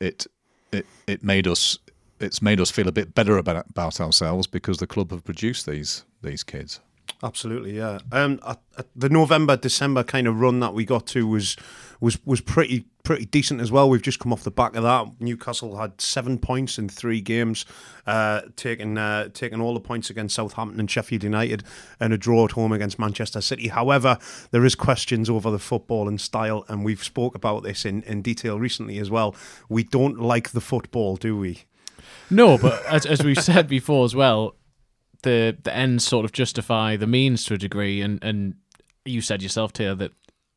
it 0.00 0.26
it 0.72 0.86
it 1.06 1.22
made 1.22 1.46
us. 1.46 1.78
It's 2.20 2.40
made 2.40 2.60
us 2.60 2.70
feel 2.70 2.86
a 2.86 2.92
bit 2.92 3.16
better 3.16 3.36
about, 3.36 3.66
about 3.70 4.00
ourselves 4.00 4.46
because 4.46 4.78
the 4.78 4.86
club 4.86 5.10
have 5.10 5.24
produced 5.24 5.66
these 5.66 6.04
these 6.22 6.44
kids. 6.44 6.78
Absolutely, 7.22 7.76
yeah. 7.76 7.98
Um, 8.10 8.40
at, 8.46 8.60
at 8.78 8.86
the 8.94 9.08
November 9.08 9.56
December 9.56 10.02
kind 10.02 10.26
of 10.26 10.40
run 10.40 10.60
that 10.60 10.74
we 10.74 10.84
got 10.84 11.06
to 11.08 11.26
was 11.26 11.56
was 12.02 12.18
was 12.26 12.40
pretty 12.40 12.84
pretty 13.04 13.24
decent 13.24 13.60
as 13.60 13.70
well. 13.70 13.88
We've 13.88 14.02
just 14.02 14.18
come 14.18 14.32
off 14.32 14.42
the 14.42 14.50
back 14.50 14.74
of 14.74 14.82
that. 14.82 15.20
Newcastle 15.20 15.76
had 15.76 16.00
seven 16.00 16.36
points 16.36 16.76
in 16.76 16.88
three 16.88 17.20
games, 17.20 17.64
uh, 18.08 18.42
taking 18.56 18.98
uh, 18.98 19.28
taking 19.28 19.60
all 19.60 19.72
the 19.72 19.80
points 19.80 20.10
against 20.10 20.34
Southampton 20.34 20.80
and 20.80 20.90
Sheffield 20.90 21.22
United, 21.22 21.62
and 22.00 22.12
a 22.12 22.18
draw 22.18 22.44
at 22.44 22.52
home 22.52 22.72
against 22.72 22.98
Manchester 22.98 23.40
City. 23.40 23.68
However, 23.68 24.18
there 24.50 24.64
is 24.64 24.74
questions 24.74 25.30
over 25.30 25.50
the 25.50 25.60
football 25.60 26.08
and 26.08 26.20
style, 26.20 26.64
and 26.68 26.84
we've 26.84 27.04
spoke 27.04 27.36
about 27.36 27.62
this 27.62 27.84
in, 27.84 28.02
in 28.02 28.20
detail 28.20 28.58
recently 28.58 28.98
as 28.98 29.08
well. 29.08 29.36
We 29.68 29.84
don't 29.84 30.18
like 30.18 30.50
the 30.50 30.60
football, 30.60 31.14
do 31.14 31.38
we? 31.38 31.62
No, 32.30 32.58
but 32.58 32.84
as, 32.86 33.06
as 33.06 33.22
we've 33.22 33.38
said 33.42 33.68
before 33.68 34.04
as 34.04 34.16
well, 34.16 34.56
the 35.22 35.56
the 35.62 35.72
ends 35.72 36.04
sort 36.04 36.24
of 36.24 36.32
justify 36.32 36.96
the 36.96 37.06
means 37.06 37.44
to 37.44 37.54
a 37.54 37.58
degree, 37.58 38.00
and 38.00 38.18
and 38.24 38.56
you 39.04 39.20
said 39.20 39.40
yourself, 39.40 39.72
Taylor, 39.72 39.94
that 39.94 40.12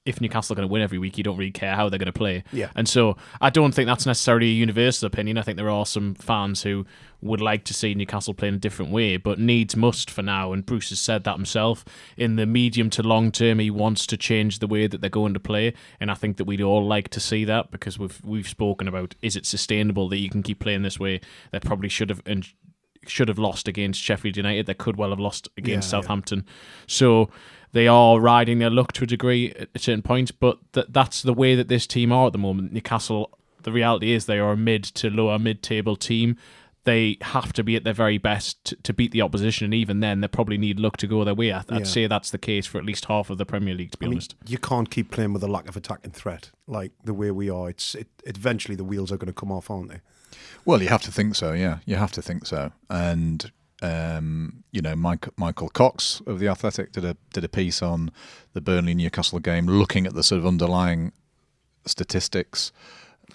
if 0.05 0.21
Newcastle 0.21 0.53
are 0.53 0.55
going 0.55 0.67
to 0.67 0.71
win 0.71 0.83
every 0.83 0.99
week, 0.99 1.17
you 1.17 1.23
don't 1.23 1.37
really 1.37 1.51
care 1.51 1.75
how 1.75 1.89
they're 1.89 1.99
going 1.99 2.05
to 2.05 2.13
play. 2.13 2.43
Yeah. 2.51 2.69
And 2.75 2.87
so 2.87 3.17
I 3.41 3.49
don't 3.49 3.73
think 3.73 3.87
that's 3.87 4.05
necessarily 4.05 4.47
a 4.47 4.53
universal 4.53 5.07
opinion. 5.07 5.37
I 5.37 5.41
think 5.41 5.57
there 5.57 5.69
are 5.69 5.85
some 5.85 6.13
fans 6.13 6.61
who 6.61 6.85
would 7.21 7.41
like 7.41 7.63
to 7.65 7.73
see 7.73 7.95
Newcastle 7.95 8.35
play 8.35 8.49
in 8.49 8.53
a 8.53 8.59
different 8.59 8.91
way, 8.91 9.17
but 9.17 9.39
needs 9.39 9.75
must 9.75 10.11
for 10.11 10.21
now. 10.21 10.53
And 10.53 10.63
Bruce 10.63 10.89
has 10.89 11.01
said 11.01 11.23
that 11.23 11.35
himself. 11.35 11.83
In 12.17 12.35
the 12.35 12.45
medium 12.45 12.91
to 12.91 13.01
long 13.01 13.31
term, 13.31 13.57
he 13.57 13.71
wants 13.71 14.05
to 14.07 14.15
change 14.17 14.59
the 14.59 14.67
way 14.67 14.85
that 14.85 15.01
they're 15.01 15.09
going 15.09 15.33
to 15.33 15.39
play, 15.39 15.73
and 15.99 16.11
I 16.11 16.13
think 16.13 16.37
that 16.37 16.45
we'd 16.45 16.61
all 16.61 16.85
like 16.85 17.09
to 17.09 17.19
see 17.19 17.43
that 17.45 17.71
because 17.71 17.97
we've 17.97 18.21
we've 18.23 18.47
spoken 18.47 18.87
about 18.87 19.15
is 19.23 19.35
it 19.35 19.47
sustainable 19.47 20.07
that 20.09 20.19
you 20.19 20.29
can 20.29 20.43
keep 20.43 20.59
playing 20.59 20.83
this 20.83 20.99
way? 20.99 21.19
They 21.51 21.59
probably 21.59 21.89
should 21.89 22.09
have 22.09 22.21
and 22.27 22.47
should 23.07 23.27
have 23.27 23.39
lost 23.39 23.67
against 23.67 24.01
Sheffield 24.01 24.37
United. 24.37 24.65
They 24.65 24.73
could 24.73 24.97
well 24.97 25.09
have 25.09 25.19
lost 25.19 25.47
against 25.57 25.91
Yeah, 25.91 25.97
yeah. 25.97 26.01
Southampton. 26.01 26.45
So 26.87 27.29
they 27.75 27.87
are 27.89 28.21
riding 28.21 28.59
their 28.59 28.69
luck 28.69 28.93
to 28.93 29.03
a 29.03 29.07
degree 29.07 29.51
at 29.51 29.69
certain 29.81 30.01
points, 30.01 30.31
but 30.31 30.57
th- 30.71 30.87
that's 30.89 31.21
the 31.21 31.33
way 31.33 31.55
that 31.55 31.67
this 31.67 31.85
team 31.85 32.09
are 32.13 32.27
at 32.27 32.31
the 32.31 32.37
moment. 32.39 32.71
Newcastle, 32.71 33.37
the 33.63 33.71
reality 33.73 34.13
is 34.13 34.25
they 34.25 34.39
are 34.39 34.53
a 34.53 34.57
mid 34.57 34.85
to 34.85 35.09
lower 35.09 35.37
mid 35.37 35.61
table 35.61 35.97
team. 35.97 36.37
They 36.85 37.17
have 37.21 37.51
to 37.53 37.63
be 37.63 37.75
at 37.75 37.83
their 37.83 37.93
very 37.95 38.17
best 38.17 38.63
to, 38.65 38.75
to 38.77 38.93
beat 38.93 39.11
the 39.11 39.21
opposition, 39.21 39.65
and 39.65 39.73
even 39.73 39.99
then, 39.99 40.21
they 40.21 40.27
probably 40.29 40.57
need 40.57 40.79
luck 40.79 40.95
to 40.97 41.07
go 41.07 41.23
their 41.25 41.33
way. 41.35 41.51
I- 41.51 41.59
I'd 41.69 41.79
Yeah. 41.79 41.83
say 41.83 42.07
that's 42.07 42.29
the 42.31 42.37
case 42.37 42.65
for 42.65 42.77
at 42.77 42.85
least 42.85 43.05
half 43.05 43.29
of 43.29 43.37
the 43.37 43.45
Premier 43.45 43.73
League, 43.75 43.91
to 43.91 43.97
be 43.97 44.05
I 44.05 44.09
mean, 44.09 44.17
honest. 44.19 44.35
you 44.47 44.57
can't 44.57 44.89
keep 44.89 45.11
playing 45.11 45.33
with 45.33 45.43
a 45.43 45.47
lack 45.47 45.67
of 45.67 45.75
attacking 45.75 46.11
threat 46.11 46.51
like 46.67 46.93
the 47.03 47.13
way 47.13 47.29
we 47.31 47.49
are. 47.49 47.69
It's 47.69 47.93
it, 47.95 48.07
eventually 48.25 48.75
the 48.75 48.83
wheels 48.85 49.11
are 49.11 49.17
going 49.17 49.27
to 49.27 49.39
come 49.41 49.51
off, 49.51 49.69
aren't 49.69 49.89
they? 49.89 49.99
Well, 50.63 50.81
you 50.81 50.87
have 50.89 51.01
to 51.03 51.11
think 51.11 51.35
so. 51.35 51.51
Yeah, 51.51 51.79
you 51.85 51.95
have 51.97 52.11
to 52.13 52.21
think 52.21 52.45
so. 52.45 52.71
And 52.89 53.51
um, 53.81 54.63
you 54.71 54.81
know, 54.81 54.95
Mike, 54.95 55.27
Michael 55.37 55.69
Cox 55.69 56.21
of 56.25 56.39
the 56.39 56.47
Athletic 56.47 56.91
did 56.91 57.05
a 57.05 57.17
did 57.33 57.43
a 57.43 57.49
piece 57.49 57.81
on 57.81 58.11
the 58.53 58.61
Burnley 58.61 58.93
Newcastle 58.93 59.39
game, 59.39 59.67
looking 59.67 60.05
at 60.07 60.13
the 60.13 60.23
sort 60.23 60.39
of 60.39 60.45
underlying 60.45 61.11
statistics 61.85 62.71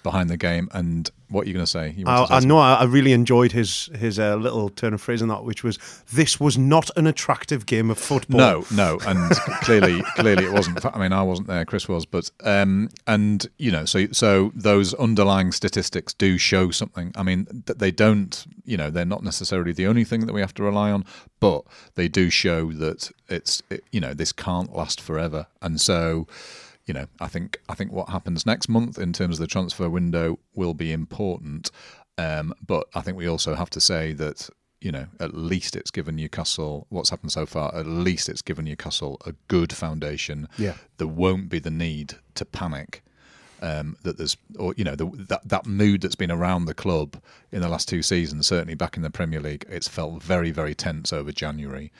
behind 0.03 0.29
the 0.29 0.37
game. 0.37 0.69
And 0.71 1.09
what 1.31 1.45
are 1.45 1.47
you 1.47 1.53
going 1.53 1.65
to 1.65 1.71
say? 1.71 1.95
I, 2.05 2.25
I 2.29 2.39
know 2.41 2.57
I 2.57 2.83
really 2.83 3.13
enjoyed 3.13 3.53
his 3.53 3.89
his 3.95 4.19
uh, 4.19 4.35
little 4.35 4.69
turn 4.69 4.93
of 4.93 5.01
phrase 5.01 5.21
in 5.21 5.29
that, 5.29 5.43
which 5.43 5.63
was 5.63 5.79
this 6.11 6.39
was 6.39 6.57
not 6.57 6.89
an 6.97 7.07
attractive 7.07 7.65
game 7.65 7.89
of 7.89 7.97
football. 7.97 8.37
No, 8.37 8.65
no, 8.73 8.99
and 9.07 9.31
clearly, 9.61 10.01
clearly 10.15 10.45
it 10.45 10.51
wasn't. 10.51 10.85
I 10.85 10.99
mean, 10.99 11.13
I 11.13 11.23
wasn't 11.23 11.47
there. 11.47 11.63
Chris 11.65 11.87
was, 11.87 12.05
but 12.05 12.29
um, 12.43 12.89
and 13.07 13.47
you 13.57 13.71
know, 13.71 13.85
so 13.85 14.07
so 14.11 14.51
those 14.55 14.93
underlying 14.95 15.51
statistics 15.51 16.13
do 16.13 16.37
show 16.37 16.69
something. 16.71 17.13
I 17.15 17.23
mean, 17.23 17.47
that 17.65 17.79
they 17.79 17.91
don't. 17.91 18.45
You 18.65 18.77
know, 18.77 18.89
they're 18.89 19.05
not 19.05 19.23
necessarily 19.23 19.71
the 19.71 19.87
only 19.87 20.03
thing 20.03 20.25
that 20.25 20.33
we 20.33 20.41
have 20.41 20.53
to 20.55 20.63
rely 20.63 20.91
on, 20.91 21.05
but 21.39 21.63
they 21.95 22.07
do 22.07 22.29
show 22.29 22.71
that 22.73 23.09
it's. 23.29 23.63
It, 23.69 23.83
you 23.91 24.01
know, 24.01 24.13
this 24.13 24.33
can't 24.33 24.75
last 24.75 24.99
forever, 24.99 25.47
and 25.61 25.79
so. 25.79 26.27
You 26.91 26.99
know, 26.99 27.07
I 27.21 27.27
think 27.29 27.57
I 27.69 27.73
think 27.73 27.93
what 27.93 28.09
happens 28.09 28.45
next 28.45 28.67
month 28.67 28.99
in 28.99 29.13
terms 29.13 29.37
of 29.37 29.39
the 29.39 29.47
transfer 29.47 29.89
window 29.89 30.39
will 30.53 30.73
be 30.73 30.91
important, 30.91 31.71
um, 32.17 32.53
but 32.67 32.89
I 32.93 32.99
think 32.99 33.15
we 33.15 33.27
also 33.27 33.55
have 33.55 33.69
to 33.69 33.79
say 33.79 34.11
that 34.11 34.49
you 34.81 34.91
know, 34.91 35.07
at 35.21 35.33
least 35.33 35.77
it's 35.77 35.89
given 35.89 36.17
Newcastle 36.17 36.87
what's 36.89 37.09
happened 37.09 37.31
so 37.31 37.45
far. 37.45 37.73
At 37.73 37.85
least 37.85 38.27
it's 38.27 38.41
given 38.41 38.65
Newcastle 38.65 39.21
a 39.25 39.31
good 39.47 39.71
foundation. 39.71 40.49
Yeah. 40.57 40.73
there 40.97 41.07
won't 41.07 41.47
be 41.47 41.59
the 41.59 41.71
need 41.71 42.15
to 42.35 42.43
panic. 42.43 43.03
Um, 43.61 43.95
that 44.03 44.17
there's, 44.17 44.35
or 44.59 44.73
you 44.75 44.83
know, 44.83 44.97
the, 44.97 45.05
that 45.29 45.47
that 45.47 45.65
mood 45.65 46.01
that's 46.01 46.15
been 46.15 46.29
around 46.29 46.65
the 46.65 46.73
club 46.73 47.21
in 47.53 47.61
the 47.61 47.69
last 47.69 47.87
two 47.87 48.01
seasons, 48.01 48.47
certainly 48.47 48.75
back 48.75 48.97
in 48.97 49.03
the 49.03 49.09
Premier 49.09 49.39
League, 49.39 49.63
it's 49.69 49.87
felt 49.87 50.21
very, 50.21 50.51
very 50.51 50.75
tense 50.75 51.13
over 51.13 51.31
January. 51.31 51.93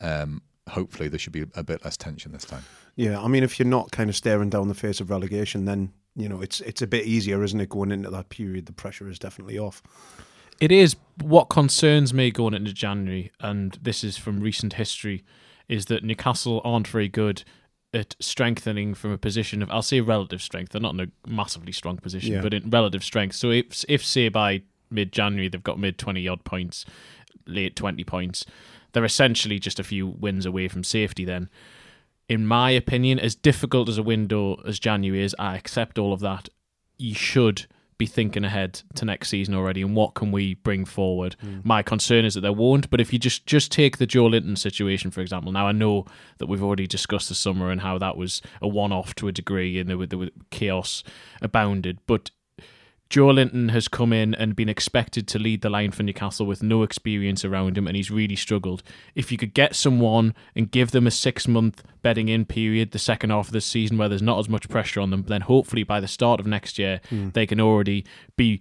Um, 0.00 0.40
hopefully, 0.68 1.08
there 1.08 1.18
should 1.18 1.32
be 1.32 1.44
a 1.54 1.62
bit 1.64 1.84
less 1.84 1.96
tension 1.96 2.32
this 2.32 2.44
time. 2.44 2.62
Yeah, 2.96 3.20
I 3.20 3.28
mean, 3.28 3.42
if 3.42 3.58
you're 3.58 3.66
not 3.68 3.90
kind 3.90 4.10
of 4.10 4.16
staring 4.16 4.50
down 4.50 4.68
the 4.68 4.74
face 4.74 5.00
of 5.00 5.10
relegation, 5.10 5.64
then 5.64 5.92
you 6.16 6.28
know 6.28 6.40
it's 6.40 6.60
it's 6.62 6.82
a 6.82 6.86
bit 6.86 7.06
easier, 7.06 7.42
isn't 7.42 7.60
it? 7.60 7.68
Going 7.68 7.92
into 7.92 8.10
that 8.10 8.28
period, 8.28 8.66
the 8.66 8.72
pressure 8.72 9.08
is 9.08 9.18
definitely 9.18 9.58
off. 9.58 9.82
It 10.60 10.72
is 10.72 10.96
what 11.22 11.44
concerns 11.48 12.12
me 12.12 12.30
going 12.32 12.54
into 12.54 12.72
January, 12.72 13.30
and 13.40 13.78
this 13.80 14.02
is 14.02 14.16
from 14.16 14.40
recent 14.40 14.72
history, 14.74 15.24
is 15.68 15.86
that 15.86 16.02
Newcastle 16.02 16.60
aren't 16.64 16.88
very 16.88 17.08
good 17.08 17.44
at 17.94 18.16
strengthening 18.20 18.92
from 18.94 19.12
a 19.12 19.18
position 19.18 19.62
of 19.62 19.70
I'll 19.70 19.82
say 19.82 20.00
relative 20.00 20.42
strength. 20.42 20.72
They're 20.72 20.80
not 20.82 20.94
in 20.94 21.00
a 21.00 21.28
massively 21.30 21.72
strong 21.72 21.96
position, 21.98 22.32
Yeah. 22.34 22.42
but 22.42 22.52
in 22.52 22.68
relative 22.70 23.02
strength. 23.04 23.36
So 23.36 23.50
if 23.50 23.84
if 23.88 24.04
say 24.04 24.28
by 24.28 24.62
mid 24.90 25.12
January 25.12 25.48
they've 25.48 25.62
got 25.62 25.78
mid 25.78 25.96
twenty 25.98 26.26
odd 26.26 26.44
points, 26.44 26.84
late 27.46 27.76
twenty 27.76 28.02
points, 28.04 28.44
they're 28.92 29.04
essentially 29.04 29.58
just 29.58 29.78
a 29.78 29.84
few 29.84 30.06
wins 30.06 30.46
away 30.46 30.68
from 30.68 30.84
safety 30.84 31.24
then. 31.24 31.48
In 32.28 32.46
my 32.46 32.70
opinion, 32.70 33.18
as 33.18 33.34
difficult 33.34 33.88
as 33.88 33.98
a 33.98 34.02
window 34.02 34.60
as 34.66 34.78
January 34.78 35.22
is, 35.22 35.34
I 35.38 35.56
accept 35.56 35.98
all 35.98 36.12
of 36.12 36.20
that. 36.20 36.48
You 36.98 37.14
should 37.14 37.66
be 37.98 38.06
thinking 38.06 38.44
ahead 38.44 38.80
to 38.94 39.04
next 39.04 39.28
season 39.28 39.54
already 39.54 39.82
and 39.82 39.94
what 39.96 40.14
can 40.14 40.30
we 40.30 40.54
bring 40.54 40.84
forward. 40.84 41.34
Hmm. 41.40 41.58
My 41.64 41.82
concern 41.82 42.24
is 42.24 42.34
that 42.34 42.42
there 42.42 42.52
won't, 42.52 42.88
but 42.90 43.00
if 43.00 43.12
you 43.12 43.18
just 43.18 43.44
just 43.44 43.72
take 43.72 43.98
the 43.98 44.06
Joelinton 44.06 44.56
situation 44.56 45.10
for 45.10 45.20
example. 45.20 45.50
Now 45.50 45.66
I 45.66 45.72
know 45.72 46.06
that 46.38 46.46
we've 46.46 46.62
already 46.62 46.86
discussed 46.86 47.28
the 47.28 47.34
summer 47.34 47.70
and 47.70 47.80
how 47.80 47.98
that 47.98 48.16
was 48.16 48.40
a 48.62 48.68
one-off 48.68 49.16
to 49.16 49.26
a 49.26 49.32
degree 49.32 49.80
and 49.80 49.90
there, 49.90 49.98
were, 49.98 50.06
there 50.06 50.18
were 50.18 50.30
chaos 50.50 51.02
abounded, 51.42 51.98
but 52.06 52.30
Joelinton 53.10 53.70
has 53.70 53.88
come 53.88 54.12
in 54.12 54.34
and 54.34 54.54
been 54.54 54.68
expected 54.68 55.26
to 55.28 55.38
lead 55.38 55.62
the 55.62 55.70
line 55.70 55.92
for 55.92 56.02
Newcastle 56.02 56.44
with 56.44 56.62
no 56.62 56.82
experience 56.82 57.42
around 57.44 57.78
him, 57.78 57.86
and 57.86 57.96
he's 57.96 58.10
really 58.10 58.36
struggled. 58.36 58.82
If 59.14 59.32
you 59.32 59.38
could 59.38 59.54
get 59.54 59.74
someone 59.74 60.34
and 60.54 60.70
give 60.70 60.90
them 60.90 61.06
a 61.06 61.10
six 61.10 61.48
month 61.48 61.82
bedding 62.02 62.28
in 62.28 62.44
period, 62.44 62.90
the 62.90 62.98
second 62.98 63.30
half 63.30 63.46
of 63.46 63.52
the 63.52 63.62
season 63.62 63.96
where 63.96 64.10
there's 64.10 64.20
not 64.20 64.38
as 64.38 64.48
much 64.48 64.68
pressure 64.68 65.00
on 65.00 65.10
them, 65.10 65.24
then 65.26 65.42
hopefully 65.42 65.84
by 65.84 66.00
the 66.00 66.08
start 66.08 66.38
of 66.38 66.46
next 66.46 66.78
year, 66.78 67.00
hmm. 67.08 67.30
they 67.30 67.46
can 67.46 67.60
already 67.60 68.04
be 68.36 68.60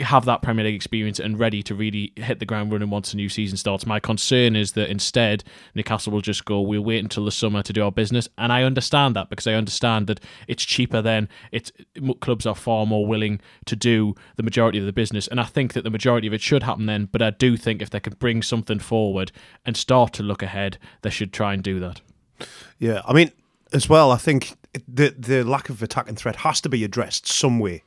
have 0.00 0.26
that 0.26 0.42
Premier 0.42 0.64
League 0.64 0.74
experience 0.74 1.18
and 1.18 1.38
ready 1.38 1.62
to 1.62 1.74
really 1.74 2.12
hit 2.16 2.38
the 2.38 2.44
ground 2.44 2.70
running 2.70 2.90
once 2.90 3.10
the 3.10 3.16
new 3.16 3.28
season 3.28 3.56
starts. 3.56 3.86
My 3.86 3.98
concern 3.98 4.54
is 4.54 4.72
that 4.72 4.90
instead 4.90 5.42
Newcastle 5.74 6.12
will 6.12 6.20
just 6.20 6.44
go, 6.44 6.60
we'll 6.60 6.84
wait 6.84 7.02
until 7.02 7.24
the 7.24 7.32
summer 7.32 7.62
to 7.62 7.72
do 7.72 7.82
our 7.82 7.92
business, 7.92 8.28
and 8.36 8.52
I 8.52 8.62
understand 8.62 9.16
that 9.16 9.30
because 9.30 9.46
I 9.46 9.54
understand 9.54 10.06
that 10.08 10.20
it's 10.48 10.64
cheaper 10.64 11.00
then. 11.00 11.28
It's 11.50 11.72
clubs 12.20 12.44
are 12.46 12.54
far 12.54 12.84
more 12.86 13.06
willing 13.06 13.40
to 13.64 13.76
do 13.76 14.14
the 14.36 14.42
majority 14.42 14.78
of 14.78 14.86
the 14.86 14.92
business, 14.92 15.28
and 15.28 15.40
I 15.40 15.44
think 15.44 15.72
that 15.72 15.82
the 15.82 15.90
majority 15.90 16.26
of 16.26 16.34
it 16.34 16.42
should 16.42 16.62
happen 16.62 16.86
then. 16.86 17.08
But 17.10 17.22
I 17.22 17.30
do 17.30 17.56
think 17.56 17.80
if 17.80 17.90
they 17.90 18.00
can 18.00 18.14
bring 18.18 18.42
something 18.42 18.78
forward 18.78 19.32
and 19.64 19.76
start 19.76 20.12
to 20.14 20.22
look 20.22 20.42
ahead, 20.42 20.78
they 21.02 21.10
should 21.10 21.32
try 21.32 21.54
and 21.54 21.62
do 21.62 21.80
that. 21.80 22.00
Yeah, 22.78 23.00
I 23.06 23.14
mean, 23.14 23.32
as 23.72 23.88
well, 23.88 24.10
I 24.10 24.16
think 24.16 24.56
the 24.86 25.14
the 25.16 25.42
lack 25.42 25.70
of 25.70 25.82
attacking 25.82 26.16
threat 26.16 26.36
has 26.36 26.60
to 26.62 26.68
be 26.68 26.84
addressed 26.84 27.26
some 27.26 27.58
way. 27.58 27.82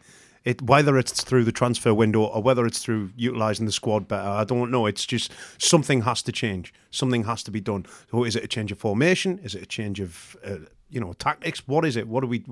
It 0.46 0.62
whether 0.62 0.98
it's 0.98 1.24
through 1.24 1.44
the 1.44 1.52
transfer 1.52 1.94
window 1.94 2.24
or 2.24 2.42
whether 2.42 2.66
it's 2.66 2.80
through 2.80 3.12
utilising 3.16 3.66
the 3.66 3.72
squad 3.72 4.08
better, 4.08 4.28
I 4.28 4.44
don't 4.44 4.72
know. 4.72 4.86
It's 4.86 5.06
just 5.06 5.32
something 5.58 6.02
has 6.02 6.22
to 6.24 6.32
change. 6.32 6.74
Something 6.92 7.26
has 7.26 7.44
to 7.44 7.52
be 7.52 7.62
done. 7.62 7.86
So 8.12 8.24
is 8.24 8.36
it 8.36 8.44
a 8.44 8.48
change 8.48 8.72
of 8.72 8.78
formation? 8.78 9.40
Is 9.44 9.56
it 9.56 9.64
a 9.64 9.66
change 9.68 10.00
of 10.00 10.38
uh, 10.46 10.58
you 10.90 11.00
know 11.00 11.14
tactics? 11.14 11.68
What 11.68 11.86
is 11.86 11.96
it? 11.96 12.08
What 12.08 12.22
do 12.22 12.28
we? 12.28 12.44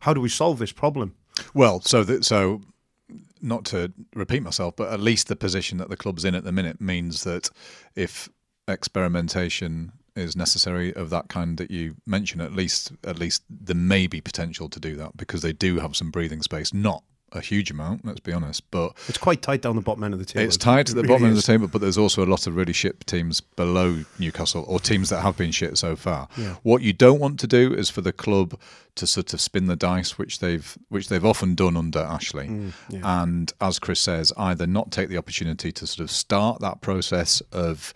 How 0.00 0.12
do 0.12 0.20
we 0.20 0.28
solve 0.28 0.58
this 0.58 0.72
problem? 0.72 1.14
Well, 1.54 1.80
so 1.80 2.02
that 2.04 2.24
so 2.24 2.62
not 3.40 3.64
to 3.66 3.92
repeat 4.14 4.42
myself, 4.42 4.74
but 4.76 4.92
at 4.92 5.00
least 5.00 5.28
the 5.28 5.36
position 5.36 5.78
that 5.78 5.88
the 5.88 5.96
club's 5.96 6.24
in 6.24 6.34
at 6.34 6.44
the 6.44 6.52
minute 6.52 6.80
means 6.80 7.24
that 7.24 7.50
if 7.94 8.28
experimentation 8.68 9.92
is 10.16 10.34
necessary 10.34 10.94
of 10.94 11.10
that 11.10 11.28
kind 11.28 11.58
that 11.58 11.70
you 11.70 11.94
mentioned, 12.06 12.42
at 12.42 12.52
least 12.52 12.92
at 13.04 13.18
least 13.18 13.42
there 13.48 13.76
may 13.76 14.06
be 14.06 14.20
potential 14.20 14.68
to 14.68 14.80
do 14.80 14.96
that 14.96 15.16
because 15.16 15.42
they 15.42 15.52
do 15.52 15.78
have 15.78 15.94
some 15.94 16.10
breathing 16.10 16.42
space. 16.42 16.72
Not 16.72 17.04
a 17.36 17.40
huge 17.40 17.70
amount, 17.70 18.04
let's 18.04 18.20
be 18.20 18.32
honest, 18.32 18.68
but 18.70 18.92
it's 19.08 19.18
quite 19.18 19.42
tight 19.42 19.62
down 19.62 19.76
the 19.76 19.82
bottom 19.82 20.02
end 20.04 20.14
of 20.14 20.18
the 20.20 20.26
table. 20.26 20.44
It's 20.46 20.56
tight 20.56 20.90
at 20.90 20.96
the 20.96 21.02
bottom 21.08 21.24
end 21.26 21.36
of 21.36 21.36
the 21.36 21.42
table, 21.42 21.68
but 21.68 21.80
there's 21.80 21.98
also 21.98 22.24
a 22.24 22.26
lot 22.26 22.46
of 22.46 22.56
really 22.56 22.72
shit 22.72 23.06
teams 23.06 23.40
below 23.40 24.04
Newcastle 24.18 24.64
or 24.66 24.80
teams 24.80 25.10
that 25.10 25.20
have 25.20 25.36
been 25.36 25.50
shit 25.52 25.78
so 25.78 25.94
far. 25.96 26.28
Yeah. 26.36 26.56
What 26.62 26.82
you 26.82 26.92
don't 26.92 27.20
want 27.20 27.38
to 27.40 27.46
do 27.46 27.72
is 27.72 27.90
for 27.90 28.00
the 28.00 28.12
club 28.12 28.58
to 28.96 29.06
sort 29.06 29.34
of 29.34 29.40
spin 29.40 29.66
the 29.66 29.76
dice, 29.76 30.16
which 30.18 30.38
they've 30.38 30.76
which 30.88 31.08
they've 31.08 31.24
often 31.24 31.54
done 31.54 31.76
under 31.76 31.98
Ashley, 32.00 32.46
Mm, 32.48 32.72
yeah. 32.88 33.22
and 33.22 33.52
as 33.60 33.78
Chris 33.78 34.00
says, 34.00 34.32
either 34.38 34.66
not 34.66 34.90
take 34.90 35.08
the 35.10 35.18
opportunity 35.18 35.70
to 35.72 35.86
sort 35.86 36.00
of 36.04 36.10
start 36.10 36.60
that 36.62 36.80
process 36.80 37.42
of 37.52 37.92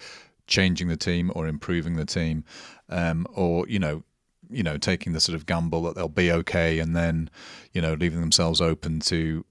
changing 0.47 0.89
the 0.89 0.97
team 0.97 1.31
or 1.35 1.47
improving 1.47 1.95
the 1.97 2.05
team, 2.05 2.45
um, 2.91 3.27
or 3.35 3.67
you 3.69 3.79
know, 3.79 4.03
you 4.51 4.63
know, 4.63 4.77
taking 4.77 5.13
the 5.13 5.21
sort 5.21 5.37
of 5.37 5.47
gamble 5.47 5.83
that 5.83 5.95
they'll 5.95 6.09
be 6.09 6.33
okay, 6.33 6.79
and 6.79 6.95
then 6.95 7.31
you 7.73 7.81
know, 7.81 7.95
leaving 7.95 8.21
themselves 8.21 8.61
open 8.61 9.01
to 9.01 9.45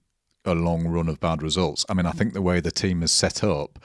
a 0.44 0.54
long 0.54 0.86
run 0.86 1.08
of 1.08 1.20
bad 1.20 1.42
results. 1.42 1.84
I 1.88 1.94
mean, 1.94 2.06
I 2.06 2.12
think 2.12 2.32
the 2.32 2.42
way 2.42 2.60
the 2.60 2.70
team 2.70 3.02
is 3.02 3.12
set 3.12 3.44
up, 3.44 3.78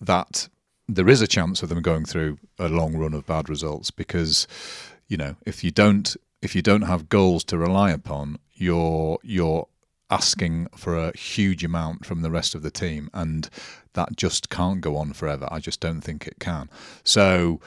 that 0.00 0.48
there 0.88 1.08
is 1.08 1.20
a 1.20 1.26
chance 1.26 1.62
of 1.62 1.68
them 1.68 1.82
going 1.82 2.04
through 2.04 2.38
a 2.58 2.68
long 2.68 2.96
run 2.96 3.14
of 3.14 3.26
bad 3.26 3.48
results 3.48 3.90
because, 3.90 4.46
you 5.08 5.16
know, 5.16 5.36
if 5.44 5.64
you 5.64 5.70
don't 5.70 6.16
if 6.42 6.54
you 6.54 6.62
don't 6.62 6.82
have 6.82 7.08
goals 7.08 7.44
to 7.44 7.58
rely 7.58 7.90
upon, 7.90 8.38
you're 8.54 9.18
you're 9.22 9.66
asking 10.10 10.68
for 10.76 10.96
a 10.96 11.16
huge 11.16 11.64
amount 11.64 12.06
from 12.06 12.22
the 12.22 12.30
rest 12.30 12.54
of 12.54 12.62
the 12.62 12.70
team, 12.70 13.10
and 13.12 13.50
that 13.94 14.16
just 14.16 14.48
can't 14.48 14.80
go 14.80 14.96
on 14.96 15.12
forever. 15.12 15.48
I 15.50 15.58
just 15.58 15.80
don't 15.80 16.00
think 16.00 16.26
it 16.26 16.36
can. 16.38 16.70
So, 17.02 17.60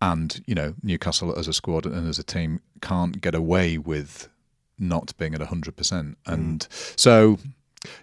and 0.00 0.42
you 0.46 0.54
know, 0.54 0.74
Newcastle 0.82 1.36
as 1.38 1.48
a 1.48 1.52
squad 1.52 1.86
and 1.86 2.08
as 2.08 2.18
a 2.18 2.24
team 2.24 2.60
can't 2.80 3.20
get 3.20 3.34
away 3.34 3.78
with 3.78 4.28
not 4.78 5.16
being 5.16 5.34
at 5.34 5.40
100%. 5.40 6.16
And 6.26 6.66
so, 6.96 7.38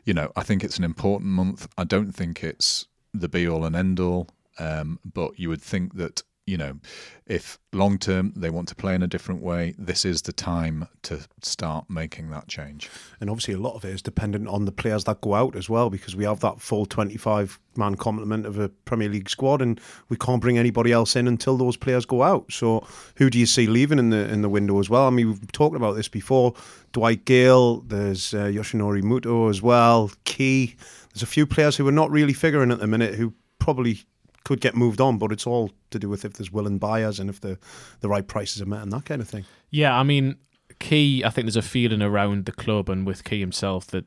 you 0.05 0.13
know, 0.13 0.31
I 0.35 0.43
think 0.43 0.63
it's 0.63 0.77
an 0.77 0.83
important 0.83 1.29
month. 1.29 1.67
I 1.77 1.83
don't 1.83 2.11
think 2.11 2.43
it's 2.43 2.87
the 3.13 3.29
be 3.29 3.47
all 3.47 3.65
and 3.65 3.75
end 3.75 3.99
all, 3.99 4.29
um, 4.59 4.99
but 5.05 5.39
you 5.39 5.49
would 5.49 5.61
think 5.61 5.95
that, 5.95 6.23
you 6.45 6.57
know, 6.57 6.77
if 7.25 7.57
long 7.71 7.97
term 7.97 8.33
they 8.35 8.49
want 8.49 8.67
to 8.67 8.75
play 8.75 8.95
in 8.95 9.01
a 9.01 9.07
different 9.07 9.41
way, 9.41 9.73
this 9.77 10.03
is 10.03 10.23
the 10.23 10.33
time 10.33 10.87
to 11.03 11.25
start 11.41 11.89
making 11.89 12.31
that 12.31 12.49
change. 12.49 12.89
And 13.21 13.29
obviously, 13.29 13.53
a 13.53 13.59
lot 13.59 13.75
of 13.75 13.85
it 13.85 13.91
is 13.91 14.01
dependent 14.01 14.49
on 14.49 14.65
the 14.65 14.71
players 14.71 15.05
that 15.05 15.21
go 15.21 15.35
out 15.35 15.55
as 15.55 15.69
well, 15.69 15.89
because 15.89 16.15
we 16.15 16.25
have 16.25 16.41
that 16.41 16.59
full 16.59 16.85
25 16.85 17.59
man 17.77 17.95
complement 17.95 18.45
of 18.45 18.59
a 18.59 18.67
Premier 18.69 19.07
League 19.07 19.29
squad, 19.29 19.61
and 19.61 19.79
we 20.09 20.17
can't 20.17 20.41
bring 20.41 20.57
anybody 20.57 20.91
else 20.91 21.15
in 21.15 21.27
until 21.27 21.55
those 21.55 21.77
players 21.77 22.05
go 22.05 22.23
out. 22.23 22.51
So, 22.51 22.85
who 23.15 23.29
do 23.29 23.39
you 23.39 23.45
see 23.45 23.67
leaving 23.67 23.99
in 23.99 24.09
the 24.09 24.29
in 24.29 24.41
the 24.41 24.49
window 24.49 24.79
as 24.79 24.89
well? 24.89 25.07
I 25.07 25.11
mean, 25.11 25.27
we've 25.27 25.51
talked 25.53 25.77
about 25.77 25.95
this 25.95 26.09
before. 26.09 26.53
Dwight 26.91 27.23
Gayle, 27.23 27.81
there's 27.81 28.33
uh, 28.33 28.45
Yoshinori 28.45 29.01
Muto 29.01 29.49
as 29.49 29.61
well, 29.61 30.11
Ki. 30.25 30.75
There's 31.13 31.23
a 31.23 31.27
few 31.27 31.45
players 31.45 31.77
who 31.77 31.87
are 31.87 31.91
not 31.91 32.11
really 32.11 32.33
figuring 32.33 32.71
at 32.71 32.79
the 32.79 32.87
minute 32.87 33.15
who 33.15 33.33
probably 33.59 34.03
could 34.43 34.61
get 34.61 34.75
moved 34.75 34.99
on, 34.99 35.17
but 35.17 35.31
it's 35.31 35.47
all 35.47 35.71
to 35.91 35.99
do 35.99 36.09
with 36.09 36.25
if 36.25 36.33
there's 36.33 36.51
willing 36.51 36.77
buyers 36.77 37.19
and 37.19 37.29
if 37.29 37.39
the 37.41 37.57
the 38.01 38.09
right 38.09 38.27
prices 38.27 38.61
are 38.61 38.65
met 38.65 38.81
and 38.81 38.91
that 38.91 39.05
kind 39.05 39.21
of 39.21 39.29
thing. 39.29 39.45
Yeah, 39.69 39.97
I 39.97 40.03
mean, 40.03 40.37
Ki, 40.79 41.23
I 41.23 41.29
think 41.29 41.45
there's 41.45 41.55
a 41.55 41.61
feeling 41.61 42.01
around 42.01 42.45
the 42.45 42.51
club 42.51 42.89
and 42.89 43.05
with 43.05 43.23
Ki 43.23 43.39
himself 43.39 43.87
that 43.87 44.05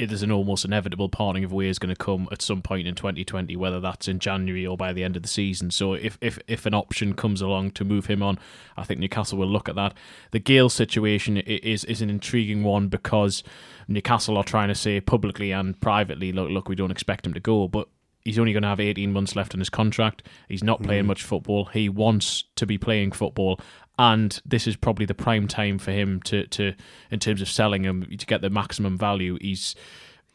it 0.00 0.10
is 0.10 0.22
an 0.22 0.32
almost 0.32 0.64
inevitable 0.64 1.10
parting 1.10 1.44
of 1.44 1.52
ways 1.52 1.78
going 1.78 1.94
to 1.94 2.04
come 2.04 2.26
at 2.32 2.40
some 2.40 2.62
point 2.62 2.88
in 2.88 2.94
2020, 2.94 3.54
whether 3.56 3.80
that's 3.80 4.08
in 4.08 4.18
January 4.18 4.66
or 4.66 4.74
by 4.74 4.94
the 4.94 5.04
end 5.04 5.14
of 5.14 5.22
the 5.22 5.28
season. 5.28 5.70
So 5.70 5.92
if, 5.92 6.16
if, 6.22 6.38
if 6.48 6.64
an 6.64 6.72
option 6.72 7.12
comes 7.12 7.42
along 7.42 7.72
to 7.72 7.84
move 7.84 8.06
him 8.06 8.22
on, 8.22 8.38
I 8.78 8.84
think 8.84 8.98
Newcastle 8.98 9.36
will 9.36 9.46
look 9.46 9.68
at 9.68 9.74
that. 9.74 9.92
The 10.30 10.38
Gayle 10.38 10.70
situation 10.70 11.36
is 11.36 11.84
is 11.84 12.00
an 12.00 12.08
intriguing 12.08 12.62
one 12.62 12.88
because 12.88 13.42
Newcastle 13.88 14.38
are 14.38 14.44
trying 14.44 14.68
to 14.68 14.74
say 14.74 15.02
publicly 15.02 15.52
and 15.52 15.78
privately, 15.82 16.32
look, 16.32 16.48
look, 16.48 16.68
we 16.70 16.76
don't 16.76 16.90
expect 16.90 17.26
him 17.26 17.34
to 17.34 17.40
go, 17.40 17.68
but 17.68 17.86
he's 18.24 18.38
only 18.38 18.52
going 18.52 18.62
to 18.62 18.68
have 18.68 18.80
18 18.80 19.12
months 19.12 19.36
left 19.36 19.54
in 19.54 19.60
his 19.60 19.70
contract. 19.70 20.26
He's 20.48 20.64
not 20.64 20.82
playing 20.82 21.04
mm. 21.04 21.08
much 21.08 21.22
football. 21.22 21.66
He 21.66 21.88
wants 21.88 22.44
to 22.56 22.66
be 22.66 22.78
playing 22.78 23.12
football, 23.12 23.60
and 23.98 24.40
this 24.44 24.66
is 24.66 24.76
probably 24.76 25.06
the 25.06 25.14
prime 25.14 25.48
time 25.48 25.78
for 25.78 25.92
him 25.92 26.20
to, 26.22 26.46
to 26.48 26.74
in 27.10 27.18
terms 27.18 27.42
of 27.42 27.48
selling 27.48 27.84
him 27.84 28.06
to 28.16 28.26
get 28.26 28.40
the 28.40 28.50
maximum 28.50 28.96
value. 28.96 29.38
He's 29.40 29.74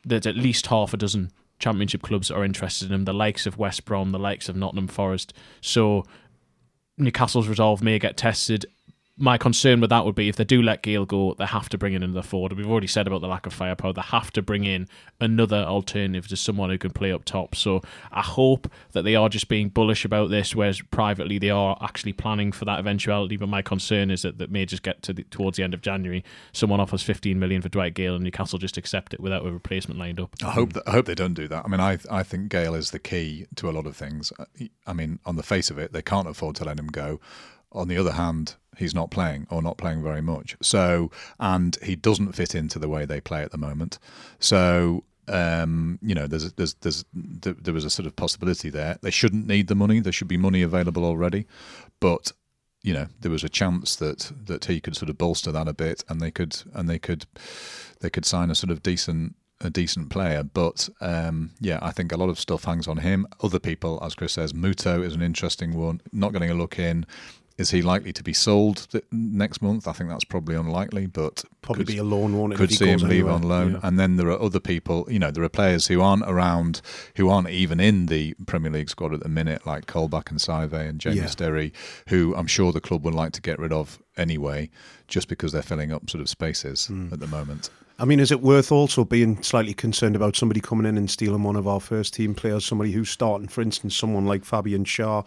there's 0.06 0.28
at 0.28 0.36
least 0.36 0.68
half 0.68 0.94
a 0.94 0.98
dozen 0.98 1.32
championship 1.58 2.02
clubs 2.02 2.28
that 2.28 2.36
are 2.36 2.46
interested 2.46 2.90
in 2.90 2.94
him, 2.94 3.06
the 3.06 3.14
likes 3.14 3.46
of 3.46 3.58
West 3.58 3.86
Brom, 3.86 4.12
the 4.12 4.20
likes 4.20 4.50
of 4.50 4.56
Nottingham 4.56 4.88
Forest. 4.88 5.34
So 5.62 6.06
Newcastle's 6.98 7.48
resolve 7.48 7.82
may 7.82 7.98
get 8.00 8.18
tested. 8.18 8.66
My 9.18 9.38
concern 9.38 9.80
with 9.80 9.90
that 9.92 10.04
would 10.04 10.16
be 10.16 10.28
if 10.28 10.36
they 10.36 10.44
do 10.44 10.62
let 10.62 10.84
Gayle 10.84 11.06
go, 11.06 11.36
they 11.36 11.46
have 11.46 11.70
to 11.70 11.78
bring 11.78 11.94
in 11.94 12.04
another 12.04 12.22
forward. 12.22 12.52
We've 12.52 12.70
already 12.70 12.88
said 12.88 13.08
about 13.08 13.22
the 13.22 13.28
lack 13.28 13.46
of 13.46 13.54
firepower. 13.54 13.94
They 13.94 14.02
have 14.02 14.32
to 14.34 14.42
bring 14.42 14.66
in 14.66 14.90
another 15.22 15.58
alternative 15.58 16.28
to 16.28 16.36
someone 16.36 16.70
who 16.70 16.78
can 16.78 16.92
play 16.92 17.14
up 17.14 17.24
top. 17.24 17.56
So 17.56 17.82
I 18.12 18.22
hope 18.22 18.70
that 18.92 19.04
they 19.04 19.16
are 19.16 19.30
just 19.30 19.48
being 19.48 19.70
bullish 19.70 20.04
about 20.04 20.32
this, 20.32 20.54
whereas 20.54 20.82
privately 20.82 21.40
they 21.40 21.50
are 21.50 21.78
actually 21.82 22.12
planning 22.12 22.52
for 22.52 22.66
that 22.66 22.78
eventuality. 22.78 23.38
But 23.38 23.48
my 23.48 23.62
concern 23.62 24.12
is 24.12 24.24
that 24.24 24.38
that 24.38 24.52
may 24.52 24.66
just 24.66 24.84
get 24.84 25.02
to 25.04 25.14
the, 25.14 25.24
towards 25.24 25.56
the 25.56 25.64
end 25.64 25.74
of 25.74 25.82
January, 25.82 26.24
someone 26.52 26.82
offers 26.82 27.02
15 27.02 27.40
million 27.40 27.62
for 27.62 27.70
Dwight 27.70 27.94
Gayle, 27.94 28.16
and 28.16 28.24
Newcastle 28.26 28.60
just 28.60 28.78
accept 28.78 29.14
it 29.14 29.22
without 29.22 29.46
a 29.46 29.52
replacement 29.52 29.98
lined 29.98 30.20
up. 30.20 30.36
I 30.44 30.52
hope 30.52 30.74
that 30.74 30.84
I 30.88 30.92
hope 30.92 31.06
they 31.06 31.16
don't 31.16 31.36
do 31.36 31.48
that. 31.48 31.64
I 31.64 31.68
mean, 31.70 31.80
I 31.80 32.00
I 32.12 32.24
think 32.24 32.50
Gayle 32.50 32.76
is 32.76 32.92
the 32.92 33.00
key 33.00 33.48
to 33.56 33.70
a 33.70 33.72
lot 33.72 33.88
of 33.88 33.96
things. 33.96 34.34
I 34.86 34.92
mean, 34.92 35.20
on 35.26 35.38
the 35.38 35.44
face 35.44 35.70
of 35.70 35.78
it, 35.78 35.94
they 35.94 36.02
can't 36.02 36.28
afford 36.28 36.58
to 36.58 36.66
let 36.66 36.78
him 36.78 36.88
go. 36.88 37.22
On 37.76 37.88
the 37.88 37.98
other 37.98 38.14
hand, 38.14 38.56
he's 38.78 38.96
not 38.96 39.12
playing 39.12 39.48
or 39.50 39.62
not 39.62 39.78
playing 39.78 40.04
very 40.04 40.22
much. 40.22 40.56
So, 40.62 41.12
and 41.40 41.78
he 41.84 41.96
doesn't 41.96 42.34
fit 42.34 42.56
into 42.56 42.80
the 42.80 42.90
way 42.90 43.06
they 43.06 43.22
play 43.22 43.44
at 43.44 43.52
the 43.52 43.58
moment. 43.58 44.00
So, 44.40 45.04
um, 45.28 46.00
you 46.02 46.16
know, 46.16 46.28
there's 46.28 46.54
there's 46.54 46.76
there's 46.76 47.06
there 47.14 47.74
was 47.74 47.86
a 47.86 47.90
sort 47.90 48.06
of 48.06 48.16
possibility 48.16 48.70
there. 48.70 48.98
They 49.02 49.12
shouldn't 49.12 49.48
need 49.48 49.68
the 49.68 49.76
money. 49.76 50.00
There 50.00 50.14
should 50.14 50.28
be 50.28 50.38
money 50.38 50.62
available 50.62 51.04
already, 51.06 51.46
but 52.00 52.32
you 52.84 52.94
know, 52.94 53.08
there 53.20 53.32
was 53.32 53.44
a 53.44 53.50
chance 53.50 53.96
that 53.96 54.32
that 54.46 54.66
he 54.66 54.80
could 54.80 54.96
sort 54.96 55.10
of 55.10 55.18
bolster 55.18 55.52
that 55.52 55.68
a 55.68 55.74
bit, 55.74 56.04
and 56.08 56.22
they 56.22 56.32
could 56.32 56.62
and 56.74 56.90
they 56.90 57.00
could 57.00 57.26
they 58.02 58.10
could 58.10 58.26
sign 58.26 58.52
a 58.52 58.56
sort 58.56 58.72
of 58.72 58.84
decent 58.84 59.36
a 59.62 59.70
decent 59.70 60.10
player. 60.10 60.44
But 60.44 60.90
um, 61.02 61.52
yeah, 61.60 61.80
I 61.82 61.92
think 61.92 62.12
a 62.12 62.18
lot 62.18 62.30
of 62.30 62.40
stuff 62.40 62.66
hangs 62.66 62.88
on 62.88 62.98
him. 62.98 63.28
Other 63.42 63.60
people, 63.60 64.00
as 64.04 64.14
Chris 64.14 64.34
says, 64.34 64.54
Muto 64.54 65.04
is 65.04 65.16
an 65.16 65.22
interesting 65.22 65.74
one. 65.74 66.02
Not 66.12 66.34
getting 66.34 66.52
a 66.52 66.56
look 66.56 66.78
in. 66.78 67.06
Is 67.58 67.72
he 67.72 67.82
likely 67.82 68.12
to 68.12 68.22
be 68.22 68.34
sold 68.34 68.86
th- 68.92 69.06
next 69.14 69.62
month? 69.62 69.88
I 69.88 69.94
think 69.94 70.10
that's 70.10 70.26
probably 70.26 70.56
unlikely, 70.56 71.06
but 71.08 71.46
Probably 71.62 71.86
could, 71.86 71.94
be 71.94 71.98
a 72.00 72.04
loan, 72.04 72.38
won't 72.38 72.56
could 72.56 72.70
see 72.70 72.88
him 72.88 73.00
leave 73.00 73.12
anywhere? 73.12 73.32
on 73.34 73.44
loan. 73.44 73.72
Yeah. 73.74 73.80
And 73.84 73.98
then 73.98 74.18
there 74.18 74.28
are 74.30 74.42
other 74.42 74.60
people, 74.60 75.08
you 75.10 75.20
know, 75.20 75.32
there 75.32 75.44
are 75.44 75.48
players 75.50 75.88
who 75.88 76.02
aren't 76.02 76.24
around, 76.24 76.82
who 77.16 77.30
aren't 77.30 77.50
even 77.50 77.80
in 77.80 78.08
the 78.08 78.34
Premier 78.46 78.70
League 78.72 78.90
squad 78.90 79.14
at 79.14 79.22
the 79.22 79.30
minute, 79.30 79.66
like 79.66 79.86
Colback 79.86 80.30
and 80.32 80.40
Saivet 80.40 80.90
and 80.90 81.00
James 81.00 81.16
Yeah. 81.16 81.26
Sterry, 81.28 81.72
who 82.10 82.36
I'm 82.36 82.48
sure 82.48 82.74
the 82.74 82.82
club 82.82 83.06
would 83.06 83.14
like 83.16 83.32
to 83.34 83.42
get 83.42 83.58
rid 83.58 83.72
of 83.72 84.00
anyway, 84.18 84.70
just 85.08 85.30
because 85.30 85.54
they're 85.54 85.62
filling 85.62 85.94
up 85.94 86.10
sort 86.10 86.22
of 86.22 86.28
spaces 86.28 86.88
Hmm. 86.88 87.08
at 87.14 87.22
the 87.22 87.28
moment. 87.28 87.70
I 87.98 88.04
mean, 88.04 88.20
is 88.20 88.34
it 88.34 88.42
worth 88.42 88.74
also 88.74 89.06
being 89.06 89.42
slightly 89.42 89.74
concerned 89.74 90.18
about 90.18 90.36
somebody 90.36 90.60
coming 90.60 90.86
in 90.86 90.98
and 90.98 91.10
stealing 91.10 91.44
one 91.44 91.56
of 91.56 91.66
our 91.70 91.80
first 91.80 92.14
team 92.14 92.36
players, 92.36 92.66
somebody 92.66 92.92
who's 92.92 93.10
starting, 93.10 93.48
for 93.48 93.62
instance, 93.62 93.96
someone 93.96 94.26
like 94.26 94.44
Fabian 94.44 94.84
Schär? 94.84 95.26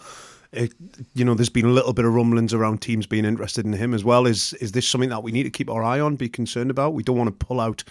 It, 0.51 0.73
you 1.15 1.25
know, 1.25 1.35
there's 1.35 1.51
been 1.51 1.67
a 1.67 1.71
little 1.71 1.93
bit 1.93 2.07
of 2.07 2.15
rumblings 2.15 2.55
around 2.55 2.81
teams 2.81 3.07
being 3.07 3.27
interested 3.27 3.67
in 3.67 3.75
him 3.75 3.93
as 3.93 4.03
well. 4.03 4.27
Is 4.27 4.55
is 4.55 4.73
this 4.73 4.89
something 4.89 5.11
that 5.11 5.23
we 5.23 5.31
need 5.31 5.43
to 5.43 5.51
keep 5.51 5.69
our 5.69 5.83
eye 5.83 6.01
on, 6.01 6.17
be 6.17 6.29
concerned 6.29 6.71
about? 6.71 6.95
We 6.95 7.03
don't 7.03 7.19
want 7.19 7.29
to 7.29 7.47
pull 7.47 7.61
out 7.61 7.85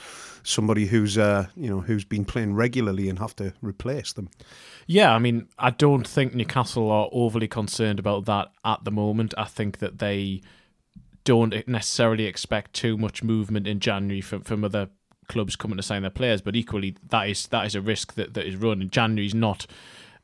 somebody 0.43 0.87
who's 0.87 1.17
uh, 1.17 1.47
you 1.55 1.69
know 1.69 1.81
who's 1.81 2.03
been 2.03 2.25
playing 2.25 2.55
regularly 2.55 3.09
and 3.09 3.19
have 3.19 3.35
to 3.35 3.53
replace 3.61 4.13
them. 4.13 4.29
Yeah, 4.87 5.13
I 5.13 5.19
mean, 5.19 5.47
I 5.59 5.69
don't 5.69 6.07
think 6.07 6.33
Newcastle 6.33 6.89
are 6.89 7.09
overly 7.11 7.47
concerned 7.47 7.99
about 7.99 8.25
that 8.25 8.47
at 8.65 8.83
the 8.85 8.91
moment. 8.91 9.33
I 9.37 9.45
think 9.45 9.77
that 9.79 9.99
they 9.99 10.41
don't 11.25 11.67
necessarily 11.67 12.25
expect 12.25 12.73
too 12.73 12.97
much 12.97 13.21
movement 13.21 13.67
in 13.67 13.81
January 13.81 14.21
from, 14.21 14.43
from 14.43 14.63
other 14.63 14.87
clubs 15.27 15.57
coming 15.57 15.75
to 15.75 15.83
sign 15.83 16.01
their 16.03 16.09
players, 16.09 16.41
but 16.41 16.55
equally 16.55 16.95
that 17.09 17.29
is 17.29 17.47
that 17.47 17.65
is 17.65 17.75
a 17.75 17.81
risk 17.81 18.13
that, 18.13 18.33
that 18.33 18.45
is 18.45 18.55
run. 18.55 18.81
And 18.81 18.91
January's 18.91 19.35
not, 19.35 19.67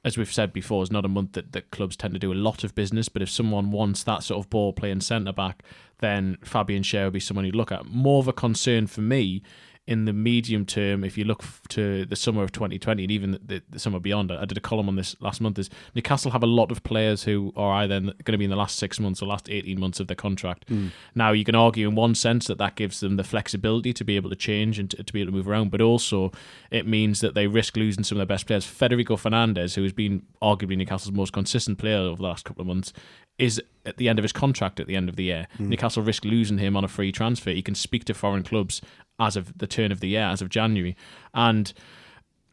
as 0.06 0.18
we've 0.18 0.32
said 0.32 0.52
before, 0.52 0.84
is 0.84 0.92
not 0.92 1.06
a 1.06 1.10
month 1.10 1.34
that, 1.34 1.54
that 1.54 1.72
clubs 1.72 1.96
tend 1.96 2.14
to 2.14 2.20
do 2.20 2.34
a 2.34 2.36
lot 2.36 2.64
of 2.64 2.76
business. 2.76 3.10
But 3.10 3.22
if 3.22 3.30
someone 3.30 3.72
wants 3.72 4.04
that 4.04 4.24
sort 4.24 4.44
of 4.44 4.50
ball 4.50 4.74
playing 4.74 5.02
centre 5.02 5.32
back, 5.32 5.64
then 6.00 6.38
Fabian 6.44 6.84
Schär 6.84 7.06
would 7.06 7.14
be 7.14 7.20
someone 7.20 7.46
you'd 7.46 7.56
look 7.56 7.72
at. 7.72 7.86
More 7.86 8.20
of 8.20 8.28
a 8.28 8.34
concern 8.34 8.88
for 8.88 9.02
me 9.02 9.42
in 9.86 10.06
the 10.06 10.14
medium 10.14 10.66
term, 10.66 11.04
if 11.04 11.18
you 11.18 11.26
look 11.26 11.44
to 11.68 12.06
the 12.06 12.16
summer 12.16 12.42
of 12.42 12.54
2020 12.54 13.04
and 13.04 13.12
even 13.12 13.32
the, 13.44 13.62
the, 13.70 13.80
summer 13.80 14.00
beyond, 14.00 14.32
I 14.32 14.46
did 14.46 14.58
a 14.58 14.62
column 14.62 14.88
on 14.88 14.96
this 14.96 15.14
last 15.20 15.42
month. 15.42 15.60
Is 15.60 15.70
Newcastle 15.94 16.32
have 16.32 16.42
a 16.44 16.48
lot 16.48 16.72
of 16.72 16.84
players 16.84 17.24
who 17.24 17.52
are 17.58 17.74
either 17.74 18.00
going 18.00 18.32
to 18.32 18.38
be 18.38 18.46
in 18.46 18.50
the 18.50 18.56
last 18.56 18.78
six 18.78 18.98
months 18.98 19.22
or 19.22 19.26
last 19.26 19.50
18 19.50 19.78
months 19.78 20.00
of 20.00 20.08
their 20.08 20.16
contract. 20.16 20.70
Mm. 20.70 20.92
Now, 21.16 21.34
you 21.34 21.44
can 21.44 21.56
argue 21.56 21.90
in 21.90 21.96
one 21.96 22.16
sense 22.16 22.48
that 22.48 22.58
that 22.60 22.76
gives 22.76 23.02
them 23.02 23.18
the 23.18 23.26
flexibility 23.26 23.92
to 23.92 24.06
be 24.06 24.16
able 24.16 24.30
to 24.30 24.38
change 24.38 24.80
and 24.80 24.90
to, 24.92 25.04
to, 25.04 25.12
be 25.12 25.20
able 25.20 25.32
to 25.32 25.38
move 25.38 25.50
around, 25.50 25.70
but 25.70 25.82
also 25.82 26.32
it 26.72 26.88
means 26.88 27.20
that 27.20 27.36
they 27.36 27.48
risk 27.48 27.76
losing 27.76 28.06
some 28.06 28.18
of 28.18 28.20
their 28.20 28.34
best 28.34 28.48
players. 28.48 28.66
Federico 28.66 29.18
Fernandez, 29.18 29.76
who 29.76 29.84
has 29.84 29.92
been 29.92 30.24
arguably 30.42 30.78
Newcastle's 30.78 31.14
most 31.14 31.34
consistent 31.34 31.78
player 31.78 31.98
over 31.98 32.18
the 32.18 32.24
last 32.24 32.46
couple 32.46 32.62
of 32.62 32.68
months, 32.68 32.94
is 33.38 33.62
at 33.86 33.98
the 33.98 34.08
end 34.08 34.20
of 34.20 34.24
his 34.24 34.32
contract 34.32 34.80
at 34.80 34.88
the 34.88 34.96
end 34.96 35.10
of 35.10 35.16
the 35.16 35.24
year. 35.24 35.48
Mm. 35.60 35.68
Newcastle 35.68 36.04
risk 36.04 36.24
losing 36.24 36.58
him 36.58 36.78
on 36.78 36.84
a 36.84 36.88
free 36.88 37.12
transfer. 37.12 37.52
He 37.52 37.62
can 37.62 37.76
speak 37.76 38.06
to 38.06 38.14
foreign 38.14 38.44
clubs 38.44 38.82
as 39.20 39.36
of 39.36 39.58
the 39.58 39.68
turn 39.68 39.92
of 39.92 40.00
the 40.00 40.10
year, 40.10 40.24
as 40.24 40.42
of 40.42 40.50
January. 40.50 40.96
And 41.34 41.74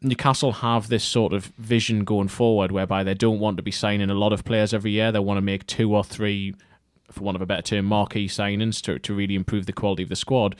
Newcastle 0.01 0.51
have 0.53 0.87
this 0.87 1.03
sort 1.03 1.33
of 1.33 1.45
vision 1.57 2.03
going 2.03 2.27
forward 2.27 2.71
whereby 2.71 3.03
they 3.03 3.13
don't 3.13 3.39
want 3.39 3.57
to 3.57 3.63
be 3.63 3.71
signing 3.71 4.09
a 4.09 4.15
lot 4.15 4.33
of 4.33 4.43
players 4.43 4.73
every 4.73 4.91
year. 4.91 5.11
They 5.11 5.19
want 5.19 5.37
to 5.37 5.41
make 5.41 5.67
two 5.67 5.95
or 5.95 6.03
three, 6.03 6.55
for 7.11 7.21
want 7.21 7.35
of 7.35 7.41
a 7.41 7.45
better 7.45 7.61
term, 7.61 7.85
marquee 7.85 8.27
signings 8.27 8.81
to, 8.81 8.99
to 8.99 9.13
really 9.13 9.35
improve 9.35 9.67
the 9.67 9.73
quality 9.73 10.03
of 10.03 10.09
the 10.09 10.15
squad 10.15 10.55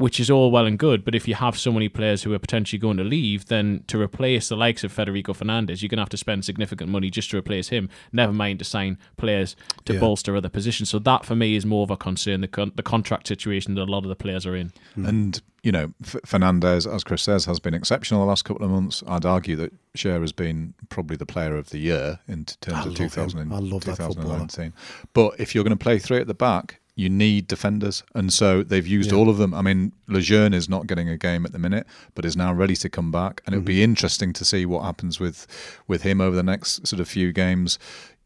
which 0.00 0.18
is 0.18 0.30
all 0.30 0.50
well 0.50 0.64
and 0.64 0.78
good. 0.78 1.04
But 1.04 1.14
if 1.14 1.28
you 1.28 1.34
have 1.34 1.58
so 1.58 1.70
many 1.70 1.90
players 1.90 2.22
who 2.22 2.32
are 2.32 2.38
potentially 2.38 2.78
going 2.78 2.96
to 2.96 3.04
leave, 3.04 3.46
then 3.46 3.84
to 3.88 4.00
replace 4.00 4.48
the 4.48 4.56
likes 4.56 4.82
of 4.82 4.90
Federico 4.90 5.34
Fernandez, 5.34 5.82
you're 5.82 5.90
going 5.90 5.98
to 5.98 6.02
have 6.02 6.08
to 6.08 6.16
spend 6.16 6.44
significant 6.44 6.90
money 6.90 7.10
just 7.10 7.30
to 7.30 7.36
replace 7.36 7.68
him. 7.68 7.90
Never 8.10 8.32
mind 8.32 8.60
to 8.60 8.64
sign 8.64 8.96
players 9.18 9.56
to 9.84 9.92
yeah. 9.92 10.00
bolster 10.00 10.34
other 10.34 10.48
positions. 10.48 10.88
So 10.88 10.98
that 11.00 11.26
for 11.26 11.36
me 11.36 11.54
is 11.54 11.66
more 11.66 11.82
of 11.82 11.90
a 11.90 11.98
concern 11.98 12.40
the 12.40 12.48
con- 12.48 12.72
the 12.74 12.82
contract 12.82 13.28
situation 13.28 13.74
that 13.74 13.82
a 13.82 13.84
lot 13.84 14.04
of 14.04 14.08
the 14.08 14.16
players 14.16 14.46
are 14.46 14.56
in. 14.56 14.72
Mm. 14.96 15.08
And 15.08 15.42
you 15.62 15.72
know, 15.72 15.92
F- 16.02 16.16
Fernandez, 16.24 16.86
as 16.86 17.04
Chris 17.04 17.20
says, 17.20 17.44
has 17.44 17.60
been 17.60 17.74
exceptional 17.74 18.22
the 18.22 18.26
last 18.26 18.46
couple 18.46 18.64
of 18.64 18.70
months. 18.70 19.02
I'd 19.06 19.26
argue 19.26 19.56
that 19.56 19.74
Schär 19.94 20.22
has 20.22 20.32
been 20.32 20.72
probably 20.88 21.18
the 21.18 21.26
player 21.26 21.56
of 21.56 21.68
the 21.68 21.78
year 21.78 22.20
in 22.26 22.46
terms 22.46 22.86
I 22.86 22.88
of 22.88 22.94
2000 22.94 23.52
I 23.52 23.58
love 23.58 23.84
2019. 23.84 24.72
But 25.12 25.38
if 25.38 25.54
you're 25.54 25.64
going 25.64 25.76
to 25.76 25.82
play 25.82 25.98
three 25.98 26.18
at 26.18 26.26
the 26.26 26.34
back, 26.34 26.80
you 27.00 27.08
need 27.08 27.48
defenders, 27.48 28.02
and 28.14 28.32
so 28.32 28.62
they've 28.62 28.86
used 28.86 29.10
yeah. 29.10 29.18
all 29.18 29.28
of 29.30 29.38
them. 29.38 29.54
I 29.54 29.62
mean, 29.62 29.92
Lejeune 30.06 30.52
is 30.52 30.68
not 30.68 30.86
getting 30.86 31.08
a 31.08 31.16
game 31.16 31.46
at 31.46 31.52
the 31.52 31.58
minute, 31.58 31.86
but 32.14 32.24
is 32.24 32.36
now 32.36 32.52
ready 32.52 32.76
to 32.76 32.88
come 32.90 33.10
back, 33.10 33.42
and 33.46 33.54
mm-hmm. 33.54 33.62
it'll 33.62 33.66
be 33.66 33.82
interesting 33.82 34.32
to 34.34 34.44
see 34.44 34.66
what 34.66 34.84
happens 34.84 35.18
with 35.18 35.46
with 35.88 36.02
him 36.02 36.20
over 36.20 36.36
the 36.36 36.42
next 36.42 36.86
sort 36.86 37.00
of 37.00 37.08
few 37.08 37.32
games. 37.32 37.78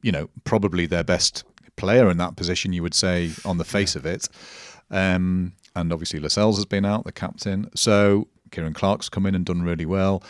You 0.02 0.12
know, 0.12 0.28
probably 0.42 0.86
their 0.86 1.04
best 1.04 1.44
player 1.76 2.10
in 2.10 2.18
that 2.18 2.36
position, 2.36 2.72
you 2.72 2.82
would 2.82 2.94
say, 2.94 3.30
on 3.44 3.58
the 3.58 3.64
face 3.64 3.94
yeah. 3.94 4.00
of 4.00 4.06
it. 4.06 4.28
Um, 4.90 5.52
and 5.74 5.92
obviously 5.92 6.20
Lascelles 6.20 6.56
has 6.56 6.66
been 6.66 6.84
out, 6.84 7.04
the 7.04 7.12
captain. 7.12 7.70
So 7.74 8.28
Ciaran 8.52 8.74
Clark's 8.74 9.08
come 9.08 9.26
in 9.26 9.34
and 9.34 9.44
done 9.44 9.62
really 9.62 9.86
well. 9.86 10.22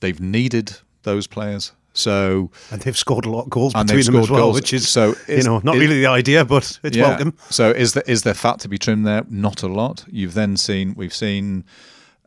They've 0.00 0.20
needed 0.20 0.76
those 1.02 1.26
players. 1.26 1.72
So 1.94 2.50
and 2.70 2.80
they've 2.80 2.96
scored 2.96 3.26
a 3.26 3.30
lot 3.30 3.44
of 3.44 3.50
goals 3.50 3.74
between 3.74 4.04
them 4.04 4.16
as 4.16 4.30
well, 4.30 4.40
goals. 4.40 4.54
which 4.54 4.72
is 4.72 4.88
so 4.88 5.14
is, 5.28 5.44
you 5.44 5.50
know 5.50 5.60
not 5.62 5.74
is, 5.74 5.80
really 5.80 6.00
the 6.00 6.06
idea, 6.06 6.44
but 6.44 6.78
it's 6.82 6.96
yeah. 6.96 7.08
welcome. 7.08 7.36
So 7.50 7.70
is 7.70 7.92
there 7.92 8.04
is 8.06 8.22
there 8.22 8.34
fat 8.34 8.60
to 8.60 8.68
be 8.68 8.78
trimmed 8.78 9.06
there? 9.06 9.24
Not 9.28 9.62
a 9.62 9.68
lot. 9.68 10.04
You've 10.08 10.34
then 10.34 10.56
seen 10.56 10.94
we've 10.96 11.14
seen 11.14 11.64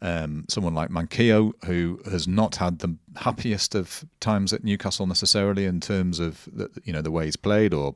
um, 0.01 0.45
someone 0.49 0.75
like 0.75 0.89
Manquillo 0.89 1.53
who 1.65 1.99
has 2.05 2.27
not 2.27 2.57
had 2.57 2.79
the 2.79 2.95
happiest 3.15 3.73
of 3.73 4.05
times 4.19 4.53
at 4.53 4.63
Newcastle 4.63 5.07
necessarily 5.07 5.65
in 5.65 5.79
terms 5.79 6.19
of 6.19 6.47
the, 6.53 6.69
you 6.83 6.93
know 6.93 7.01
the 7.01 7.11
way 7.11 7.25
he's 7.25 7.37
played 7.37 7.73
or 7.73 7.95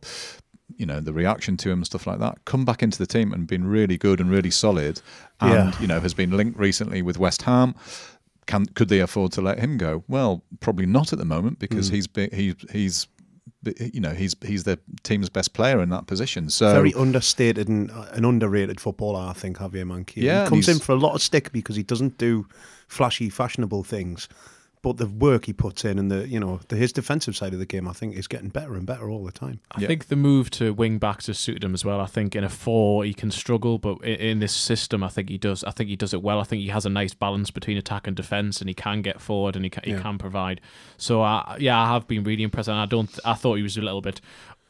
you 0.78 0.86
know 0.86 1.00
the 1.00 1.14
reaction 1.14 1.58
to 1.58 1.70
him 1.70 1.80
and 1.80 1.86
stuff 1.86 2.08
like 2.08 2.20
that. 2.20 2.44
Come 2.46 2.66
back 2.66 2.82
into 2.82 2.98
the 2.98 3.06
team 3.06 3.32
and 3.32 3.46
been 3.46 3.68
really 3.68 3.98
good 3.98 4.20
and 4.20 4.32
really 4.32 4.52
solid, 4.52 5.02
and 5.40 5.74
yeah. 5.74 5.82
you 5.82 5.88
know 5.88 6.00
has 6.00 6.16
been 6.16 6.32
linked 6.32 6.58
recently 6.58 7.04
with 7.04 7.20
West 7.20 7.44
Ham 7.44 7.76
can 8.50 8.66
could 8.66 8.90
they 8.90 9.00
afford 9.00 9.32
to 9.34 9.42
let 9.42 9.60
him 9.60 9.78
go? 9.78 10.04
Well, 10.08 10.44
probably 10.60 10.88
not 10.88 11.14
at 11.14 11.20
the 11.20 11.26
moment 11.26 11.60
because 11.60 11.92
mm. 11.92 11.94
he's 11.94 12.08
he's 12.34 12.56
he's 12.72 13.08
you 13.94 14.02
know 14.02 14.10
he's 14.10 14.36
he's 14.44 14.64
the 14.64 14.80
team's 15.04 15.30
best 15.30 15.54
player 15.54 15.80
in 15.82 15.90
that 15.90 16.08
position. 16.08 16.50
So 16.50 16.74
very 16.74 16.94
understated 16.96 17.70
and 17.70 17.92
uh, 17.92 18.08
an 18.14 18.26
underrated 18.26 18.82
footballer, 18.82 19.30
I 19.30 19.34
think 19.34 19.58
Javier 19.58 19.86
Manquillo. 19.86 20.24
Yeah, 20.24 20.44
he 20.46 20.50
comes 20.50 20.68
in 20.68 20.80
for 20.80 20.94
a 20.94 20.96
lot 20.96 21.14
of 21.14 21.22
stick 21.22 21.52
because 21.52 21.76
he 21.76 21.84
doesn't 21.84 22.18
do 22.18 22.48
flashy, 22.88 23.30
fashionable 23.30 23.84
things 23.84 24.28
but 24.82 24.98
the 24.98 25.08
work 25.08 25.46
he 25.46 25.54
puts 25.54 25.84
in 25.84 26.00
and 26.00 26.10
the 26.10 26.28
you 26.28 26.40
know 26.40 26.60
the, 26.70 26.76
his 26.76 26.94
defensive 26.94 27.36
side 27.36 27.54
of 27.54 27.60
the 27.60 27.66
game, 27.66 27.88
I 27.88 27.94
think, 27.94 28.16
is 28.16 28.28
getting 28.28 28.50
better 28.50 28.76
and 28.76 28.86
better 28.86 29.10
all 29.10 29.24
the 29.24 29.32
time. 29.32 29.60
I 29.72 29.86
think 29.86 30.08
the 30.08 30.16
move 30.16 30.50
to 30.52 30.74
wing 30.74 31.00
backs 31.00 31.28
has 31.28 31.38
suited 31.38 31.64
him 31.64 31.74
as 31.74 31.84
well. 31.84 32.00
I 32.00 32.06
think 32.06 32.36
in 32.36 32.44
a 32.44 32.50
four 32.50 33.04
he 33.04 33.14
can 33.14 33.32
struggle, 33.32 33.78
but 33.78 33.98
in, 34.04 34.16
in, 34.16 34.40
this 34.40 34.54
system, 34.54 35.04
I 35.04 35.10
think 35.10 35.30
he 35.30 35.38
does. 35.38 35.64
I 35.66 35.72
think 35.72 35.90
he 35.90 35.96
does 35.96 36.14
it 36.14 36.22
well. 36.22 36.40
I 36.40 36.44
think 36.44 36.62
he 36.62 36.70
has 36.70 36.86
a 36.86 36.90
nice 36.90 37.14
balance 37.14 37.52
between 37.52 37.78
attack 37.78 38.08
and 38.08 38.16
defense, 38.16 38.62
and 38.62 38.70
he 38.70 38.74
can 38.74 39.02
get 39.02 39.20
forward 39.20 39.56
and 39.56 39.66
he 39.66 39.70
can, 39.70 39.84
he 39.84 39.92
yeah. 39.92 40.02
can 40.02 40.18
provide. 40.18 40.62
So 40.98 41.22
uh, 41.24 41.58
yeah, 41.60 41.80
I 41.80 41.88
have 41.88 42.08
been 42.08 42.24
really 42.24 42.44
impressed, 42.44 42.70
and 42.70 42.78
I 42.78 42.86
don't. 42.86 43.10
I 43.26 43.34
thought 43.34 43.56
he 43.56 43.64
was 43.64 43.78
a 43.78 43.82
little 43.82 44.02
bit 44.02 44.22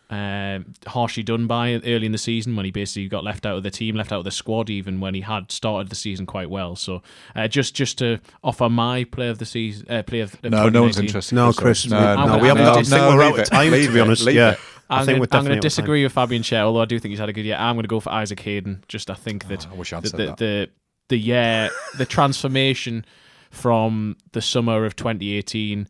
um, 0.09 0.73
harshly 0.87 1.21
done 1.21 1.45
by 1.45 1.73
early 1.85 2.05
in 2.05 2.11
the 2.11 2.17
season 2.17 2.55
when 2.55 2.65
he 2.65 2.71
basically 2.71 3.07
got 3.07 3.23
left 3.23 3.45
out 3.45 3.57
of 3.57 3.63
the 3.63 3.69
team, 3.69 3.95
left 3.95 4.11
out 4.11 4.19
of 4.19 4.25
the 4.25 4.31
squad, 4.31 4.69
even 4.69 4.99
when 4.99 5.13
he 5.13 5.21
had 5.21 5.51
started 5.51 5.89
the 5.89 5.95
season 5.95 6.25
quite 6.25 6.49
well. 6.49 6.75
So 6.75 7.03
uh, 7.35 7.47
just 7.47 7.75
just 7.75 7.99
to 7.99 8.19
offer 8.43 8.69
my 8.69 9.03
play 9.03 9.29
of 9.29 9.37
the 9.37 9.45
season, 9.45 9.85
uh, 9.89 10.03
play 10.03 10.21
of 10.21 10.41
no, 10.43 10.69
no 10.69 10.83
one's 10.83 10.99
interested. 10.99 11.35
No, 11.35 11.53
Chris, 11.53 11.87
no, 11.87 12.15
no, 12.15 12.25
no, 12.25 12.37
we 12.39 12.47
haven't. 12.47 12.63
No, 12.63 12.71
I 12.71 12.83
think 12.83 12.91
we're 12.91 13.23
out 13.23 13.39
of 13.39 13.45
time. 13.49 13.71
to 13.71 13.93
be 13.93 13.99
honest, 13.99 14.29
yeah. 14.31 14.55
I'm 14.89 15.05
going 15.05 15.27
to 15.29 15.59
disagree 15.59 16.01
with 16.01 16.13
Fabian 16.13 16.41
Schär, 16.41 16.61
although 16.61 16.81
I 16.81 16.85
do 16.85 16.97
think 16.97 17.11
he's 17.11 17.19
had 17.19 17.29
a 17.29 17.33
good 17.33 17.45
year. 17.45 17.57
I'm 17.57 17.75
going 17.75 17.83
to 17.83 17.87
go 17.87 17.99
for 17.99 18.11
Isaac 18.11 18.39
Hayden. 18.39 18.83
Just 18.87 19.11
I 19.11 19.13
think 19.13 19.47
that 19.47 19.67
oh, 19.67 19.73
I 19.73 19.77
wish 19.77 19.93
I'd 19.93 20.03
the, 20.03 20.09
said 20.09 20.19
the, 20.19 20.25
that. 20.25 20.37
the 20.37 20.69
the 21.09 21.17
year 21.17 21.69
the 21.97 22.05
transformation 22.05 23.05
from 23.51 24.15
the 24.31 24.41
summer 24.41 24.85
of 24.85 24.95
2018 24.95 25.87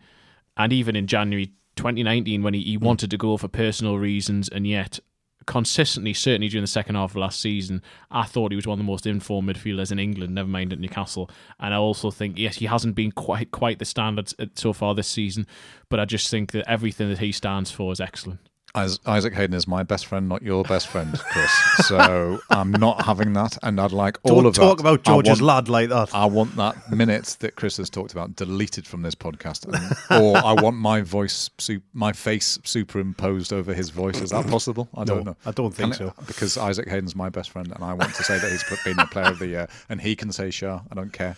and 0.58 0.74
even 0.74 0.96
in 0.96 1.08
January 1.08 1.54
2019 1.80 2.44
when 2.44 2.54
he, 2.54 2.62
he 2.62 2.78
mm. 2.78 2.82
wanted 2.82 3.10
to 3.10 3.18
go 3.18 3.38
for 3.38 3.48
personal 3.48 3.98
reasons 3.98 4.50
and 4.50 4.68
yet 4.68 5.00
consistently, 5.46 6.14
certainly 6.14 6.50
during 6.50 6.64
the 6.64 6.68
second 6.68 6.96
half 6.96 7.12
of 7.12 7.16
last 7.16 7.40
season, 7.40 7.82
I 8.12 8.26
thought 8.26 8.52
he 8.52 8.56
was 8.56 8.68
one 8.68 8.74
of 8.80 8.86
the 8.86 8.92
most 8.92 9.08
informed 9.08 9.50
midfielders 9.50 9.92
in 9.92 9.98
England, 9.98 10.36
never 10.36 10.50
mind 10.50 10.74
at 10.74 10.80
Newcastle. 10.80 11.30
And 11.60 11.74
I 11.74 11.78
also 11.78 12.12
think, 12.12 12.38
yes, 12.38 12.58
he 12.58 12.66
hasn't 12.68 12.96
been 12.96 13.12
quite 13.12 13.52
quite 13.52 13.80
the 13.80 13.86
standard 13.86 14.32
so 14.56 14.74
far 14.74 14.94
this 14.94 15.08
season, 15.08 15.48
but 15.90 16.00
I 16.00 16.06
just 16.06 16.30
think 16.30 16.52
that 16.52 16.70
everything 16.70 17.10
that 17.10 17.20
he 17.20 17.32
stands 17.32 17.72
for 17.72 17.92
is 17.92 18.00
excellent. 18.00 18.49
As 18.76 19.00
Isaac 19.06 19.34
Hayden 19.34 19.56
is 19.56 19.68
my 19.68 19.84
best 19.84 20.06
friend, 20.06 20.30
not 20.30 20.44
your 20.44 20.64
best 20.64 20.88
friend, 20.88 21.18
Chris. 21.18 21.52
so 21.88 22.40
I'm 22.50 22.72
not 22.72 23.06
having 23.06 23.34
that, 23.34 23.58
and 23.64 23.80
I'd 23.80 23.92
like 23.92 24.18
all 24.24 24.36
Don't 24.36 24.46
of 24.46 24.56
that. 24.56 24.62
Talk 24.62 24.80
about 24.80 25.04
George's 25.04 25.42
want, 25.42 25.68
lad 25.68 25.70
like 25.70 25.90
that. 25.90 26.14
I 26.14 26.26
want 26.26 26.56
that 26.58 26.92
minute 26.92 27.38
that 27.40 27.56
Chris 27.56 27.78
has 27.78 27.90
talked 27.90 28.12
about 28.12 28.36
deleted 28.36 28.86
from 28.86 29.02
this 29.02 29.16
podcast, 29.16 29.66
and, 29.66 30.22
or 30.22 30.38
I 30.38 30.54
want 30.54 30.78
my 30.78 31.02
voice, 31.02 31.50
my 31.94 32.14
face 32.14 32.60
superimposed 32.64 33.52
over 33.52 33.74
his 33.74 33.90
voice. 33.90 34.22
Is 34.22 34.30
that 34.30 34.48
possible? 34.48 34.88
I 34.96 35.04
don't 35.04 35.26
no, 35.26 35.32
know. 35.32 35.38
I 35.46 35.52
don't 35.52 35.74
think 35.74 35.96
so. 35.96 36.10
Uh, 36.10 36.24
because 36.28 36.58
Isaac 36.58 36.88
Hayden's 36.88 37.16
my 37.16 37.30
best 37.30 37.50
friend, 37.50 37.72
and 37.74 37.84
I 37.84 37.94
want 37.94 38.14
to 38.16 38.24
say 38.24 38.38
that 38.38 38.52
he's 38.52 38.64
been 38.84 38.98
the 38.98 39.08
player 39.08 39.28
of 39.28 39.40
the 39.40 39.48
year, 39.48 39.68
and 39.90 40.00
he 40.00 40.16
can 40.16 40.32
say 40.32 40.50
Schär. 40.50 40.82
I 40.92 40.96
don't 40.96 41.12
care. 41.12 41.38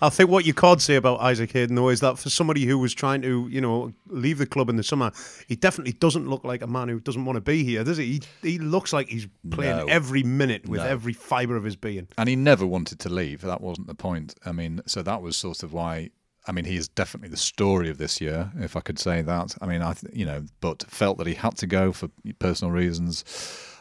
I 0.00 0.08
think 0.08 0.30
what 0.30 0.44
you 0.44 0.54
can't 0.54 0.80
say 0.80 0.96
about 0.96 1.20
Isaac 1.20 1.52
Hayden 1.52 1.76
though 1.76 1.88
is 1.88 2.00
that 2.00 2.18
for 2.18 2.30
somebody 2.30 2.64
who 2.64 2.78
was 2.78 2.94
trying 2.94 3.22
to, 3.22 3.48
you 3.48 3.60
know, 3.60 3.92
leave 4.08 4.38
the 4.38 4.46
club 4.46 4.68
in 4.68 4.76
the 4.76 4.82
summer, 4.82 5.12
he 5.46 5.56
definitely 5.56 5.92
doesn't 5.92 6.28
look 6.28 6.44
like 6.44 6.62
a 6.62 6.66
man 6.66 6.88
who 6.88 7.00
doesn't 7.00 7.24
want 7.24 7.36
to 7.36 7.40
be 7.40 7.64
here, 7.64 7.84
does 7.84 7.98
he? 7.98 8.20
He, 8.42 8.50
he 8.52 8.58
looks 8.58 8.92
like 8.92 9.08
he's 9.08 9.26
playing 9.50 9.76
no. 9.76 9.86
every 9.86 10.22
minute 10.22 10.68
with 10.68 10.80
no. 10.80 10.86
every 10.86 11.12
fibre 11.12 11.56
of 11.56 11.64
his 11.64 11.76
being. 11.76 12.08
And 12.18 12.28
he 12.28 12.36
never 12.36 12.66
wanted 12.66 12.98
to 13.00 13.08
leave. 13.08 13.42
That 13.42 13.60
wasn't 13.60 13.86
the 13.86 13.94
point. 13.94 14.34
I 14.44 14.52
mean, 14.52 14.80
so 14.86 15.02
that 15.02 15.22
was 15.22 15.36
sort 15.36 15.62
of 15.62 15.72
why 15.72 16.10
I 16.46 16.52
mean, 16.52 16.64
he 16.64 16.76
is 16.76 16.88
definitely 16.88 17.28
the 17.28 17.36
story 17.36 17.88
of 17.88 17.98
this 17.98 18.20
year, 18.20 18.50
if 18.58 18.76
I 18.76 18.80
could 18.80 18.98
say 18.98 19.22
that. 19.22 19.54
I 19.60 19.66
mean, 19.66 19.80
I 19.80 19.94
you 20.12 20.26
know, 20.26 20.44
but 20.60 20.82
felt 20.88 21.18
that 21.18 21.26
he 21.26 21.34
had 21.34 21.56
to 21.58 21.66
go 21.66 21.92
for 21.92 22.08
personal 22.38 22.72
reasons. 22.72 23.24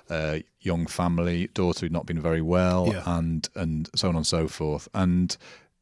Uh, 0.10 0.40
young 0.60 0.88
family, 0.88 1.48
daughter 1.54 1.86
who'd 1.86 1.92
not 1.92 2.06
been 2.06 2.22
very 2.22 2.42
well, 2.42 2.90
yeah. 2.92 3.04
and 3.06 3.48
and 3.56 3.90
so 3.96 4.10
on 4.10 4.16
and 4.16 4.28
so 4.28 4.48
forth. 4.48 4.90
And 4.94 5.36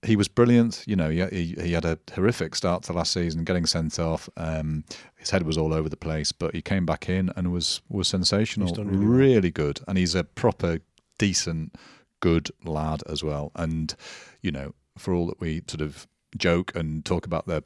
he 0.05 0.15
was 0.15 0.27
brilliant. 0.27 0.83
You 0.87 0.95
know, 0.95 1.09
he, 1.09 1.55
he 1.61 1.73
had 1.73 1.85
a 1.85 1.99
horrific 2.13 2.55
start 2.55 2.83
to 2.83 2.93
last 2.93 3.11
season, 3.11 3.43
getting 3.43 3.65
sent 3.65 3.99
off. 3.99 4.29
Um, 4.37 4.85
his 5.17 5.29
head 5.31 5.43
was 5.43 5.57
all 5.57 5.73
over 5.73 5.89
the 5.89 5.97
place, 5.97 6.31
but 6.31 6.55
he 6.55 6.61
came 6.61 6.85
back 6.85 7.09
in 7.09 7.31
and 7.35 7.51
was 7.51 7.81
was 7.89 8.07
sensational, 8.07 8.73
really, 8.75 8.97
really 8.97 9.41
well. 9.55 9.67
good. 9.67 9.81
And 9.87 9.97
he's 9.97 10.15
a 10.15 10.23
proper, 10.23 10.79
decent, 11.17 11.75
good 12.21 12.49
lad 12.63 13.03
as 13.07 13.23
well. 13.23 13.51
And 13.55 13.95
you 14.41 14.51
know, 14.51 14.73
for 14.97 15.13
all 15.13 15.27
that 15.27 15.41
we 15.41 15.61
sort 15.67 15.81
of 15.81 16.07
joke 16.37 16.75
and 16.75 17.03
talk 17.05 17.25
about 17.25 17.47
the 17.47 17.63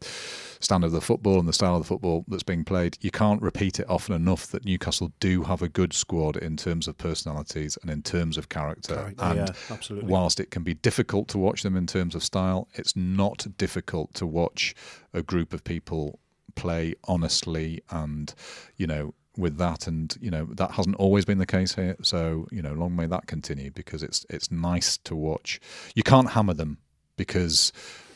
standard 0.59 0.87
of 0.87 0.93
the 0.93 1.01
football 1.01 1.39
and 1.39 1.47
the 1.47 1.53
style 1.53 1.75
of 1.75 1.81
the 1.81 1.87
football 1.87 2.23
that's 2.27 2.43
being 2.43 2.63
played, 2.63 2.97
you 3.01 3.11
can't 3.11 3.41
repeat 3.41 3.79
it 3.79 3.89
often 3.89 4.15
enough 4.15 4.47
that 4.47 4.65
Newcastle 4.65 5.11
do 5.19 5.43
have 5.43 5.61
a 5.61 5.69
good 5.69 5.93
squad 5.93 6.37
in 6.37 6.57
terms 6.57 6.87
of 6.87 6.97
personalities 6.97 7.77
and 7.81 7.91
in 7.91 8.01
terms 8.01 8.37
of 8.37 8.49
character. 8.49 8.95
character 8.95 9.23
and 9.23 9.47
yeah, 9.47 9.53
absolutely. 9.69 10.09
whilst 10.09 10.39
it 10.39 10.51
can 10.51 10.63
be 10.63 10.73
difficult 10.73 11.27
to 11.29 11.37
watch 11.37 11.63
them 11.63 11.75
in 11.75 11.87
terms 11.87 12.15
of 12.15 12.23
style, 12.23 12.67
it's 12.73 12.95
not 12.95 13.45
difficult 13.57 14.13
to 14.15 14.25
watch 14.25 14.73
a 15.13 15.21
group 15.21 15.53
of 15.53 15.63
people 15.63 16.19
play 16.55 16.93
honestly 17.05 17.81
and, 17.89 18.33
you 18.77 18.87
know, 18.87 19.13
with 19.35 19.57
that 19.57 19.87
and 19.87 20.15
you 20.21 20.29
know 20.29 20.45
that 20.51 20.69
hasn't 20.69 20.95
always 20.97 21.25
been 21.25 21.39
the 21.39 21.45
case 21.47 21.73
here 21.73 21.95
so 22.03 22.47
you 22.51 22.61
know 22.61 22.73
long 22.73 22.95
may 22.95 23.07
that 23.07 23.25
continue 23.25 23.71
because 23.71 24.03
it's 24.03 24.27
it's 24.29 24.51
nice 24.51 24.95
to 24.97 25.15
watch 25.15 25.59
you 25.95 26.03
can't 26.03 26.29
hammer 26.29 26.53
them 26.53 26.77
because 27.17 27.73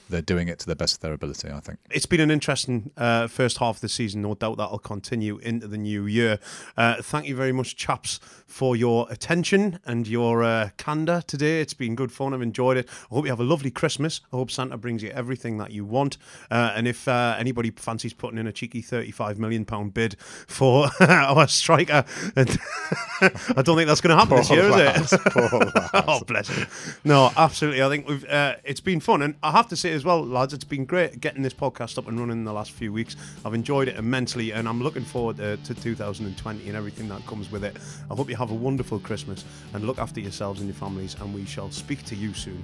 they're 0.10 0.22
doing 0.22 0.48
it 0.48 0.60
to 0.60 0.66
the 0.66 0.76
best 0.76 0.96
of 0.96 1.00
their 1.02 1.14
ability. 1.14 1.50
I 1.50 1.60
think 1.60 1.80
it's 1.92 2.06
been 2.06 2.20
an 2.22 2.32
interesting 2.32 2.92
uh, 2.98 3.28
first 3.28 3.58
half 3.58 3.76
of 3.76 3.82
the 3.82 3.90
season. 3.90 4.22
No 4.22 4.36
doubt 4.36 4.58
that'll 4.58 4.80
continue 4.80 5.38
into 5.40 5.68
the 5.68 5.78
new 5.78 6.06
year. 6.06 6.40
Uh, 6.76 7.02
thank 7.02 7.28
you 7.28 7.36
very 7.36 7.52
much, 7.52 7.76
chaps, 7.76 8.20
for 8.46 8.76
your 8.76 9.08
attention 9.10 9.80
and 9.86 10.08
your 10.08 10.44
uh, 10.44 10.70
candor 10.78 11.22
today. 11.28 11.62
It's 11.62 11.74
been 11.74 11.96
good 11.96 12.12
fun. 12.12 12.34
I've 12.34 12.42
enjoyed 12.42 12.78
it. 12.78 12.88
I 13.12 13.16
hope 13.16 13.26
you 13.26 13.32
have 13.32 13.40
a 13.40 13.44
lovely 13.44 13.72
Christmas. 13.72 14.22
I 14.32 14.38
hope 14.38 14.52
Santa 14.52 14.78
brings 14.78 15.04
you 15.04 15.10
everything 15.10 15.58
that 15.58 15.72
you 15.72 15.86
want. 15.86 16.18
Uh, 16.50 16.74
and 16.76 16.88
if 16.88 17.08
uh, 17.08 17.36
anybody 17.38 17.72
fancies 17.72 18.14
putting 18.14 18.38
in 18.38 18.48
a 18.48 18.52
cheeky 18.52 18.82
thirty-five 18.82 19.38
million 19.40 19.66
pound 19.66 19.94
bid 19.94 20.16
for 20.20 20.88
our 21.02 21.48
striker, 21.48 22.06
I 22.36 23.62
don't 23.64 23.76
think 23.76 23.88
that's 23.88 24.02
going 24.02 24.16
to 24.16 24.16
happen 24.16 24.30
Poor 24.30 24.38
this 24.40 24.50
year, 24.50 24.70
lads, 24.70 25.14
is 25.14 25.14
it? 25.14 25.22
poor 25.26 25.50
lads. 25.60 25.90
oh, 25.94 26.22
bless 26.26 26.56
you. 26.58 26.66
No, 27.04 27.32
absolutely. 27.36 27.84
I 27.84 27.90
think 27.90 28.08
we've. 28.08 28.26
Uh, 28.26 28.56
it's 28.64 28.82
been 28.82 29.00
fun, 29.00 29.22
and 29.22 29.36
I 29.44 29.52
have 29.52 29.68
to 29.70 29.76
say 29.76 29.92
as 29.98 30.06
well, 30.06 30.26
lads, 30.26 30.54
it's 30.54 30.64
been 30.64 30.86
great 30.86 31.20
getting 31.20 31.42
this 31.42 31.54
podcast 31.54 31.98
up 31.98 32.08
and 32.08 32.20
running 32.20 32.38
in 32.38 32.44
the 32.46 32.54
last 32.54 32.72
few 32.72 32.94
weeks. 32.94 33.16
I've 33.44 33.56
enjoyed 33.56 33.88
it 33.88 33.98
immensely, 33.98 34.52
and 34.52 34.70
I'm 34.70 34.82
looking 34.82 35.04
forward 35.04 35.42
uh, 35.42 35.58
to 35.58 35.74
2020 35.74 36.68
and 36.68 36.78
everything 36.78 37.10
that 37.10 37.26
comes 37.26 37.52
with 37.52 37.64
it. 37.64 37.76
I 38.10 38.16
hope 38.16 38.30
you 38.30 38.36
have 38.36 38.52
a 38.52 38.56
wonderful 38.56 39.00
Christmas 39.00 39.44
and 39.74 39.86
look 39.86 39.98
after 39.98 40.20
yourselves 40.20 40.62
and 40.62 40.70
your 40.70 40.76
families, 40.76 41.16
and 41.20 41.34
we 41.34 41.46
shall 41.46 41.72
speak 41.72 42.06
to 42.06 42.16
you 42.16 42.34
soon. 42.34 42.64